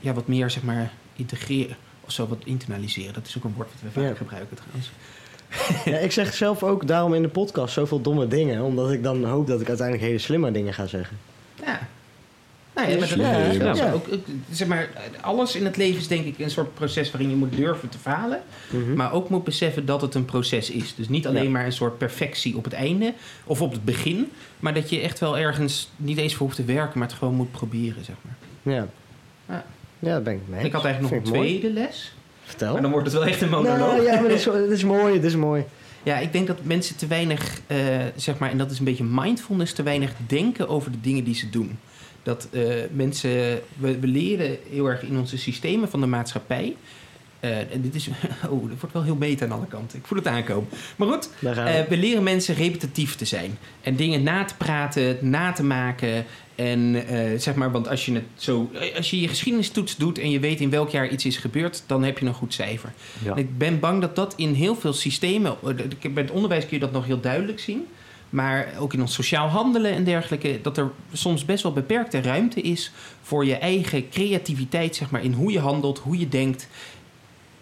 ja, 0.00 0.12
wat 0.12 0.26
meer 0.28 0.50
zeg 0.50 0.62
maar 0.62 0.92
integreren. 1.16 1.76
Of 2.00 2.12
zo 2.12 2.26
wat 2.28 2.42
internaliseren. 2.44 3.14
Dat 3.14 3.26
is 3.26 3.36
ook 3.36 3.44
een 3.44 3.54
woord 3.56 3.68
wat 3.72 3.80
we 3.92 4.00
vaak 4.00 4.08
Ja. 4.10 4.14
gebruiken 4.16 4.56
trouwens. 4.56 4.90
Ja, 5.84 5.96
ik 5.98 6.12
zeg 6.12 6.34
zelf 6.34 6.62
ook 6.62 6.86
daarom 6.86 7.14
in 7.14 7.22
de 7.22 7.28
podcast 7.28 7.74
zoveel 7.74 8.00
domme 8.00 8.26
dingen. 8.28 8.62
Omdat 8.62 8.90
ik 8.90 9.02
dan 9.02 9.24
hoop 9.24 9.46
dat 9.46 9.60
ik 9.60 9.68
uiteindelijk 9.68 10.06
hele 10.06 10.18
slimme 10.18 10.50
dingen 10.50 10.74
ga 10.74 10.86
zeggen. 10.86 11.18
Ja. 11.64 11.88
Nou 12.74 12.90
ja, 12.90 12.98
maar 12.98 13.08
dat 13.08 13.18
Ja, 13.18 13.36
is 13.36 13.56
wel 13.56 13.76
ja. 13.76 13.90
zo. 13.90 13.94
Ook, 13.94 14.06
zeg 14.50 14.68
maar, 14.68 14.88
alles 15.20 15.56
in 15.56 15.64
het 15.64 15.76
leven 15.76 16.00
is 16.00 16.08
denk 16.08 16.24
ik 16.26 16.38
een 16.38 16.50
soort 16.50 16.74
proces 16.74 17.10
waarin 17.10 17.30
je 17.30 17.36
moet 17.36 17.56
durven 17.56 17.88
te 17.88 17.98
falen. 17.98 18.42
Mhm. 18.70 18.94
Maar 18.94 19.12
ook 19.12 19.28
moet 19.28 19.44
beseffen 19.44 19.86
dat 19.86 20.00
het 20.00 20.14
een 20.14 20.24
proces 20.24 20.70
is. 20.70 20.94
Dus 20.94 21.08
niet 21.08 21.26
alleen 21.26 21.50
maar 21.50 21.64
een 21.64 21.72
soort 21.72 21.98
perfectie 21.98 22.56
op 22.56 22.64
het 22.64 22.72
einde 22.72 23.12
of 23.44 23.62
op 23.62 23.72
het 23.72 23.84
begin. 23.84 24.30
Maar 24.60 24.74
dat 24.74 24.90
je 24.90 25.00
echt 25.00 25.18
wel 25.18 25.38
ergens 25.38 25.90
niet 25.96 26.18
eens 26.18 26.34
voor 26.34 26.46
hoeft 26.46 26.58
te 26.58 26.64
werken, 26.64 26.98
maar 26.98 27.08
het 27.08 27.16
gewoon 27.16 27.34
moet 27.34 27.52
proberen, 27.52 28.04
zeg 28.04 28.16
maar. 28.22 28.74
Ja. 28.74 28.86
Ja. 29.48 29.64
Ja, 29.98 30.20
ben 30.20 30.34
ik 30.34 30.40
mee. 30.46 30.64
ik 30.64 30.72
had 30.72 30.84
eigenlijk 30.84 31.14
nog 31.14 31.24
een 31.24 31.32
mooi. 31.32 31.58
tweede 31.58 31.72
les. 31.80 32.14
Vertel. 32.44 32.72
Maar 32.72 32.82
dan 32.82 32.90
wordt 32.90 33.06
het 33.06 33.16
wel 33.16 33.26
echt 33.26 33.40
een 33.40 33.48
monoloog. 33.48 33.78
Nou, 33.78 34.02
ja, 34.02 34.20
maar 34.20 34.28
dit 34.28 34.70
is, 34.70 34.84
mooi, 34.84 35.12
dit 35.14 35.24
is 35.24 35.36
mooi. 35.36 35.64
Ja, 36.02 36.18
ik 36.18 36.32
denk 36.32 36.46
dat 36.46 36.58
mensen 36.62 36.96
te 36.96 37.06
weinig, 37.06 37.60
eh, 37.66 37.78
zeg 38.16 38.38
maar, 38.38 38.50
en 38.50 38.58
dat 38.58 38.70
is 38.70 38.78
een 38.78 38.84
beetje 38.84 39.04
mindfulness, 39.04 39.72
te 39.72 39.82
weinig 39.82 40.12
denken 40.26 40.68
over 40.68 40.90
de 40.90 41.00
dingen 41.00 41.24
die 41.24 41.34
ze 41.34 41.50
doen. 41.50 41.78
Dat 42.24 42.48
eh, 42.52 42.62
mensen, 42.92 43.30
we, 43.76 43.98
we 43.98 44.06
leren 44.06 44.58
heel 44.70 44.86
erg 44.86 45.02
in 45.02 45.18
onze 45.18 45.38
systemen 45.38 45.88
van 45.88 46.00
de 46.00 46.06
maatschappij. 46.06 46.76
eh, 47.40 47.58
en 47.58 47.80
dit 47.80 47.94
is, 47.94 48.08
oh, 48.50 48.68
dat 48.68 48.78
wordt 48.80 48.92
wel 48.94 49.02
heel 49.02 49.16
beter 49.18 49.46
aan 49.46 49.56
alle 49.56 49.66
kanten. 49.66 49.98
Ik 49.98 50.06
voel 50.06 50.18
het 50.18 50.26
aankomen. 50.26 50.68
Maar 50.96 51.08
goed, 51.08 51.28
we. 51.38 51.48
eh, 51.50 51.88
we 51.88 51.96
leren 51.96 52.22
mensen 52.22 52.54
repetitief 52.54 53.16
te 53.16 53.24
zijn. 53.24 53.58
En 53.82 53.96
dingen 53.96 54.22
na 54.22 54.44
te 54.44 54.54
praten, 54.56 55.16
na 55.20 55.52
te 55.52 55.62
maken. 55.64 56.24
En 56.54 57.04
zeg 57.38 57.54
maar, 57.54 57.70
want 57.72 57.88
als 57.88 58.06
je 58.06 58.12
het 58.14 58.24
zo. 58.36 58.70
Als 58.96 59.10
je 59.10 59.20
je 59.20 59.28
geschiedenistoets 59.28 59.96
doet 59.96 60.18
en 60.18 60.30
je 60.30 60.40
weet 60.40 60.60
in 60.60 60.70
welk 60.70 60.90
jaar 60.90 61.08
iets 61.08 61.24
is 61.24 61.36
gebeurd, 61.36 61.82
dan 61.86 62.04
heb 62.04 62.18
je 62.18 62.26
een 62.26 62.34
goed 62.34 62.54
cijfer. 62.54 62.92
Ja. 63.24 63.32
En 63.32 63.38
Ik 63.38 63.58
ben 63.58 63.80
bang 63.80 64.00
dat 64.00 64.16
dat 64.16 64.34
in 64.36 64.52
heel 64.52 64.76
veel 64.76 64.92
systemen. 64.92 65.56
Bij 66.12 66.22
het 66.22 66.30
onderwijs 66.30 66.62
kun 66.66 66.76
je 66.76 66.82
dat 66.84 66.92
nog 66.92 67.06
heel 67.06 67.20
duidelijk 67.20 67.60
zien. 67.60 67.86
Maar 68.34 68.68
ook 68.78 68.92
in 68.92 69.00
ons 69.00 69.14
sociaal 69.14 69.48
handelen 69.48 69.92
en 69.92 70.04
dergelijke. 70.04 70.58
Dat 70.62 70.76
er 70.76 70.90
soms 71.12 71.44
best 71.44 71.62
wel 71.62 71.72
beperkte 71.72 72.22
ruimte 72.22 72.60
is 72.60 72.92
voor 73.22 73.44
je 73.44 73.56
eigen 73.56 74.08
creativiteit, 74.08 74.96
zeg 74.96 75.10
maar. 75.10 75.22
In 75.22 75.32
hoe 75.32 75.52
je 75.52 75.58
handelt, 75.58 75.98
hoe 75.98 76.18
je 76.18 76.28
denkt. 76.28 76.68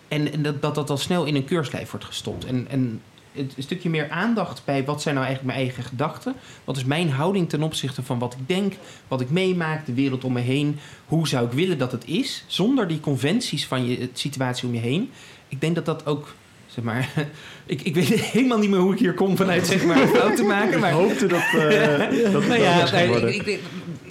En, 0.09 0.33
en 0.33 0.43
dat, 0.43 0.63
dat 0.63 0.75
dat 0.75 0.91
al 0.91 0.97
snel 0.97 1.25
in 1.25 1.35
een 1.35 1.45
keurslijf 1.45 1.91
wordt 1.91 2.07
gestopt. 2.07 2.45
En, 2.45 2.67
en 2.71 3.01
een 3.35 3.51
stukje 3.59 3.91
meer 3.91 4.11
aandacht 4.11 4.65
bij 4.65 4.85
wat 4.85 5.03
zijn 5.03 5.15
nou 5.15 5.27
eigenlijk 5.27 5.57
mijn 5.57 5.67
eigen 5.67 5.89
gedachten. 5.89 6.35
Wat 6.65 6.77
is 6.77 6.85
mijn 6.85 7.11
houding 7.11 7.49
ten 7.49 7.63
opzichte 7.63 8.03
van 8.03 8.19
wat 8.19 8.33
ik 8.33 8.49
denk, 8.49 8.75
wat 9.09 9.21
ik 9.21 9.31
meemaak, 9.31 9.87
de 9.87 9.95
wereld 9.95 10.25
om 10.25 10.33
me 10.33 10.41
heen. 10.41 10.79
Hoe 11.07 11.29
zou 11.29 11.47
ik 11.47 11.53
willen 11.53 11.79
dat 11.79 11.93
het 11.93 12.07
is, 12.07 12.45
zonder 12.47 12.89
die 12.89 13.01
conventies 13.01 13.67
van 13.67 13.87
je 13.87 14.09
situatie 14.13 14.69
om 14.69 14.75
je 14.75 14.81
heen. 14.81 15.11
Ik 15.49 15.61
denk 15.61 15.75
dat 15.75 15.87
dat 15.87 16.07
ook, 16.07 16.35
zeg 16.75 16.85
maar... 16.85 17.09
Ik, 17.67 17.83
ik 17.83 17.95
weet 17.95 18.09
helemaal 18.09 18.59
niet 18.59 18.71
meer 18.71 18.79
hoe 18.79 18.93
ik 18.93 18.99
hier 18.99 19.15
kom 19.15 19.37
vanuit, 19.37 19.67
zeg 19.67 19.85
maar, 19.85 20.07
fout 20.07 20.37
te 20.37 20.43
maken. 20.43 20.81
Maar 20.81 20.91
Ik 20.91 20.97
hoopte 20.97 21.27
dat, 21.27 21.41
eh 21.41 21.99
dat 22.33 22.43
het 22.43 22.49
nou 22.49 22.61
ja, 22.61 22.91
nee, 22.91 23.35
ik, 23.35 23.47
ik, 23.47 23.61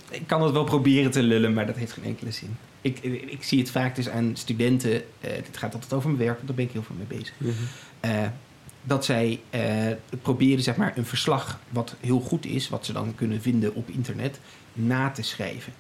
ik 0.10 0.22
kan 0.28 0.42
het 0.44 0.52
wel 0.52 0.64
proberen 0.64 1.12
te 1.12 1.24
lullen, 1.24 1.54
maar 1.54 1.66
dat 1.66 1.76
heeft 1.76 1.92
geen 1.92 2.04
enkele 2.04 2.32
zin. 2.32 2.58
Ik, 2.82 3.00
ik, 3.00 3.44
zie 3.44 3.60
het 3.60 3.72
vaak 3.72 3.96
dus 3.96 4.10
aan 4.10 4.32
studenten. 4.34 4.92
eh 4.94 5.32
dit 5.46 5.58
gaat 5.58 5.74
altijd 5.74 5.94
over 5.94 6.10
mijn 6.10 6.22
werk, 6.24 6.36
want 6.36 6.48
daar 6.48 6.56
ben 6.56 6.66
ik 6.66 6.72
heel 6.72 6.84
veel 6.84 6.96
mee 7.08 7.20
bezig. 7.20 7.34
Mhm. 7.38 7.52
eh, 8.00 8.12
dat 8.84 9.06
zij 9.06 9.40
proberen 10.22 10.64
zeg 10.64 10.76
maar, 10.76 10.94
een 10.96 11.06
verslag 11.06 11.60
wat 11.70 11.96
heel 12.00 12.20
goed 12.20 12.46
is, 12.46 12.70
wat 12.70 12.86
ze 12.86 12.94
dan 12.94 13.16
kunnen 13.16 13.42
vinden 13.42 13.76
op 13.76 13.90
internet, 13.90 14.40
na 14.74 15.10
te 15.10 15.22
schrijven. 15.22 15.74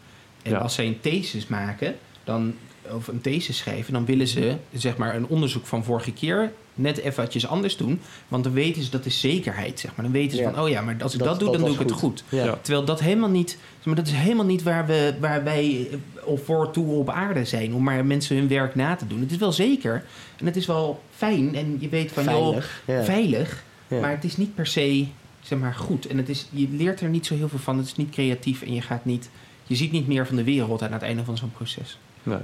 En 0.43 0.51
Ja. 0.51 0.57
als 0.57 0.73
zij 0.73 0.85
een 0.87 0.99
thesis 1.01 1.47
maken, 1.47 1.95
dan 2.23 2.53
of 2.91 3.07
een 3.07 3.21
thesis 3.21 3.57
schrijven, 3.57 3.93
dan 3.93 4.05
willen 4.05 4.27
ze 4.27 4.55
zeg 4.73 4.97
maar 4.97 5.15
een 5.15 5.27
onderzoek 5.27 5.65
van 5.65 5.83
vorige 5.83 6.11
keer 6.13 6.51
net 6.75 6.97
eventjes 6.97 7.47
anders 7.47 7.77
doen. 7.77 7.99
Want 8.27 8.43
dan 8.43 8.53
weten 8.53 8.83
ze 8.83 8.89
dat 8.89 9.05
is 9.05 9.19
zekerheid. 9.19 9.79
Zeg 9.79 9.95
maar. 9.95 10.03
Dan 10.05 10.13
weten 10.13 10.37
ze 10.37 10.43
Ja. 10.43 10.51
van, 10.53 10.63
oh 10.63 10.69
ja, 10.69 10.81
maar 10.81 10.95
als 11.01 11.13
ik 11.13 11.19
dat, 11.19 11.27
Dat- 11.27 11.39
doe, 11.39 11.47
dat 11.51 11.59
dan 11.59 11.69
doe 11.69 11.79
ik 11.79 11.89
het 11.89 11.91
goed. 11.99 12.23
Ja. 12.29 12.57
Terwijl 12.61 12.85
dat 12.85 12.99
helemaal 12.99 13.29
niet, 13.29 13.49
zeg 13.49 13.85
maar, 13.85 13.95
dat 13.95 14.07
is 14.07 14.13
helemaal 14.13 14.45
niet 14.45 14.63
waar, 14.63 14.85
we, 14.85 15.13
waar 15.19 15.43
wij 15.43 15.87
eh, 15.91 15.97
op 16.27 16.45
voor 16.45 16.71
toe 16.71 16.85
op 16.95 17.09
aarde 17.09 17.45
zijn. 17.45 17.73
Om 17.73 17.83
maar 17.83 18.05
mensen 18.05 18.35
hun 18.37 18.47
werk 18.47 18.75
na 18.75 18.95
te 18.95 19.07
doen. 19.07 19.19
Het 19.19 19.31
is 19.31 19.37
wel 19.37 19.51
zeker. 19.51 20.05
En 20.37 20.45
het 20.45 20.55
is 20.55 20.65
wel 20.65 21.01
fijn. 21.15 21.55
En 21.55 21.77
je 21.79 21.89
weet 21.89 22.11
van, 22.11 22.23
joh, 22.23 22.33
Veilig. 22.41 22.81
Ja. 22.85 23.03
veilig. 23.03 23.63
Ja. 23.87 23.99
Maar 23.99 24.11
het 24.11 24.23
is 24.23 24.37
niet 24.37 24.55
per 24.55 24.67
se 24.67 25.05
zeg 25.41 25.59
maar, 25.59 25.73
goed. 25.73 26.07
En 26.07 26.17
het 26.17 26.29
is, 26.29 26.47
je 26.49 26.67
leert 26.71 27.01
er 27.01 27.09
niet 27.09 27.25
zo 27.25 27.35
heel 27.35 27.49
veel 27.49 27.59
van. 27.59 27.77
Het 27.77 27.85
is 27.85 27.95
niet 27.95 28.09
creatief 28.09 28.61
en 28.61 28.73
je 28.73 28.81
gaat 28.81 29.05
niet. 29.05 29.29
Je 29.67 29.75
ziet 29.75 29.91
niet 29.91 30.07
meer 30.07 30.27
van 30.27 30.35
de 30.35 30.43
wereld 30.43 30.81
aan 30.83 30.93
het 30.93 31.01
einde 31.01 31.23
van 31.23 31.37
zo'n 31.37 31.51
proces. 31.51 31.97
Nee. 32.23 32.37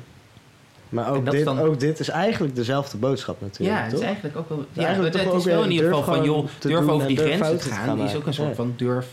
Maar 0.89 1.05
En 1.05 1.11
ook 1.11 1.31
dit, 1.31 1.45
dan- 1.45 1.59
ook 1.59 1.79
dit 1.79 1.99
is 1.99 2.09
eigenlijk 2.09 2.55
dezelfde 2.55 2.97
boodschap 2.97 3.41
natuurlijk, 3.41 3.77
ja, 3.77 3.81
het 3.83 3.91
toch? 3.91 3.99
is 3.99 4.05
eigenlijk 4.05 4.37
ook 4.37 4.49
wel. 4.49 4.65
Ja, 4.73 4.85
eigenlijk 4.85 5.15
het, 5.17 5.33
is 5.33 5.43
wel 5.45 5.63
in 5.63 5.71
ieder 5.71 5.87
geval 5.93 6.03
van, 6.15 6.23
joh, 6.23 6.47
durf 6.59 6.87
over 6.87 7.01
en 7.01 7.07
die 7.07 7.17
grenzen 7.17 7.57
te 7.57 7.69
gaan. 7.69 7.85
gaan 7.85 7.99
is 8.01 8.15
ook 8.15 8.25
een 8.25 8.33
soort 8.33 8.49
Ja. 8.49 8.55
van 8.55 8.73
durf. 8.77 9.07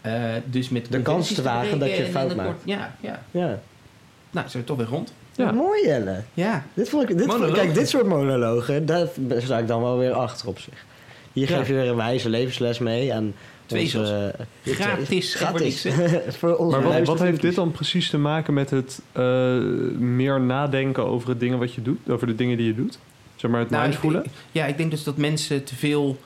eh, 0.00 0.22
dus 0.44 0.68
met 0.68 0.86
De 0.92 1.02
kans 1.02 1.34
te 1.34 1.42
wagen 1.42 1.78
dat 1.78 1.96
je 1.96 2.04
fout 2.04 2.30
en 2.30 2.36
maakt. 2.36 2.62
Ja, 2.64 2.94
ja. 3.00 3.22
Ja. 3.30 3.58
Nou, 4.30 4.48
zijn 4.48 4.62
we 4.62 4.68
toch 4.68 4.76
weer 4.76 4.86
rond. 4.86 5.12
Ja. 5.36 5.52
Mooi, 5.52 5.86
Jelle. 5.86 6.22
Ja. 6.34 6.64
Dit 6.74 6.88
vond 6.88 7.10
ik, 7.10 7.18
dit 7.18 7.26
vond, 7.32 7.52
kijk, 7.52 7.74
dit 7.74 7.88
soort 7.88 8.06
monologen, 8.06 8.86
daar 8.86 9.06
sta 9.38 9.58
ik 9.58 9.66
dan 9.66 9.82
wel 9.82 9.98
weer 9.98 10.12
achter 10.12 10.48
op 10.48 10.58
zich. 10.58 10.84
Hier 11.32 11.50
Ja. 11.50 11.56
geef 11.56 11.66
je 11.68 11.74
weer 11.74 11.88
een 11.88 11.96
wijze 11.96 12.28
levensles 12.28 12.78
mee 12.78 13.14
aan 13.14 13.34
Twee 13.66 13.92
eh, 13.92 14.28
Gratis, 14.64 15.34
Gratis. 15.34 15.80
gratis. 15.84 16.36
Voor 16.38 16.56
onze 16.56 16.78
Maar 16.78 16.92
wat, 16.98 17.06
wat 17.06 17.18
heeft 17.18 17.40
dit 17.40 17.54
dan 17.54 17.70
precies 17.72 18.10
te 18.10 18.18
maken 18.18 18.54
met 18.54 18.70
het 18.70 19.00
eh, 19.12 19.22
meer 19.98 20.40
nadenken 20.40 21.06
over 21.06 21.28
het 21.28 21.40
dingen 21.40 21.58
wat 21.58 21.74
je 21.74 21.82
doet? 21.82 21.98
Over 22.08 22.26
de 22.26 22.34
dingen 22.34 22.56
die 22.56 22.66
je 22.66 22.74
doet? 22.74 22.98
Zeg 23.36 23.50
maar 23.50 23.60
het 23.60 23.70
Nou, 23.70 23.82
ik- 23.84 23.88
mindfullen? 23.90 24.24
Ja, 24.52 24.66
ik 24.66 24.76
denk 24.76 24.90
dus 24.90 25.04
dat 25.04 25.16
mensen 25.16 25.64
te 25.64 25.74
veel 25.76 26.18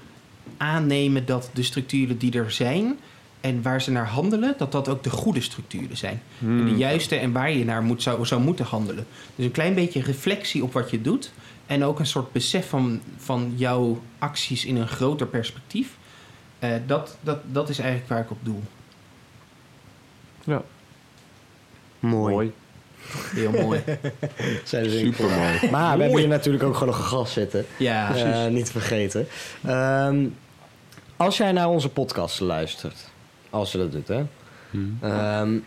aannemen 0.57 1.27
dat 1.27 1.51
de 1.53 1.63
structuren 1.63 2.19
die 2.19 2.33
er 2.39 2.51
zijn 2.51 2.97
en 3.41 3.63
waar 3.63 3.83
ze 3.83 3.91
naar 3.91 4.07
handelen, 4.07 4.55
dat 4.59 4.73
dat 4.73 4.89
ook 4.89 5.03
de 5.03 5.11
goede 5.11 5.41
structuren 5.41 5.97
zijn. 5.97 6.23
En 6.41 6.57
de 6.57 6.63
Hmm. 6.63 6.77
juiste 6.77 7.17
en 7.17 7.33
waar 7.33 7.53
je 7.53 7.65
naar 7.65 7.83
moet, 7.83 8.03
zou, 8.03 8.27
zou 8.27 8.41
moeten 8.41 8.65
handelen. 8.65 9.07
Dus 9.37 9.45
een 9.45 9.51
klein 9.51 9.75
beetje 9.75 10.03
reflectie 10.03 10.63
op 10.63 10.73
wat 10.73 10.91
je 10.91 11.01
doet. 11.01 11.33
En 11.67 11.85
ook 11.85 11.99
een 11.99 12.07
soort 12.07 12.33
besef 12.33 12.69
van, 12.69 13.01
van 13.17 13.53
jouw 13.57 14.01
acties 14.19 14.65
in 14.65 14.77
een 14.77 14.89
groter 14.89 15.27
perspectief. 15.27 15.97
Eh, 16.59 16.71
dat, 16.87 17.17
dat, 17.21 17.39
dat 17.45 17.69
is 17.69 17.79
eigenlijk 17.79 18.09
waar 18.11 18.21
ik 18.21 18.31
op 18.31 18.39
doel. 18.43 18.63
Ja, 20.45 20.63
Mooi. 21.99 22.35
mooi. 22.35 22.53
Heel 23.35 23.51
mooi. 23.51 23.83
Super 24.65 25.25
mooi. 25.25 25.71
Maar 25.71 25.97
we 25.97 26.03
hebben 26.03 26.19
hier 26.21 26.29
natuurlijk 26.29 26.65
ook 26.65 26.73
gewoon 26.75 26.89
nog 26.89 26.99
een 26.99 27.05
gast 27.19 27.33
zitten. 27.33 27.67
Ja, 27.77 28.15
Eh, 28.15 28.51
niet 28.51 28.65
te 28.65 28.73
vergeten. 28.73 29.27
Ehm, 29.65 30.27
als 31.17 31.37
jij 31.37 31.53
naar 31.53 31.69
onze 31.69 31.89
podcast 31.89 32.41
luistert, 32.41 33.11
als 33.51 33.73
je 33.73 33.79
dat 33.79 33.93
doet, 33.93 34.09
hè. 34.09 34.23
Ehm, 35.01 35.59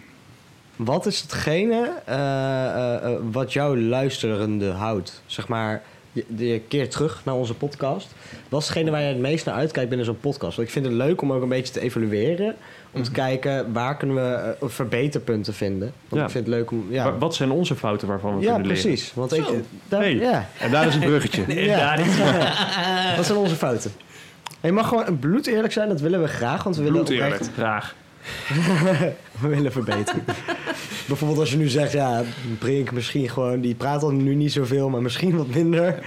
wat 0.75 1.05
is 1.05 1.19
hetgene 1.21 1.93
eh, 2.05 2.15
eh, 2.15 2.95
eh, 3.13 3.19
wat 3.31 3.53
jouw 3.53 3.77
luisterende 3.77 4.69
houdt? 4.71 5.21
Zeg 5.25 5.47
maar, 5.47 5.81
je, 6.11 6.25
je 6.35 6.59
keert 6.67 6.91
terug 6.91 7.21
naar 7.25 7.35
onze 7.35 7.53
podcast. 7.53 8.07
Wat 8.49 8.61
is 8.61 8.67
hetgene 8.67 8.91
waar 8.91 9.01
je 9.01 9.07
het 9.07 9.17
meest 9.19 9.45
naar 9.45 9.55
uitkijkt 9.55 9.87
binnen 9.89 10.05
zo'n 10.07 10.19
podcast? 10.19 10.55
Want 10.55 10.67
ik 10.67 10.73
vind 10.73 10.85
het 10.85 10.93
leuk 10.95 11.21
om 11.21 11.33
ook 11.33 11.41
een 11.41 11.49
beetje 11.49 11.73
te 11.73 11.79
evalueren. 11.81 12.55
Om 12.93 13.03
te 13.03 13.11
kijken 13.11 13.73
waar 13.73 13.97
kunnen 13.97 14.15
we 14.15 14.35
eh, 14.35 14.67
verbeterpunten 14.69 15.53
vinden. 15.53 15.91
Want 16.07 16.21
Ja. 16.21 16.23
ik 16.27 16.29
vind 16.31 16.45
het 16.45 16.55
leuk 16.55 16.71
om... 16.71 16.85
Ja, 16.89 17.03
Wa- 17.11 17.17
Wat 17.17 17.35
zijn 17.35 17.51
onze 17.51 17.75
fouten 17.75 18.07
waarvan 18.07 18.35
we 18.37 18.41
ja 18.45 18.51
kunnen 18.53 18.67
leren? 18.67 18.83
precies. 18.83 19.13
Want 19.13 19.33
ik, 19.33 19.43
Zo. 19.43 19.61
daar- 19.89 20.01
Hey. 20.01 20.15
ja. 20.15 20.47
En 20.59 20.71
daar 20.71 20.87
is 20.87 20.95
een 20.95 20.99
bruggetje. 21.01 21.43
Ja. 21.71 21.95
Wat 23.17 23.25
zijn 23.25 23.37
onze 23.37 23.55
fouten? 23.55 23.91
En 24.61 24.67
je 24.69 24.71
mag 24.71 24.87
gewoon 24.87 25.19
bloed 25.19 25.47
eerlijk 25.47 25.73
zijn, 25.73 25.89
dat 25.89 25.99
willen 26.01 26.21
we 26.21 26.27
graag, 26.27 26.63
want 26.63 26.75
we 26.75 26.83
willen 26.83 26.97
Bloed 27.03 27.09
eerlijk. 27.13 27.33
oprecht, 27.33 27.53
Graag. 27.53 27.95
we 29.41 29.47
willen 29.47 29.71
verbeteren. 29.71 30.23
Bijvoorbeeld 31.07 31.39
als 31.39 31.51
je 31.51 31.57
nu 31.57 31.67
zegt, 31.67 31.91
ja, 31.91 32.23
Brink 32.59 32.91
misschien 32.91 33.29
gewoon, 33.29 33.61
die 33.61 33.75
praat 33.75 34.03
al 34.03 34.11
nu 34.11 34.35
niet 34.35 34.51
zoveel, 34.51 34.89
maar 34.89 35.01
misschien 35.01 35.37
wat 35.37 35.47
minder. 35.47 35.99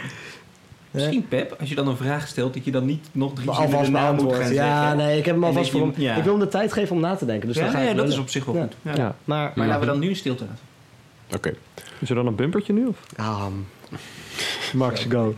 misschien 0.90 1.29
Pep, 1.29 1.57
als 1.61 1.68
je 1.68 1.74
dan 1.74 1.88
een 1.88 1.96
vraag 1.96 2.29
stelt, 2.29 2.55
dat 2.55 2.64
je 2.64 2.70
dan 2.70 2.85
niet 2.87 3.09
nog 3.12 3.33
drie 3.35 3.55
zinnen 3.55 3.70
daarna 3.70 4.12
moet 4.12 4.20
gaan 4.20 4.33
beantwoord. 4.33 4.55
Ja, 4.55 4.81
zeggen. 4.81 4.96
nee, 5.07 5.18
ik 5.18 5.24
heb 5.24 5.35
hem 5.35 5.44
alvast 5.44 5.70
voor 5.70 5.81
hem. 5.81 5.92
ja. 5.96 6.14
Ik 6.16 6.22
wil 6.24 6.33
hem 6.33 6.42
de 6.42 6.48
tijd 6.48 6.72
geven 6.72 6.94
om 6.96 7.00
na 7.03 7.14
te 7.16 7.27
denken. 7.27 7.48
Dus 7.48 7.57
dan 7.57 7.64
ja, 7.66 7.70
ga 7.70 7.81
ja, 7.81 7.90
ik 7.90 7.96
dat 7.96 8.09
is 8.09 8.18
op 8.18 8.29
zich 8.29 8.44
wel 8.44 8.55
Ja. 8.55 8.61
goed. 8.62 8.72
Ja. 8.83 8.92
Ja. 8.96 9.16
Maar, 9.24 9.53
Maar 9.55 9.66
laten 9.66 9.81
we 9.81 9.87
dan 9.87 9.98
nu 9.98 10.09
een 10.09 10.16
stilte 10.16 10.44
laten. 10.44 10.64
Oké. 11.37 11.55
Is 11.98 12.09
er 12.09 12.14
dan 12.14 12.27
een 12.27 12.35
bumpertje 12.35 12.72
nu? 12.72 12.87
Of? 12.87 12.96
Ah, 13.16 13.46
Max, 14.72 15.07
go. 15.09 15.35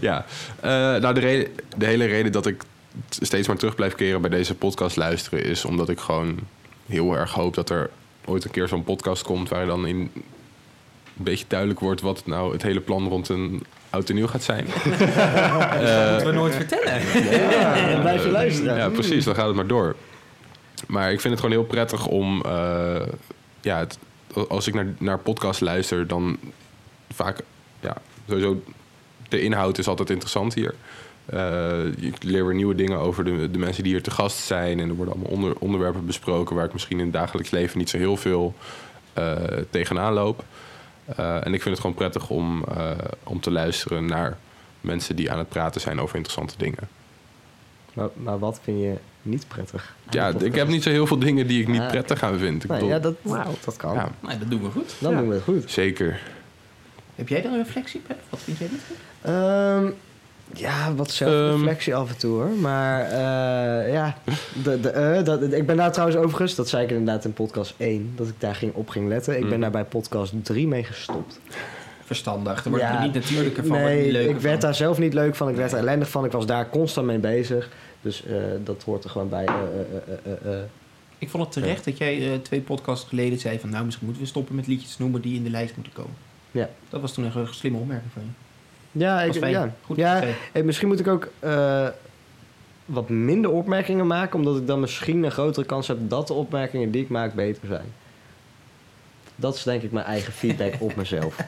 Ja, 0.00 0.24
Eh, 0.60 0.70
nou 0.70 1.14
de, 1.14 1.20
reden, 1.20 1.48
de 1.76 1.86
hele 1.86 2.04
reden 2.04 2.32
dat 2.32 2.46
ik 2.46 2.62
steeds 3.08 3.48
maar 3.48 3.56
terug 3.56 3.74
blijf 3.74 3.94
keren 3.94 4.20
bij 4.20 4.30
deze 4.30 4.54
podcast 4.54 4.96
luisteren... 4.96 5.44
is 5.44 5.64
omdat 5.64 5.88
ik 5.88 5.98
gewoon 6.00 6.38
heel 6.86 7.14
erg 7.16 7.32
hoop 7.32 7.54
dat 7.54 7.70
er 7.70 7.90
ooit 8.24 8.44
een 8.44 8.50
keer 8.50 8.68
zo'n 8.68 8.84
podcast 8.84 9.22
komt... 9.22 9.48
waar 9.48 9.66
dan 9.66 9.86
in 9.86 9.96
een 9.96 11.24
beetje 11.24 11.44
duidelijk 11.48 11.80
wordt 11.80 12.00
wat 12.00 12.26
nou 12.26 12.52
het 12.52 12.62
hele 12.62 12.80
plan 12.80 13.08
rond 13.08 13.28
een 13.28 13.62
oud 13.90 14.08
en 14.08 14.14
nieuw 14.14 14.26
gaat 14.26 14.42
zijn. 14.42 14.66
Dat 14.84 14.84
moeten 16.10 16.26
we 16.26 16.32
nooit 16.32 16.54
vertellen. 16.54 16.92
Ja, 17.50 18.00
blijf 18.00 18.24
je 18.24 18.30
luisteren. 18.30 18.76
Ja, 18.76 18.88
precies, 18.88 19.24
dan 19.24 19.34
gaat 19.34 19.46
het 19.46 19.56
maar 19.56 19.66
door. 19.66 19.96
Maar 20.86 21.12
ik 21.12 21.20
vind 21.20 21.32
het 21.34 21.42
gewoon 21.42 21.58
heel 21.58 21.68
prettig 21.68 22.06
om... 22.06 22.42
eh, 22.42 23.00
ja, 23.60 23.78
het- 23.78 23.98
als 24.48 24.66
ik 24.66 24.74
naar, 24.74 24.86
naar 24.98 25.18
podcast 25.18 25.60
luister, 25.60 26.06
dan 26.06 26.38
vaak... 27.12 27.38
Ja, 27.80 27.96
sowieso, 28.28 28.62
de 29.28 29.40
inhoud 29.40 29.78
is 29.78 29.86
altijd 29.88 30.10
interessant 30.10 30.54
hier. 30.54 30.74
Eh, 31.26 31.38
je 31.98 32.12
leert 32.20 32.44
weer 32.46 32.54
nieuwe 32.54 32.74
dingen 32.74 32.98
over 32.98 33.24
de, 33.24 33.50
de 33.50 33.58
mensen 33.58 33.82
die 33.82 33.92
hier 33.92 34.02
te 34.02 34.10
gast 34.10 34.36
zijn. 34.38 34.80
En 34.80 34.88
er 34.88 34.94
worden 34.94 35.14
allemaal 35.14 35.32
onder, 35.32 35.54
onderwerpen 35.58 36.06
besproken... 36.06 36.56
waar 36.56 36.64
ik 36.64 36.72
misschien 36.72 36.98
in 36.98 37.04
het 37.04 37.12
dagelijks 37.14 37.50
leven 37.50 37.78
niet 37.78 37.90
zo 37.90 37.96
heel 37.98 38.16
veel 38.16 38.54
eh, 39.12 39.34
tegenaan 39.70 40.12
loop. 40.12 40.44
Eh, 41.04 41.46
en 41.46 41.54
ik 41.54 41.62
vind 41.62 41.64
het 41.74 41.80
gewoon 41.80 41.94
prettig 41.96 42.30
om, 42.30 42.64
eh, 42.64 42.90
om 43.22 43.40
te 43.40 43.50
luisteren 43.50 44.06
naar 44.06 44.36
mensen 44.80 45.16
die 45.16 45.30
aan 45.32 45.38
het 45.38 45.48
praten 45.48 45.80
zijn 45.80 46.00
over 46.00 46.16
interessante 46.16 46.54
dingen. 46.58 46.88
Maar, 47.92 48.08
maar 48.14 48.38
wat 48.38 48.60
vind 48.62 48.80
je 48.80 48.94
niet 49.22 49.48
prettig? 49.48 49.94
Ja, 50.10 50.32
ik 50.38 50.54
heb 50.54 50.68
niet 50.68 50.82
zo 50.82 50.90
heel 50.90 51.06
veel 51.06 51.18
dingen 51.18 51.46
die 51.46 51.60
ik 51.60 51.68
niet 51.68 51.80
Ah, 51.80 51.88
prettig 51.88 52.22
aan 52.22 52.38
vind. 52.38 52.64
Ik 52.64 52.70
Nee, 52.70 52.78
bedoel, 52.78 52.94
ja, 52.94 53.00
dat, 53.00 53.14
dat 53.64 53.76
kan. 53.76 53.94
ja, 53.94 54.10
Nou, 54.20 54.38
dat 54.38 54.50
doen 54.50 54.62
we 54.62 54.70
goed. 54.70 54.94
Dan 55.00 55.12
Ja. 55.12 55.18
doen 55.18 55.28
we 55.28 55.34
het 55.34 55.44
goed. 55.44 55.70
zeker. 55.70 56.20
Heb 57.14 57.28
jij 57.28 57.42
dan 57.42 57.52
een 57.52 57.58
reflectie, 57.64 58.00
Pep? 58.00 58.20
Wat 58.28 58.40
vind 58.40 58.58
jij 58.58 58.68
niet 58.70 58.80
goed? 58.88 58.96
Ehm, 59.20 59.90
ja, 60.52 60.94
wat 60.94 61.10
zelfreflectie 61.10 61.94
af 61.94 62.08
en 62.10 62.16
toe 62.16 62.32
hoor. 62.34 62.48
Maar 62.50 63.00
eh, 63.04 63.92
ja, 63.92 64.16
de, 64.62 64.80
de, 64.80 64.88
eh, 64.90 65.24
dat, 65.24 65.42
ik 65.52 65.66
ben 65.66 65.76
daar 65.76 65.92
trouwens 65.92 66.18
overigens, 66.18 66.54
dat 66.54 66.68
zei 66.68 66.84
ik 66.84 66.90
inderdaad 66.90 67.24
in 67.24 67.32
podcast 67.32 67.74
1, 67.76 68.12
dat 68.16 68.28
ik 68.28 68.34
daar 68.38 68.54
ging, 68.54 68.74
op 68.74 68.88
ging 68.88 69.08
letten. 69.08 69.34
Ik 69.34 69.40
ben 69.40 69.50
Mhm. 69.50 69.60
daar 69.60 69.70
bij 69.70 69.84
podcast 69.84 70.32
3 70.42 70.66
mee 70.68 70.84
gestopt. 70.84 71.40
Verstandig. 72.04 72.54
Daar 72.62 72.72
wordt 72.72 72.84
Ja, 72.84 72.96
er 72.96 73.02
niet 73.04 73.14
natuurlijker 73.14 73.64
van, 73.66 73.76
nee, 73.78 74.04
niet 74.06 74.14
ik 74.14 74.26
werd 74.38 74.42
van. 74.42 74.60
daar 74.60 74.74
zelf 74.74 74.98
niet 74.98 75.14
leuk 75.14 75.34
van, 75.34 75.48
ik 75.48 75.56
werd 75.56 75.72
er 75.72 75.78
ellendig 75.78 76.08
van. 76.10 76.24
Ik 76.24 76.32
was 76.32 76.46
daar 76.46 76.68
constant 76.70 77.06
mee 77.06 77.18
bezig. 77.18 77.68
Dus 78.00 78.24
eh, 78.24 78.34
dat 78.64 78.82
hoort 78.82 79.04
er 79.04 79.10
gewoon 79.10 79.28
bij. 79.28 79.44
eh, 79.44 79.54
eh, 79.54 79.60
eh, 80.24 80.32
eh, 80.52 80.58
eh. 80.58 80.64
Ik 81.18 81.30
vond 81.30 81.42
het 81.44 81.52
terecht 81.52 81.84
dat 81.84 81.98
jij 81.98 82.32
eh, 82.32 82.38
twee 82.42 82.60
podcasts 82.60 83.08
geleden 83.08 83.38
zei 83.38 83.58
van... 83.58 83.70
nou, 83.70 83.84
misschien 83.84 84.06
moeten 84.06 84.24
we 84.24 84.28
stoppen 84.30 84.54
met 84.54 84.66
liedjes 84.66 84.98
noemen 84.98 85.20
die 85.20 85.34
in 85.36 85.42
de 85.44 85.50
lijst 85.50 85.74
moeten 85.76 85.92
komen. 85.92 86.14
Ja. 86.50 86.68
Dat 86.88 87.00
was 87.00 87.12
toen 87.12 87.24
een 87.24 87.46
slimme 87.54 87.78
opmerking 87.78 88.12
van 88.12 88.22
je. 88.22 88.28
Ja, 88.96 89.22
ik, 89.22 89.34
ja. 89.48 89.74
Goed 89.82 89.96
ja 89.96 90.22
misschien 90.64 90.88
moet 90.88 91.00
ik 91.00 91.08
ook 91.08 91.28
eh, 91.38 91.88
wat 92.84 93.08
minder 93.08 93.50
opmerkingen 93.50 94.06
maken, 94.06 94.38
omdat 94.38 94.56
ik 94.56 94.66
dan 94.66 94.80
misschien 94.80 95.22
een 95.22 95.30
grotere 95.30 95.66
kans 95.66 95.88
heb 95.88 95.98
dat 96.00 96.26
de 96.26 96.32
opmerkingen 96.32 96.90
die 96.90 97.02
ik 97.02 97.08
maak 97.08 97.34
beter 97.34 97.66
zijn. 97.68 97.92
Dat 99.36 99.54
is 99.54 99.62
denk 99.62 99.82
ik 99.82 99.92
mijn 99.92 100.06
eigen 100.06 100.32
feedback 100.32 100.74
op 100.78 100.96
mezelf. 100.96 101.36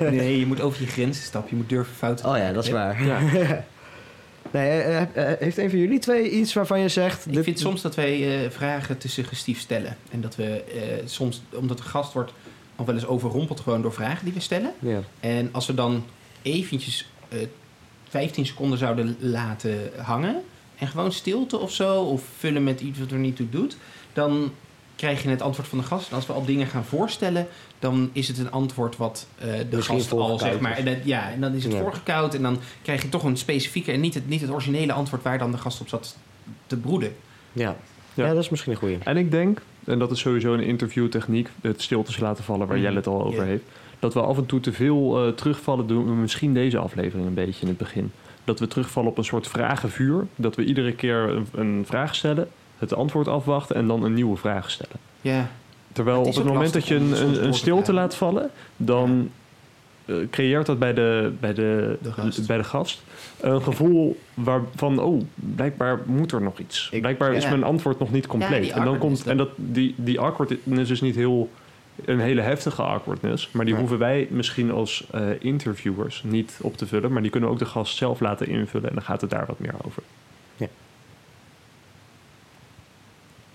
Nee, 0.00 0.38
je 0.38 0.46
moet 0.46 0.60
over 0.60 0.80
je 0.80 0.86
grenzen 0.86 1.24
stappen. 1.24 1.50
Je 1.50 1.56
moet 1.56 1.68
durven 1.68 1.94
fouten 1.94 2.24
te 2.24 2.30
Oh 2.30 2.36
ja, 2.36 2.42
maken. 2.42 2.54
dat 2.54 2.64
is 2.64 2.70
waar. 2.70 3.04
Ja. 3.04 3.20
nee, 4.50 4.80
eh, 4.80 5.02
eh, 5.02 5.38
heeft 5.40 5.58
een 5.58 5.70
van 5.70 5.78
jullie 5.78 5.98
twee 5.98 6.30
iets 6.30 6.52
waarvan 6.52 6.80
je 6.80 6.88
zegt... 6.88 7.26
Ik 7.26 7.32
dit- 7.32 7.44
vind 7.44 7.58
soms 7.58 7.82
dat 7.82 7.94
wij 7.94 8.46
vragen 8.50 8.98
te 8.98 9.08
suggestief 9.08 9.60
stellen. 9.60 9.96
En 10.10 10.20
dat 10.20 10.36
we 10.36 10.62
soms, 11.04 11.42
omdat 11.54 11.76
de 11.76 11.82
gast 11.82 12.12
wordt 12.12 12.32
nog 12.76 12.86
wel 12.86 12.94
eens 12.94 13.06
overrompeld 13.06 13.60
gewoon 13.60 13.82
door 13.82 13.92
vragen 13.92 14.24
die 14.24 14.34
we 14.34 14.40
stellen. 14.40 14.72
Ja. 14.78 15.00
En 15.20 15.48
als 15.52 15.66
we 15.66 15.74
dan 15.74 16.04
eventjes 16.42 17.08
eh 17.28 17.38
15 18.08 18.46
seconden 18.46 18.78
zouden 18.78 19.16
laten 19.18 19.90
hangen... 19.96 20.42
en 20.78 20.88
gewoon 20.88 21.12
stilte 21.12 21.58
of 21.58 21.72
zo, 21.72 22.02
of 22.02 22.22
vullen 22.38 22.64
met 22.64 22.80
iets 22.80 22.98
wat 22.98 23.10
er 23.10 23.18
niet 23.18 23.36
toe 23.36 23.48
doet... 23.48 23.76
dan 24.12 24.52
krijg 24.96 25.22
je 25.22 25.28
het 25.28 25.42
antwoord 25.42 25.68
van 25.68 25.78
de 25.78 25.84
gast. 25.84 26.08
En 26.08 26.14
als 26.16 26.26
we 26.26 26.32
al 26.32 26.44
dingen 26.44 26.66
gaan 26.66 26.84
voorstellen... 26.84 27.46
dan 27.78 28.10
is 28.12 28.28
het 28.28 28.38
een 28.38 28.50
antwoord 28.50 28.96
wat 28.96 29.26
eh, 29.38 29.46
de 29.70 29.76
Misschien 29.76 29.98
gast 29.98 30.12
al, 30.12 30.38
zeg 30.38 30.60
maar... 30.60 30.72
En, 30.76 30.84
dat- 30.84 31.04
ja, 31.04 31.30
en 31.30 31.40
dan 31.40 31.54
is 31.54 31.64
het 31.64 31.72
Ja. 31.72 31.78
voorgekoud... 31.80 32.34
en 32.34 32.42
dan 32.42 32.58
krijg 32.82 33.02
je 33.02 33.08
toch 33.08 33.22
een 33.24 33.36
specifieke... 33.36 33.92
en 33.92 34.00
niet 34.00 34.14
het, 34.14 34.28
niet 34.28 34.40
het 34.40 34.50
originele 34.50 34.92
antwoord 34.92 35.22
waar 35.22 35.38
dan 35.38 35.50
de 35.52 35.58
gast 35.58 35.80
op 35.80 35.88
zat 35.88 36.16
te 36.66 36.76
broeden. 36.76 37.16
Ja. 37.52 37.76
Ja. 38.14 38.26
Ja. 38.26 38.34
dat 38.34 38.42
is 38.42 38.48
misschien 38.50 38.72
een 38.72 38.78
goeie. 38.78 38.98
En 39.04 39.16
ik 39.16 39.30
denk, 39.30 39.60
en 39.86 39.98
dat 39.98 40.10
is 40.10 40.20
sowieso 40.20 40.52
een 40.54 40.60
interviewtechniek, 40.60 41.48
het 41.60 41.82
stiltes 41.82 42.18
laten 42.18 42.44
vallen 42.44 42.66
waar 42.66 42.76
Mhm. 42.76 42.84
Jelle 42.84 42.96
het 42.96 43.06
al 43.06 43.24
over 43.24 43.40
Ja. 43.40 43.46
heeft, 43.48 43.64
dat 43.98 44.14
we 44.14 44.20
af 44.20 44.36
en 44.36 44.46
toe 44.46 44.60
te 44.60 44.72
veel 44.72 45.26
eh, 45.26 45.32
terugvallen, 45.32 45.86
doen 45.86 46.20
misschien 46.20 46.54
deze 46.54 46.78
aflevering 46.78 47.26
een 47.28 47.34
beetje 47.34 47.62
in 47.62 47.68
het 47.68 47.76
begin. 47.78 48.12
Dat 48.44 48.58
we 48.60 48.66
terugvallen 48.66 49.10
op 49.10 49.18
een 49.18 49.24
soort 49.24 49.46
vragenvuur. 49.48 50.26
Dat 50.36 50.54
we 50.56 50.64
iedere 50.64 50.92
keer 50.92 51.16
een, 51.16 51.46
een 51.54 51.84
vraag 51.86 52.14
stellen, 52.14 52.48
het 52.78 52.94
antwoord 52.94 53.28
afwachten 53.28 53.76
en 53.76 53.86
dan 53.86 54.02
een 54.04 54.14
nieuwe 54.14 54.36
vraag 54.36 54.70
stellen. 54.70 54.96
Ja. 55.20 55.50
Terwijl 55.92 56.18
Het 56.18 56.28
op 56.28 56.34
het 56.34 56.52
moment 56.52 56.72
dat 56.72 56.88
je 56.88 56.94
een, 56.94 57.44
een, 57.44 57.54
stilte 57.54 57.92
laat 57.92 58.14
vallen, 58.16 58.50
dan 58.76 59.30
creëert 60.30 60.66
dat 60.66 60.78
bij 60.78 60.94
de, 60.94 61.32
bij 61.40 61.54
de, 61.54 61.96
De 62.02 62.12
gast. 62.12 62.46
bij 62.46 62.56
de 62.56 62.64
gast 62.64 63.02
een 63.40 63.62
gevoel 63.62 64.18
waarvan, 64.34 64.98
oh, 65.00 65.22
blijkbaar 65.34 66.00
moet 66.06 66.32
er 66.32 66.42
nog 66.42 66.58
iets. 66.58 66.88
Ik- 66.92 67.00
blijkbaar 67.00 67.34
is 67.34 67.48
mijn 67.48 67.64
antwoord 67.64 67.98
nog 67.98 68.12
niet 68.12 68.26
compleet. 68.26 68.70
en 68.70 68.84
dan 68.84 68.98
komt, 68.98 69.26
en 69.26 69.36
dat, 69.36 69.48
die, 69.56 69.94
die 69.96 70.20
awkwardness 70.20 70.90
is 70.90 71.00
niet 71.00 71.14
heel 71.14 71.50
een 72.04 72.20
hele 72.20 72.40
heftige 72.40 72.82
awkwardness, 72.82 73.50
maar 73.52 73.64
die 73.64 73.74
hoeven 73.74 73.98
wij 73.98 74.26
misschien 74.30 74.70
als 74.70 75.06
eh, 75.10 75.22
interviewers 75.38 76.22
niet 76.26 76.58
op 76.62 76.76
te 76.76 76.86
vullen, 76.86 77.12
maar 77.12 77.22
die 77.22 77.30
kunnen 77.30 77.48
we 77.48 77.54
ook 77.54 77.60
de 77.60 77.68
gast 77.68 77.96
zelf 77.96 78.20
laten 78.20 78.46
invullen 78.48 78.88
en 78.88 78.94
dan 78.94 79.04
gaat 79.04 79.20
het 79.20 79.30
daar 79.30 79.46
wat 79.46 79.58
meer 79.58 79.74
over. 79.86 80.02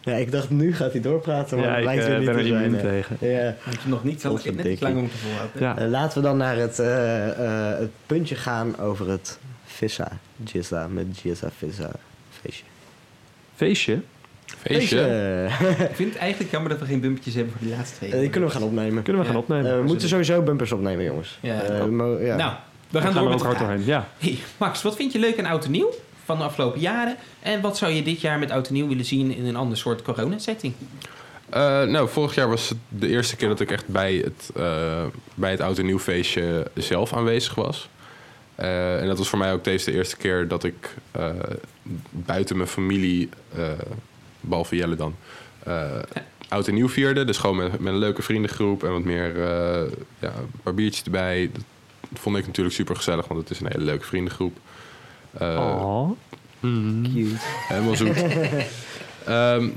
Ja, 0.03 0.13
ik 0.15 0.31
dacht 0.31 0.49
nu 0.49 0.73
gaat 0.75 0.91
hij 0.91 1.01
doorpraten, 1.01 1.57
maar 1.57 1.65
ja, 1.67 1.71
het 1.71 1.79
ik 1.79 1.85
lijkt 1.85 2.03
eh, 2.03 2.07
weer 2.09 2.17
niet 2.19 2.25
ben 2.27 2.35
er 2.37 2.41
te 2.43 2.47
zijn. 2.47 2.63
immuun 2.63 2.79
hè. 2.81 2.89
tegen. 2.89 3.17
Ja. 3.29 3.55
Had 3.63 3.73
je 3.83 3.89
nog 3.89 4.03
niet 4.03 4.15
ik 4.17 4.21
het 4.23 4.31
net 4.33 4.43
Potverdikkie. 4.43 4.83
langer 4.87 5.01
moeten 5.01 5.19
volhouden. 5.19 5.61
Ja. 5.61 5.77
Eh, 5.77 5.87
laten 5.89 6.17
we 6.21 6.27
dan 6.27 6.37
naar 6.37 6.55
het, 6.57 6.79
eh, 6.79 7.29
eh, 7.71 7.79
het 7.79 7.89
puntje 8.05 8.35
gaan 8.35 8.77
over 8.79 9.09
het 9.09 9.39
Vissa. 9.65 10.11
Jizza 10.43 10.87
met 10.87 11.19
Jizza 11.19 11.49
Vissa 11.57 11.89
feestje. 12.41 12.63
Feestje? 13.55 13.99
Feestje. 14.45 15.45
Ik 15.89 15.95
vind 15.95 16.09
het 16.13 16.17
eigenlijk 16.21 16.51
jammer 16.51 16.69
dat 16.69 16.79
we 16.79 16.85
geen 16.85 16.99
bumpertjes 16.99 17.33
hebben 17.33 17.53
voor 17.57 17.67
die 17.67 17.75
laatste 17.75 17.97
twee. 17.97 18.19
Die 18.19 18.29
kunnen 18.29 18.49
we 18.49 18.55
gaan 18.55 18.63
opnemen. 18.63 19.03
Kunnen 19.03 19.21
we 19.21 19.27
Ja. 19.27 19.33
gaan 19.33 19.41
opnemen? 19.41 19.77
We 19.77 19.83
moeten 19.85 20.07
sowieso 20.07 20.41
bumpers 20.41 20.71
opnemen, 20.71 21.05
jongens. 21.05 21.37
Ja. 21.41 21.53
Ja. 21.53 21.85
Nou, 21.85 22.53
we 22.89 22.99
gaan 22.99 23.01
gaan 23.01 23.13
door 23.13 23.23
we 23.23 23.29
met 23.29 23.33
ook 23.33 23.39
de 23.39 23.43
hard 23.45 23.57
vraag. 23.57 23.57
doorheen. 23.57 23.85
Ja. 23.85 24.07
Hey, 24.17 24.37
Max, 24.57 24.81
wat 24.81 24.95
vind 24.95 25.11
je 25.11 25.19
leuk 25.19 25.39
aan 25.39 25.45
Oud 25.45 25.65
en 25.65 25.71
Nieuw 25.71 25.93
van 26.31 26.39
de 26.39 26.45
afgelopen 26.45 26.79
jaren? 26.79 27.15
En 27.39 27.61
wat 27.61 27.77
zou 27.77 27.91
je 27.91 28.03
dit 28.03 28.21
jaar 28.21 28.39
met 28.39 28.51
Oud 28.51 28.67
en 28.67 28.73
Nieuw 28.73 28.87
willen 28.87 29.05
zien 29.05 29.35
in 29.35 29.45
een 29.45 29.55
ander 29.55 29.77
soort 29.77 30.01
coronasetting? 30.01 30.73
Eh, 31.49 31.83
nou, 31.83 32.09
vorig 32.09 32.35
jaar 32.35 32.49
was 32.49 32.69
het 32.69 32.77
de 32.89 33.07
eerste 33.07 33.35
keer 33.35 33.47
dat 33.47 33.59
ik 33.59 33.71
echt 33.71 33.87
bij 33.87 34.15
het, 34.15 34.51
eh, 34.55 35.05
bij 35.33 35.51
het 35.51 35.61
oud 35.61 35.77
en 35.77 35.85
nieuw 35.85 35.99
feestje 35.99 36.67
zelf 36.73 37.13
aanwezig 37.13 37.55
was. 37.55 37.89
Eh, 38.55 39.01
en 39.01 39.07
dat 39.07 39.17
was 39.17 39.29
voor 39.29 39.39
mij 39.39 39.53
ook 39.53 39.63
deze 39.63 39.91
de 39.91 39.97
eerste 39.97 40.17
keer 40.17 40.47
dat 40.47 40.63
ik 40.63 40.95
buiten 42.09 42.57
mijn 42.57 42.69
familie, 42.69 43.29
eh, 43.55 43.63
behalve 44.41 44.75
Jelle 44.75 44.95
dan, 44.95 45.15
oud 46.47 46.67
en 46.67 46.73
nieuw 46.73 46.89
vierde. 46.89 47.25
Dus 47.25 47.37
gewoon 47.37 47.55
met, 47.55 47.79
met 47.79 47.93
een 47.93 47.99
leuke 47.99 48.21
vriendengroep 48.21 48.83
en 48.83 48.91
wat 48.91 49.03
meer 49.03 49.39
ja, 50.19 50.33
een 50.63 50.93
erbij. 51.03 51.49
Dat 52.09 52.19
vond 52.19 52.37
ik 52.37 52.45
natuurlijk 52.45 52.75
super 52.75 52.95
gezellig, 52.95 53.27
want 53.27 53.39
het 53.39 53.49
is 53.49 53.59
een 53.59 53.71
hele 53.71 53.85
leuke 53.85 54.05
vriendengroep. 54.05 54.57
Eh, 55.33 55.55
Oh. 55.81 56.11
Cute. 57.03 57.35
Helemaal 57.67 57.95
zoet. 57.95 58.15
Ehm, 59.25 59.67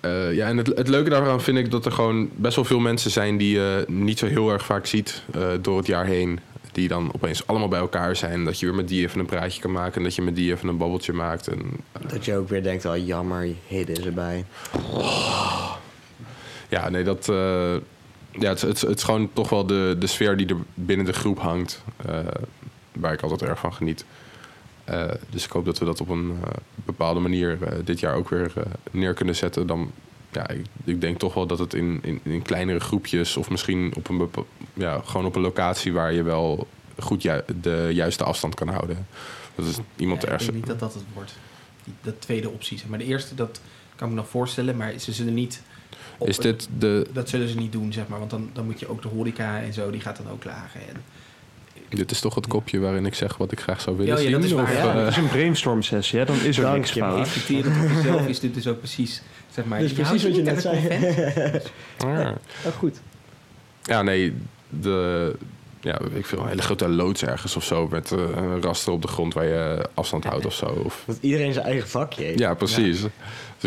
eh, 0.00 0.34
ja, 0.34 0.46
en 0.48 0.56
het, 0.56 0.66
het 0.66 0.88
leuke 0.88 1.10
daarvan 1.10 1.40
vind 1.40 1.58
ik 1.58 1.70
dat 1.70 1.86
er 1.86 1.92
gewoon 1.92 2.28
best 2.36 2.56
wel 2.56 2.64
veel 2.64 2.78
mensen 2.78 3.10
zijn 3.10 3.36
die 3.36 3.54
je 3.54 3.84
niet 3.88 4.18
zo 4.18 4.26
heel 4.26 4.50
erg 4.52 4.64
vaak 4.64 4.86
ziet 4.86 5.22
eh, 5.34 5.48
door 5.60 5.76
het 5.76 5.86
jaar 5.86 6.04
heen. 6.06 6.40
Die 6.72 6.88
dan 6.88 7.10
opeens 7.14 7.46
allemaal 7.46 7.68
bij 7.68 7.78
elkaar 7.78 8.16
zijn. 8.16 8.44
Dat 8.44 8.60
je 8.60 8.66
weer 8.66 8.74
met 8.74 8.88
die 8.88 9.02
even 9.06 9.20
een 9.20 9.26
praatje 9.26 9.60
kan 9.60 9.72
maken. 9.72 9.96
En 9.96 10.02
dat 10.02 10.14
je 10.14 10.22
met 10.22 10.36
die 10.36 10.52
even 10.52 10.68
een 10.68 10.76
babbeltje 10.76 11.12
maakt. 11.12 11.48
En, 11.48 11.58
Dat 12.06 12.24
je 12.24 12.36
ook 12.36 12.48
weer 12.48 12.62
denkt, 12.62 12.84
oh 12.84 13.06
jammer, 13.06 13.48
Hidde 13.66 13.92
is 13.92 14.04
erbij. 14.04 14.44
ja, 16.68 16.88
nee, 16.88 17.04
dat. 17.04 17.28
eh, 17.28 17.72
ja, 18.30 18.48
het, 18.48 18.60
het, 18.60 18.80
het 18.80 18.96
is 18.96 19.02
gewoon 19.02 19.30
toch 19.32 19.48
wel 19.48 19.66
de, 19.66 19.96
de 19.98 20.06
sfeer 20.06 20.36
die 20.36 20.46
er 20.48 20.56
binnen 20.74 21.06
de 21.06 21.12
groep 21.12 21.38
hangt. 21.40 21.82
eh, 22.06 22.18
waar 22.92 23.12
ik 23.12 23.22
altijd 23.22 23.42
erg 23.42 23.58
van 23.58 23.74
geniet. 23.74 24.04
Eh, 24.84 25.10
dus 25.30 25.44
ik 25.44 25.50
hoop 25.50 25.64
dat 25.64 25.78
we 25.78 25.84
dat 25.84 26.00
op 26.00 26.08
een 26.08 26.38
eh, 26.44 26.50
bepaalde 26.74 27.20
manier 27.20 27.62
eh, 27.62 27.78
dit 27.84 28.00
jaar 28.00 28.14
ook 28.14 28.28
weer 28.28 28.52
neer 28.90 29.14
kunnen 29.14 29.36
zetten. 29.36 29.66
Dan, 29.66 29.92
ja, 30.32 30.48
ik, 30.48 30.66
ik 30.84 31.00
denk 31.00 31.18
toch 31.18 31.34
wel 31.34 31.46
dat 31.46 31.58
het 31.58 31.74
in, 31.74 31.98
in, 32.02 32.20
in 32.22 32.42
kleinere 32.42 32.80
groepjes 32.80 33.36
of 33.36 33.50
misschien 33.50 33.92
op 33.96 34.08
een 34.08 34.30
ja, 34.74 35.00
gewoon 35.04 35.26
op 35.26 35.36
een 35.36 35.42
locatie 35.42 35.92
waar 35.92 36.12
je 36.12 36.22
wel 36.22 36.66
goed 36.98 37.22
ju- 37.22 37.42
de 37.60 37.88
juiste 37.92 38.24
afstand 38.24 38.54
kan 38.54 38.68
houden. 38.68 39.06
Dat 39.54 39.66
is 39.66 39.78
iemand 39.96 40.22
Ja, 40.22 40.32
ik 40.32 40.38
denk 40.38 40.52
niet 40.52 40.66
dat 40.66 40.78
dat 40.78 40.94
het 40.94 41.04
wordt. 41.14 41.32
Dat 42.00 42.20
tweede 42.20 42.50
optie. 42.50 42.78
zeg 42.78 42.88
Maar 42.88 42.98
de 42.98 43.04
eerste, 43.04 43.34
dat 43.34 43.60
kan 43.96 44.08
ik 44.08 44.14
me 44.14 44.20
nog 44.20 44.30
voorstellen. 44.30 44.76
Maar 44.76 44.98
ze 44.98 45.12
zullen 45.12 45.34
niet... 45.34 45.62
op 46.18 46.28
Is 46.28 46.38
dit 46.38 46.68
de, 46.78 47.06
Dat 47.12 47.28
zullen 47.28 47.48
ze 47.48 47.56
niet 47.56 47.72
doen, 47.72 47.92
zeg 47.92 48.08
maar. 48.08 48.18
Want 48.18 48.30
dan, 48.30 48.50
dan 48.52 48.64
moet 48.64 48.80
je 48.80 48.88
ook 48.88 49.02
de 49.02 49.08
horeca 49.08 49.60
en 49.60 49.72
zo, 49.72 49.90
die 49.90 50.00
gaat 50.00 50.16
dan 50.16 50.30
ook 50.30 50.40
klagen. 50.40 50.80
En, 50.88 50.96
dit 51.96 52.10
is 52.10 52.20
toch 52.20 52.34
het 52.34 52.46
kopje 52.46 52.78
waarin 52.78 53.06
ik 53.06 53.14
zeg 53.14 53.36
wat 53.36 53.52
ik 53.52 53.60
graag 53.60 53.80
zou 53.80 53.96
willen 53.96 54.12
Ja, 54.12 54.18
ja, 54.18 54.24
zien? 54.28 54.32
dat 54.32 54.44
is 54.44 54.52
waar, 54.52 54.62
of, 54.64 54.72
ja. 54.72 54.94
eh, 54.94 54.98
Het 54.98 55.08
is 55.08 55.16
een 55.16 55.28
brainstorm 55.28 55.82
sessie, 55.82 56.18
hè? 56.18 56.24
dan 56.24 56.40
is 56.40 56.56
er 56.56 56.62
Dank 56.62 56.76
niks 56.76 56.92
je, 56.92 57.00
fout. 57.00 57.10
man. 57.12 57.18
reflecterend 57.24 57.90
op 57.90 57.96
jezelf 57.96 58.26
is 58.26 58.40
dit 58.40 58.54
dus 58.54 58.66
ook 58.66 58.78
precies, 58.78 59.22
zeg 59.50 59.64
maar... 59.64 59.78
Dus 59.78 59.92
precies 59.92 60.22
wat 60.22 60.36
je 60.36 60.42
net 60.42 60.60
zei. 60.62 60.78
Oh, 62.04 62.28
goed. 62.78 63.00
Ja, 63.82 64.02
nee, 64.02 64.34
de, 64.68 65.34
ja, 65.80 66.00
ik 66.14 66.26
veel, 66.26 66.38
een 66.42 66.48
hele 66.48 66.62
grote 66.62 66.88
loods 66.88 67.22
ergens 67.24 67.56
of 67.56 67.64
zo 67.64 67.88
met 67.88 68.12
eh, 68.12 68.18
een 68.18 68.62
raster 68.62 68.92
op 68.92 69.02
de 69.02 69.08
grond 69.08 69.34
waar 69.34 69.44
je 69.46 69.88
afstand 69.94 70.24
houdt 70.24 70.46
of 70.46 70.54
zo. 70.54 70.66
Of, 70.66 71.02
Dat 71.06 71.18
iedereen 71.20 71.52
zijn 71.52 71.66
eigen 71.66 71.88
vakje 71.88 72.24
heeft. 72.24 72.38
ja, 72.38 72.54
precies. 72.54 73.00
Dat 73.00 73.10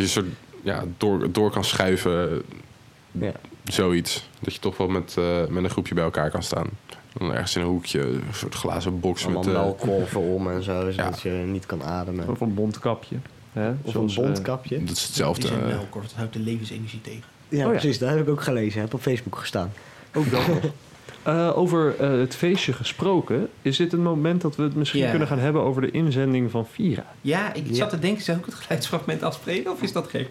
je 0.03 0.07
soort 0.07 0.25
ja, 0.63 0.83
door, 0.97 1.31
door 1.31 1.51
kan 1.51 1.63
schuiven, 1.63 2.41
Ja. 3.11 3.31
zoiets. 3.63 4.29
Dat 4.39 4.53
je 4.53 4.59
toch 4.59 4.77
wel 4.77 4.87
met, 4.87 5.15
eh, 5.17 5.45
met 5.49 5.63
een 5.63 5.69
groepje 5.69 5.93
bij 5.95 6.03
elkaar 6.03 6.29
kan 6.31 6.43
staan. 6.43 6.67
Dan 7.17 7.31
ergens 7.31 7.55
in 7.55 7.61
een 7.61 7.67
hoekje, 7.67 7.99
een 8.01 8.21
soort 8.33 8.55
glazen 8.55 8.99
box 8.99 9.23
Allemaal 9.25 9.43
met... 9.43 9.53
eh, 9.53 9.59
melkkolven 9.61 10.21
om 10.21 10.51
en 10.51 10.63
zo, 10.63 10.71
zodat 10.91 11.21
Ja. 11.21 11.31
je 11.31 11.37
niet 11.45 11.65
kan 11.65 11.83
ademen. 11.83 12.29
Of 12.29 12.39
een 12.41 12.53
mondkapje. 12.53 13.15
Hè? 13.53 13.69
Of 13.81 13.91
Zoals, 13.91 14.17
een 14.17 14.23
eh, 14.23 14.29
bondkapje. 14.29 14.79
dat 14.83 14.95
is 14.95 15.03
hetzelfde. 15.03 15.41
Die 15.47 15.49
zijn 15.57 15.69
eh, 15.69 15.75
melkkorf, 15.75 16.05
dat 16.05 16.15
houdt 16.15 16.33
de 16.33 16.39
levensenergie 16.39 17.01
tegen. 17.01 17.23
Ja, 17.49 17.57
Oh 17.57 17.63
ja. 17.73 17.79
precies. 17.79 17.99
Dat 17.99 18.09
heb 18.09 18.19
ik 18.19 18.29
ook 18.29 18.41
gelezen. 18.41 18.81
Heb 18.81 18.93
op 18.93 19.01
Facebook 19.01 19.35
gestaan. 19.37 19.71
Ook 20.13 20.31
dat. 20.31 20.41
Eh, 21.23 21.57
over 21.57 21.95
het 22.19 22.35
feestje 22.35 22.73
gesproken, 22.73 23.47
is 23.61 23.77
dit 23.77 23.93
een 23.93 24.01
moment 24.01 24.41
dat 24.41 24.55
we 24.55 24.63
het 24.63 24.75
misschien 24.75 25.01
Ja. 25.01 25.09
kunnen 25.09 25.27
gaan 25.27 25.39
hebben 25.39 25.61
over 25.61 25.81
de 25.81 25.91
inzending 25.91 26.51
van 26.51 26.67
Vira? 26.67 27.05
Ja, 27.21 27.53
ik 27.53 27.63
Ja. 27.67 27.73
zat 27.75 27.89
te 27.89 27.99
denken, 27.99 28.23
zou 28.23 28.37
ik 28.37 28.45
het 28.45 28.53
geluidsfragment 28.53 29.23
afspreken 29.23 29.71
of 29.71 29.81
is 29.81 29.91
dat 29.91 30.07
gek? 30.07 30.29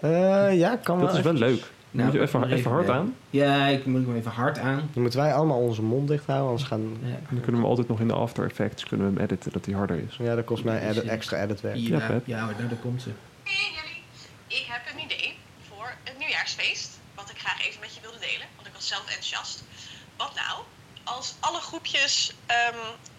Eh, 0.00 0.58
ja, 0.58 0.76
kan 0.76 0.96
wel. 0.98 1.06
Dat 1.06 1.16
is 1.16 1.22
wel 1.22 1.32
leuk. 1.32 1.62
Dan 1.92 2.04
moet 2.04 2.14
je 2.14 2.20
even, 2.20 2.40
nog 2.40 2.50
even 2.50 2.70
hard 2.70 2.88
aan. 2.88 3.16
Ja, 3.30 3.66
ik 3.66 3.86
moet 3.86 4.06
hem 4.06 4.16
even 4.16 4.30
hard 4.30 4.58
aan. 4.58 4.90
Dan 4.92 5.02
moeten 5.02 5.20
wij 5.20 5.34
allemaal 5.34 5.58
onze 5.58 5.82
mond 5.82 6.08
dicht 6.08 6.26
houden, 6.26 6.48
anders 6.48 6.68
gaan... 6.68 6.96
Ja. 7.02 7.16
Dan 7.30 7.40
kunnen 7.40 7.60
we 7.60 7.66
altijd 7.66 7.88
nog 7.88 8.00
in 8.00 8.08
de 8.08 8.14
After 8.14 8.44
Effects 8.44 8.84
kunnen 8.84 9.06
we 9.06 9.12
hem 9.12 9.22
editen 9.30 9.52
dat 9.52 9.64
hij 9.64 9.74
harder 9.74 9.98
is. 10.08 10.16
Ja, 10.18 10.34
dat 10.34 10.44
kost 10.44 10.64
mij 10.64 10.88
edit- 10.88 11.04
extra 11.04 11.42
editwerk. 11.42 11.76
Ja, 11.76 11.98
ja, 11.98 12.20
ja, 12.24 12.44
hoor, 12.44 12.54
nou, 12.56 12.68
daar 12.68 12.78
komt 12.78 13.02
ze. 13.02 13.10
Hey 13.42 13.70
jullie, 13.74 14.02
ik 14.46 14.66
heb 14.68 14.82
een 14.94 15.04
idee 15.04 15.34
voor 15.68 15.92
het 16.04 16.18
nieuwjaarsfeest. 16.18 17.00
Wat 17.14 17.30
ik 17.30 17.38
graag 17.38 17.66
even 17.66 17.80
met 17.80 17.94
je 17.94 18.00
wilde 18.00 18.18
delen, 18.18 18.46
want 18.56 18.66
ik 18.68 18.74
was 18.74 18.88
zelf 18.88 19.02
enthousiast. 19.06 19.64
Wat 20.16 20.32
nou, 20.34 20.62
als 21.04 21.34
alle 21.40 21.60
groepjes 21.60 22.32
ehm, 22.46 22.76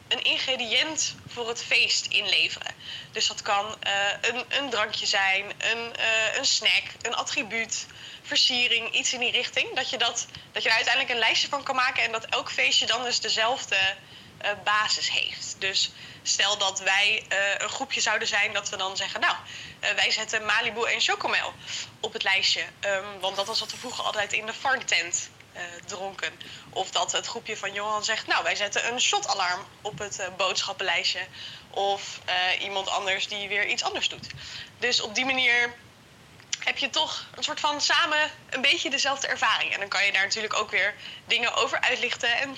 een 0.08 0.24
ingrediënt 0.24 1.16
voor 1.28 1.48
het 1.48 1.64
feest 1.64 2.06
inleveren. 2.06 2.72
Dus 3.12 3.28
dat 3.28 3.42
kan 3.42 3.66
eh, 3.80 3.92
een, 4.22 4.44
een 4.64 4.70
drankje 4.70 5.06
zijn, 5.06 5.44
een, 5.46 5.96
eh, 5.96 6.38
een 6.38 6.46
snack, 6.46 6.84
een 7.02 7.14
attribuut, 7.16 7.88
versiering, 8.24 8.92
iets 8.92 9.14
in 9.14 9.20
die 9.20 9.32
richting. 9.32 9.76
Dat 9.76 9.90
je, 9.90 9.98
dat, 9.98 10.28
dat 10.52 10.64
je 10.64 10.70
er 10.70 10.76
uiteindelijk 10.76 11.14
een 11.14 11.20
lijstje 11.20 11.48
van 11.48 11.64
kan 11.64 11.76
maken 11.76 12.04
en 12.04 12.12
dat 12.12 12.26
elk 12.26 12.52
feestje 12.52 12.86
dan 12.86 13.04
dus 13.04 13.20
dezelfde 13.20 13.78
eh, 14.44 14.52
basis 14.64 15.10
heeft. 15.10 15.56
Dus 15.60 15.92
stel 16.24 16.58
dat 16.58 16.80
wij 16.80 17.26
eh, 17.30 17.38
een 17.58 17.70
groepje 17.70 18.02
zouden 18.02 18.28
zijn 18.28 18.54
dat 18.54 18.70
we 18.70 18.78
dan 18.78 18.98
zeggen, 18.98 19.20
nou, 19.20 19.36
eh, 19.80 19.92
wij 19.92 20.12
zetten 20.12 20.46
Malibu 20.46 20.84
en 20.84 21.02
Chocomel 21.02 21.54
op 22.00 22.14
het 22.14 22.24
lijstje. 22.24 22.64
Ehm, 22.80 23.20
want 23.20 23.36
dat 23.36 23.48
was 23.48 23.60
wat 23.60 23.72
we 23.72 23.78
vroeger 23.78 24.04
altijd 24.04 24.34
in 24.34 24.46
de 24.46 24.54
farmtent 24.54 25.30
dronken. 25.86 26.34
Of 26.70 26.92
dat 26.92 27.12
het 27.12 27.28
groepje 27.28 27.58
van 27.58 27.74
Johan 27.74 28.04
zegt, 28.04 28.28
nou, 28.28 28.44
wij 28.44 28.56
zetten 28.56 28.92
een 28.92 29.02
shotalarm 29.02 29.66
op 29.82 30.00
het 30.00 30.30
boodschappenlijstje. 30.38 31.28
Of 31.70 32.20
iemand 32.60 32.90
anders 32.90 33.28
die 33.28 33.48
weer 33.48 33.68
iets 33.68 33.84
anders 33.84 34.10
doet. 34.10 34.28
Dus 34.80 35.02
op 35.02 35.16
die 35.16 35.26
manier 35.26 35.74
heb 36.64 36.78
je 36.78 36.89
toch 36.89 37.26
een 37.36 37.43
soort 37.43 37.59
van 37.59 37.82
samen 37.82 38.18
een 38.49 38.61
beetje 38.61 38.89
dezelfde 38.89 39.28
ervaring. 39.28 39.74
En 39.74 39.80
dan 39.80 39.89
kan 39.89 40.05
je 40.05 40.11
daar 40.11 40.24
natuurlijk 40.24 40.59
ook 40.59 40.72
weer 40.72 40.93
dingen 41.28 41.55
over 41.55 41.82
uitlichten. 41.82 42.30
En 42.38 42.49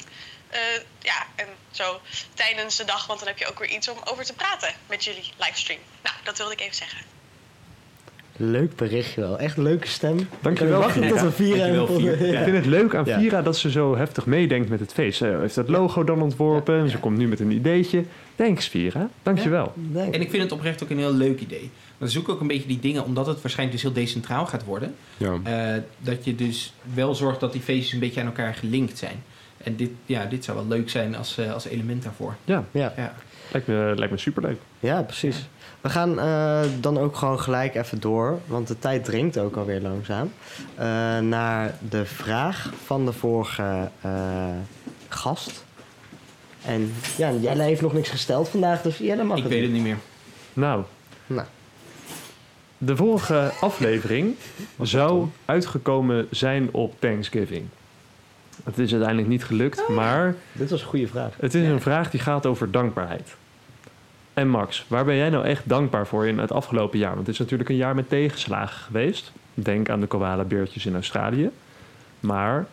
eh, 0.50 0.60
ja, 1.00 1.26
en 1.36 1.48
zo 1.72 2.00
tijdens 2.34 2.76
de 2.78 2.86
dag, 2.86 3.08
want 3.08 3.20
dan 3.20 3.28
heb 3.28 3.38
je 3.38 3.48
ook 3.48 3.60
weer 3.60 3.70
iets 3.70 3.90
om 3.90 3.98
over 4.06 4.26
te 4.26 4.34
praten 4.34 4.74
met 4.90 5.04
jullie 5.04 5.32
livestream. 5.38 5.80
Nou, 6.04 6.16
dat 6.24 6.38
wilde 6.38 6.54
ik 6.54 6.62
even 6.62 6.76
zeggen. 6.76 7.00
Leuk 8.38 8.76
berichtje 8.76 9.22
wel. 9.22 9.40
Echt 9.40 9.58
leuke 9.58 9.88
stem. 9.88 10.30
Dankjewel, 10.42 10.80
Wacht 10.80 10.94
Vira. 10.94 11.08
tot 11.08 11.22
een 11.22 11.32
Vier. 11.32 12.22
Ik 12.34 12.44
vind 12.44 12.56
het 12.56 12.66
leuk 12.66 12.96
aan 12.96 13.06
Ja. 13.06 13.20
Vira 13.20 13.42
dat 13.42 13.58
ze 13.58 13.72
zo 13.72 13.98
heftig 13.98 14.26
meedenkt 14.26 14.70
met 14.70 14.80
het 14.80 14.94
feest. 14.94 15.18
Ze 15.18 15.38
heeft 15.42 15.56
dat 15.56 15.70
logo 15.70 16.04
dan 16.04 16.22
ontworpen 16.22 16.80
en 16.80 16.90
ze 16.90 16.98
komt 16.98 17.18
nu 17.18 17.28
met 17.28 17.40
een 17.40 17.52
ideetje. 17.52 18.06
Thanks 18.36 18.68
Vira, 18.68 19.10
dankjewel. 19.24 19.74
En 19.94 20.22
ik 20.22 20.30
vind 20.30 20.44
het 20.44 20.52
oprecht 20.52 20.84
ook 20.84 20.90
een 20.90 20.98
heel 20.98 21.14
leuk 21.14 21.40
idee. 21.40 21.72
We 21.98 22.08
zoeken 22.08 22.34
ook 22.34 22.42
een 22.42 22.48
beetje 22.48 22.68
die 22.68 22.80
dingen, 22.80 23.04
omdat 23.06 23.26
het 23.28 23.42
waarschijnlijk 23.42 23.82
dus 23.82 23.92
heel 23.94 24.04
decentraal 24.04 24.46
gaat 24.46 24.64
worden. 24.64 24.96
Ja. 25.18 25.40
eh, 25.44 25.82
dat 26.00 26.26
je 26.26 26.36
dus 26.36 26.74
wel 26.94 27.16
zorgt 27.16 27.40
dat 27.40 27.52
die 27.52 27.62
feestjes 27.62 27.94
een 27.94 28.00
beetje 28.00 28.20
aan 28.20 28.26
elkaar 28.26 28.54
gelinkt 28.54 28.98
zijn. 28.98 29.24
En 29.58 29.76
dit, 29.76 29.90
ja, 30.06 30.26
dit 30.26 30.44
zou 30.44 30.58
wel 30.58 30.68
leuk 30.68 30.90
zijn 30.90 31.16
als, 31.16 31.38
eh, 31.38 31.54
als 31.54 31.66
element 31.66 32.04
daarvoor. 32.04 32.36
Ja. 32.44 32.64
Ja. 32.72 32.94
Lijkt 33.52 33.68
me, 33.68 33.94
lijkt 33.96 34.12
me 34.14 34.20
superleuk. 34.20 34.60
Ja, 34.80 35.02
precies. 35.02 35.46
We 35.82 35.90
gaan 35.90 36.20
eh, 36.20 36.62
dan 36.80 36.98
ook 36.98 37.16
gewoon 37.16 37.40
gelijk 37.40 37.76
even 37.76 38.00
door, 38.00 38.40
want 38.48 38.68
de 38.68 38.80
tijd 38.80 39.04
dringt 39.06 39.38
ook 39.38 39.56
alweer 39.56 39.82
langzaam. 39.82 40.32
eh, 40.76 40.86
naar 41.20 41.74
de 41.90 42.06
vraag 42.06 42.72
van 42.86 43.06
de 43.06 43.14
vorige 43.14 43.90
eh, 44.02 44.12
gast. 45.08 45.64
En 46.66 46.94
ja, 47.18 47.32
Jelle 47.32 47.64
heeft 47.64 47.82
nog 47.82 47.94
niks 47.94 48.10
gesteld 48.10 48.50
vandaag, 48.50 48.82
dus 48.82 48.98
Jelle 48.98 49.24
mag 49.24 49.38
Ik 49.38 49.44
het 49.44 49.52
weet 49.52 49.62
het 49.62 49.72
niet 49.72 49.82
meer. 49.84 49.98
Nou, 50.54 50.84
Nou, 51.28 51.48
de 52.78 52.96
vorige 52.96 53.52
aflevering 53.62 54.36
zou 54.82 55.28
uitgekomen 55.46 56.28
zijn 56.32 56.70
op 56.72 57.00
Thanksgiving. 57.00 57.66
Het 58.64 58.78
is 58.78 58.92
uiteindelijk 58.92 59.30
niet 59.30 59.44
gelukt, 59.44 59.88
maar 59.88 60.36
dit 60.52 60.70
was 60.70 60.82
een 60.82 60.88
goede 60.88 61.08
vraag. 61.08 61.34
het 61.40 61.54
is 61.54 61.68
een 61.68 61.82
vraag 61.82 62.12
die 62.12 62.20
gaat 62.20 62.46
over 62.46 62.72
dankbaarheid. 62.72 63.36
En 64.34 64.50
Max, 64.50 64.86
waar 64.88 65.06
ben 65.06 65.16
jij 65.16 65.30
nou 65.30 65.46
echt 65.46 65.70
dankbaar 65.70 66.08
voor 66.08 66.28
in 66.28 66.40
het 66.40 66.52
afgelopen 66.52 67.00
jaar? 67.00 67.14
Want 67.14 67.26
het 67.26 67.36
is 67.36 67.40
natuurlijk 67.40 67.70
een 67.70 67.76
jaar 67.76 67.96
met 67.96 68.10
tegenslagen 68.10 68.84
geweest. 68.84 69.32
Denk 69.54 69.90
aan 69.90 70.00
de 70.00 70.08
koala-beertjes 70.08 70.86
in 70.86 70.94
Australië. 70.94 71.50
Maar 72.20 72.66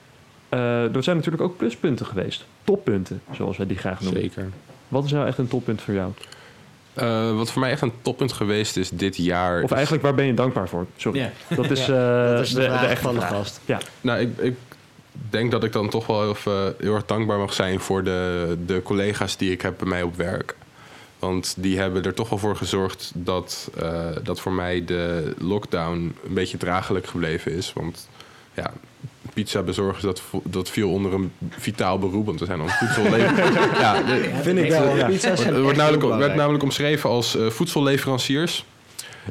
eh, 0.48 0.94
er 0.96 1.03
zijn 1.03 1.16
natuurlijk 1.16 1.42
ook 1.42 1.57
pluspunten 1.57 2.07
geweest. 2.07 2.44
Toppunten, 2.64 3.22
zoals 3.32 3.57
wij 3.57 3.66
die 3.66 3.78
graag 3.78 4.00
noemen. 4.00 4.20
Zeker. 4.20 4.48
Wat 4.88 5.05
is 5.05 5.12
nou 5.12 5.26
echt 5.26 5.38
een 5.38 5.48
toppunt 5.48 5.82
voor 5.82 5.94
jou? 5.94 6.12
Eh, 6.95 7.36
wat 7.36 7.51
voor 7.51 7.61
mij 7.61 7.70
echt 7.70 7.82
een 7.82 7.93
toppunt 8.03 8.32
geweest 8.32 8.76
is 8.76 8.90
dit 8.90 9.16
jaar. 9.16 9.62
Of 9.62 9.72
eigenlijk, 9.72 10.03
waar 10.03 10.14
ben 10.14 10.26
je 10.26 10.34
dankbaar 10.34 10.68
voor? 10.68 10.86
Sorry. 10.97 11.32
Dat 11.49 11.70
is, 11.70 11.86
Ja, 11.86 12.24
eh, 12.24 12.30
dat 12.30 12.40
is 12.40 12.55
de, 12.55 12.62
vraag 12.62 12.84
echte 12.84 13.03
van 13.03 13.14
de 13.14 13.20
vraag. 13.20 13.32
gast. 13.32 13.61
Ja, 13.64 13.78
Nou, 14.01 14.20
ik, 14.20 14.38
ik 14.38 14.57
denk 15.30 15.51
dat 15.51 15.64
ik 15.64 15.72
dan 15.72 15.88
toch 15.88 16.07
wel 16.07 16.28
even 16.28 16.74
heel 16.78 16.95
erg 16.95 17.07
dankbaar 17.07 17.38
mag 17.38 17.53
zijn 17.53 17.80
voor 17.80 18.05
de, 18.05 18.57
de 18.66 18.82
collega's 18.82 19.36
die 19.36 19.51
ik 19.51 19.62
heb 19.62 19.78
bij 19.78 19.88
mij 19.88 20.03
op 20.03 20.16
werk. 20.16 20.57
Want 21.18 21.55
die 21.59 21.78
hebben 21.78 22.03
er 22.03 22.14
toch 22.14 22.28
wel 22.28 22.38
voor 22.38 22.57
gezorgd 22.57 23.12
dat, 23.14 23.70
eh, 23.78 24.07
dat 24.22 24.40
voor 24.40 24.53
mij 24.53 24.84
de 24.84 25.34
lockdown 25.38 26.16
een 26.26 26.34
beetje 26.34 26.57
draaglijk 26.57 27.07
gebleven 27.07 27.53
is. 27.53 27.72
Want 27.72 28.09
ja, 28.55 28.72
pizza 29.32 29.62
bezorgen, 29.62 30.02
dat, 30.02 30.22
dat 30.42 30.70
viel 30.70 30.90
onder 30.90 31.12
een 31.14 31.32
vitaal 31.48 31.98
beroep. 31.98 32.26
Want 32.26 32.40
we 32.40 32.46
zijn 32.46 32.60
al 32.60 32.68
voedsellever. 32.68 33.52
ja, 33.80 34.02
de- 34.02 34.30
Vind 34.42 34.58
ik 34.58 34.68
wel. 34.70 34.96
Ja. 34.96 35.06
Pizza's 35.06 35.44
wordt 35.50 35.76
namelijk, 35.76 36.02
werd 36.18 36.34
namelijk 36.34 36.62
omschreven 36.62 37.10
als 37.10 37.36
eh, 37.36 37.46
voedselleveranciers 37.46 38.64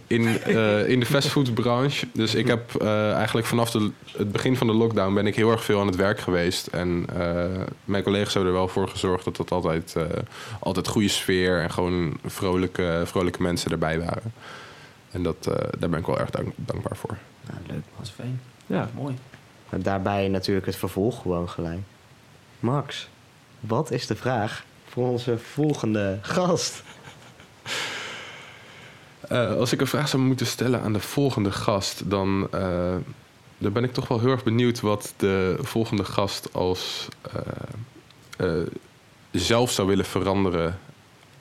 in, 0.08 0.42
eh, 0.42 0.88
in 0.90 1.00
de 1.00 1.06
fastfoodbranche. 1.06 2.08
Dus 2.14 2.36
ik 2.36 2.48
heb 2.48 2.76
eh, 2.76 3.14
eigenlijk 3.14 3.48
vanaf 3.48 3.72
de, 3.72 3.92
het 4.18 4.32
begin 4.32 4.58
van 4.58 4.68
de 4.68 4.74
lockdown 4.74 5.14
ben 5.14 5.28
ik 5.28 5.36
heel 5.36 5.52
erg 5.52 5.64
veel 5.64 5.80
aan 5.80 5.88
het 5.88 5.96
werk 5.96 6.20
geweest. 6.20 6.68
En 6.68 7.06
eh, 7.20 7.46
mijn 7.86 8.04
collega's 8.04 8.34
hebben 8.34 8.52
er 8.52 8.58
wel 8.58 8.68
voor 8.68 8.88
gezorgd 8.88 9.24
dat 9.26 9.36
dat 9.38 9.52
altijd, 9.52 9.94
eh, 9.98 10.04
altijd 10.60 10.88
goede 10.88 11.08
sfeer 11.08 11.60
en 11.62 11.72
gewoon 11.72 12.18
vrolijke, 12.26 13.02
vrolijke 13.06 13.42
mensen 13.42 13.72
erbij 13.72 14.00
waren. 14.00 14.34
En 15.12 15.24
dat, 15.24 15.36
eh, 15.48 15.54
daar 15.80 15.90
ben 15.90 16.00
ik 16.00 16.06
wel 16.06 16.20
erg 16.20 16.30
dank- 16.30 16.54
dankbaar 16.56 16.98
voor. 16.98 17.18
Nou, 17.50 17.60
leuk. 17.68 17.84
Dat 17.98 18.06
is 18.08 18.14
fijn. 18.16 18.42
ja. 18.66 18.90
Mooi. 18.96 19.16
Daarbij 19.78 20.28
natuurlijk 20.28 20.66
het 20.66 20.76
vervolg 20.76 21.22
gewoon 21.22 21.50
gelijk. 21.50 21.80
Max, 22.60 23.10
wat 23.60 23.92
is 23.92 24.08
de 24.08 24.16
vraag 24.16 24.66
voor 24.88 25.08
onze 25.08 25.38
volgende 25.38 26.20
gast? 26.22 26.84
Eh, 29.22 29.56
als 29.56 29.72
ik 29.72 29.82
een 29.82 29.88
vraag 29.88 30.08
zou 30.08 30.24
moeten 30.24 30.46
stellen 30.46 30.82
aan 30.82 30.94
de 30.94 31.00
volgende 31.00 31.52
gast, 31.52 32.10
dan, 32.10 32.48
eh, 32.52 32.96
dan 33.58 33.74
ben 33.74 33.84
ik 33.84 33.94
toch 33.94 34.08
wel 34.08 34.20
heel 34.20 34.32
erg 34.32 34.44
benieuwd 34.44 34.80
wat 34.80 35.14
de 35.18 35.58
volgende 35.62 36.04
gast 36.04 36.54
als 36.54 37.08
eh, 38.42 38.62
zelf 39.32 39.72
zou 39.72 39.88
willen 39.88 40.06
veranderen 40.06 40.80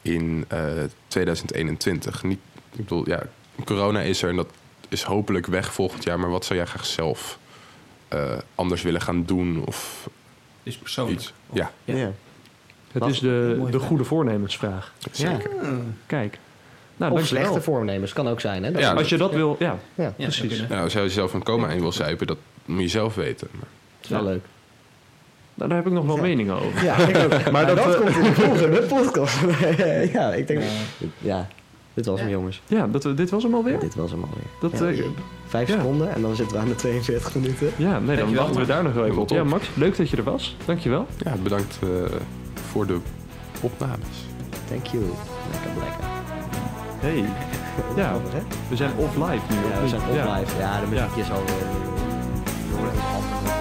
in 0.03 0.45
eh, 0.49 0.63
2021. 1.09 2.23
Niet, 2.23 2.39
ik 2.73 2.77
bedoel, 2.77 3.09
ja, 3.09 3.23
corona 3.65 4.01
is 4.01 4.23
er 4.23 4.29
en 4.29 4.37
dat 4.37 4.51
is 4.89 5.03
hopelijk 5.03 5.47
weg 5.47 5.73
volgend 5.73 6.05
jaar, 6.05 6.19
maar 6.19 6.31
wat 6.31 6.45
zou 6.45 6.59
jij 6.59 6.69
graag 6.69 6.87
zelf 6.87 7.39
eh, 8.11 8.21
anders 8.55 8.83
willen 8.83 9.01
gaan 9.01 9.25
doen 9.25 9.63
of 9.67 10.09
Dus 10.63 10.77
persoonlijk. 10.77 11.19
iets? 11.19 11.33
Ja, 11.53 11.71
Ja. 11.85 11.95
Het 12.93 13.03
Wat? 13.03 13.11
is 13.11 13.19
de, 13.19 13.67
de 13.71 13.79
goede 13.79 14.05
voornemensvraag. 14.05 14.93
zeker. 15.13 15.51
Kijk. 16.07 16.39
Nou, 16.97 17.13
of 17.13 17.27
slechte 17.27 17.61
voornemens, 17.61 18.13
kan 18.13 18.29
ook 18.29 18.41
zijn, 18.41 18.63
hè? 18.65 18.71
Ja, 18.71 18.93
is- 18.93 18.99
Als 18.99 19.09
je 19.09 19.17
dat 19.17 19.33
wil, 19.35 19.57
ja. 19.59 19.79
ja, 19.95 20.05
Ja, 20.17 20.25
Precies. 20.27 20.67
Nou, 20.69 20.83
als 20.83 20.93
jij 20.93 21.09
zelf 21.09 21.33
een 21.35 21.43
coma 21.43 21.69
in 21.69 21.81
wil 21.81 21.93
zuipen, 21.93 22.27
dat 22.27 22.37
moet 22.65 22.81
je 22.81 22.89
zelf 22.89 23.15
weten. 23.15 23.49
Maar 23.53 23.69
is 24.03 24.09
wel 24.09 24.23
leuk. 24.25 24.45
Nou, 25.55 25.69
daar 25.69 25.79
heb 25.79 25.87
ik 25.87 25.93
nog 25.93 26.07
wel 26.07 26.17
Ja. 26.17 26.23
meningen 26.23 26.55
over. 26.55 26.85
Ja, 26.85 26.97
ik 27.09 27.17
ook. 27.17 27.31
Maar 27.31 27.53
Maar 27.53 27.67
dat, 27.67 27.77
dat, 27.77 27.97
komt 27.97 28.17
in 28.17 28.23
de 28.23 28.35
volgende 28.35 28.83
podcast. 28.83 29.39
ja, 30.17 30.33
ik 30.35 30.47
denk... 30.47 30.63
Ja, 31.19 31.49
dit 32.01 32.09
was 32.11 32.21
hem, 32.21 32.29
jongens. 32.31 32.63
Ja, 32.67 32.87
dat, 32.87 33.03
dit 33.17 33.31
was 33.31 33.43
hem 33.43 33.55
alweer. 33.55 33.79
Dit 33.79 33.95
was 33.95 34.11
hem 34.11 34.23
alweer. 34.23 34.47
Dat, 34.61 34.97
Ja. 34.97 35.03
eh, 35.03 35.09
Vijf 35.47 35.69
ja. 35.69 35.77
seconden 35.77 36.15
en 36.15 36.23
dan 36.23 36.37
zitten 36.37 36.57
we 36.57 36.63
aan 36.63 36.69
de 36.69 36.75
42 36.75 37.35
minuten. 37.35 37.71
ja, 37.77 37.99
nee, 37.99 38.17
dan 38.17 38.35
wachten 38.35 38.61
we 38.61 38.67
daar 38.67 38.83
nog 38.83 38.93
wel 38.93 39.05
even 39.07 39.23
op. 39.23 39.29
Ja, 39.31 39.45
Max, 39.45 39.69
leuk 39.75 39.97
dat 39.97 40.11
je 40.11 40.17
er 40.17 40.23
was. 40.23 40.57
Dankjewel. 40.65 41.07
ja, 41.25 41.35
bedankt 41.43 41.79
eh, 41.83 41.89
voor 42.71 42.87
de 42.87 42.97
opnames. 43.61 44.17
Thank 44.69 44.87
you. 44.87 45.03
Lekker, 45.51 45.71
lekker. 45.79 46.05
Hey, 46.99 47.25
Ja. 48.03 48.17
We 48.69 48.77
zijn 48.77 48.91
off 48.97 49.17
live 49.17 49.45
nu. 49.49 49.57
Ja, 49.75 49.83
we 49.83 49.89
zijn 49.89 50.01
op 50.09 50.15
Ja. 50.15 50.39
live. 50.39 50.59
Ja, 50.59 50.81
de 50.81 50.87
muziek 50.87 51.17
is 51.17 51.31
alweer... 51.31 51.67
Amper 53.15 53.60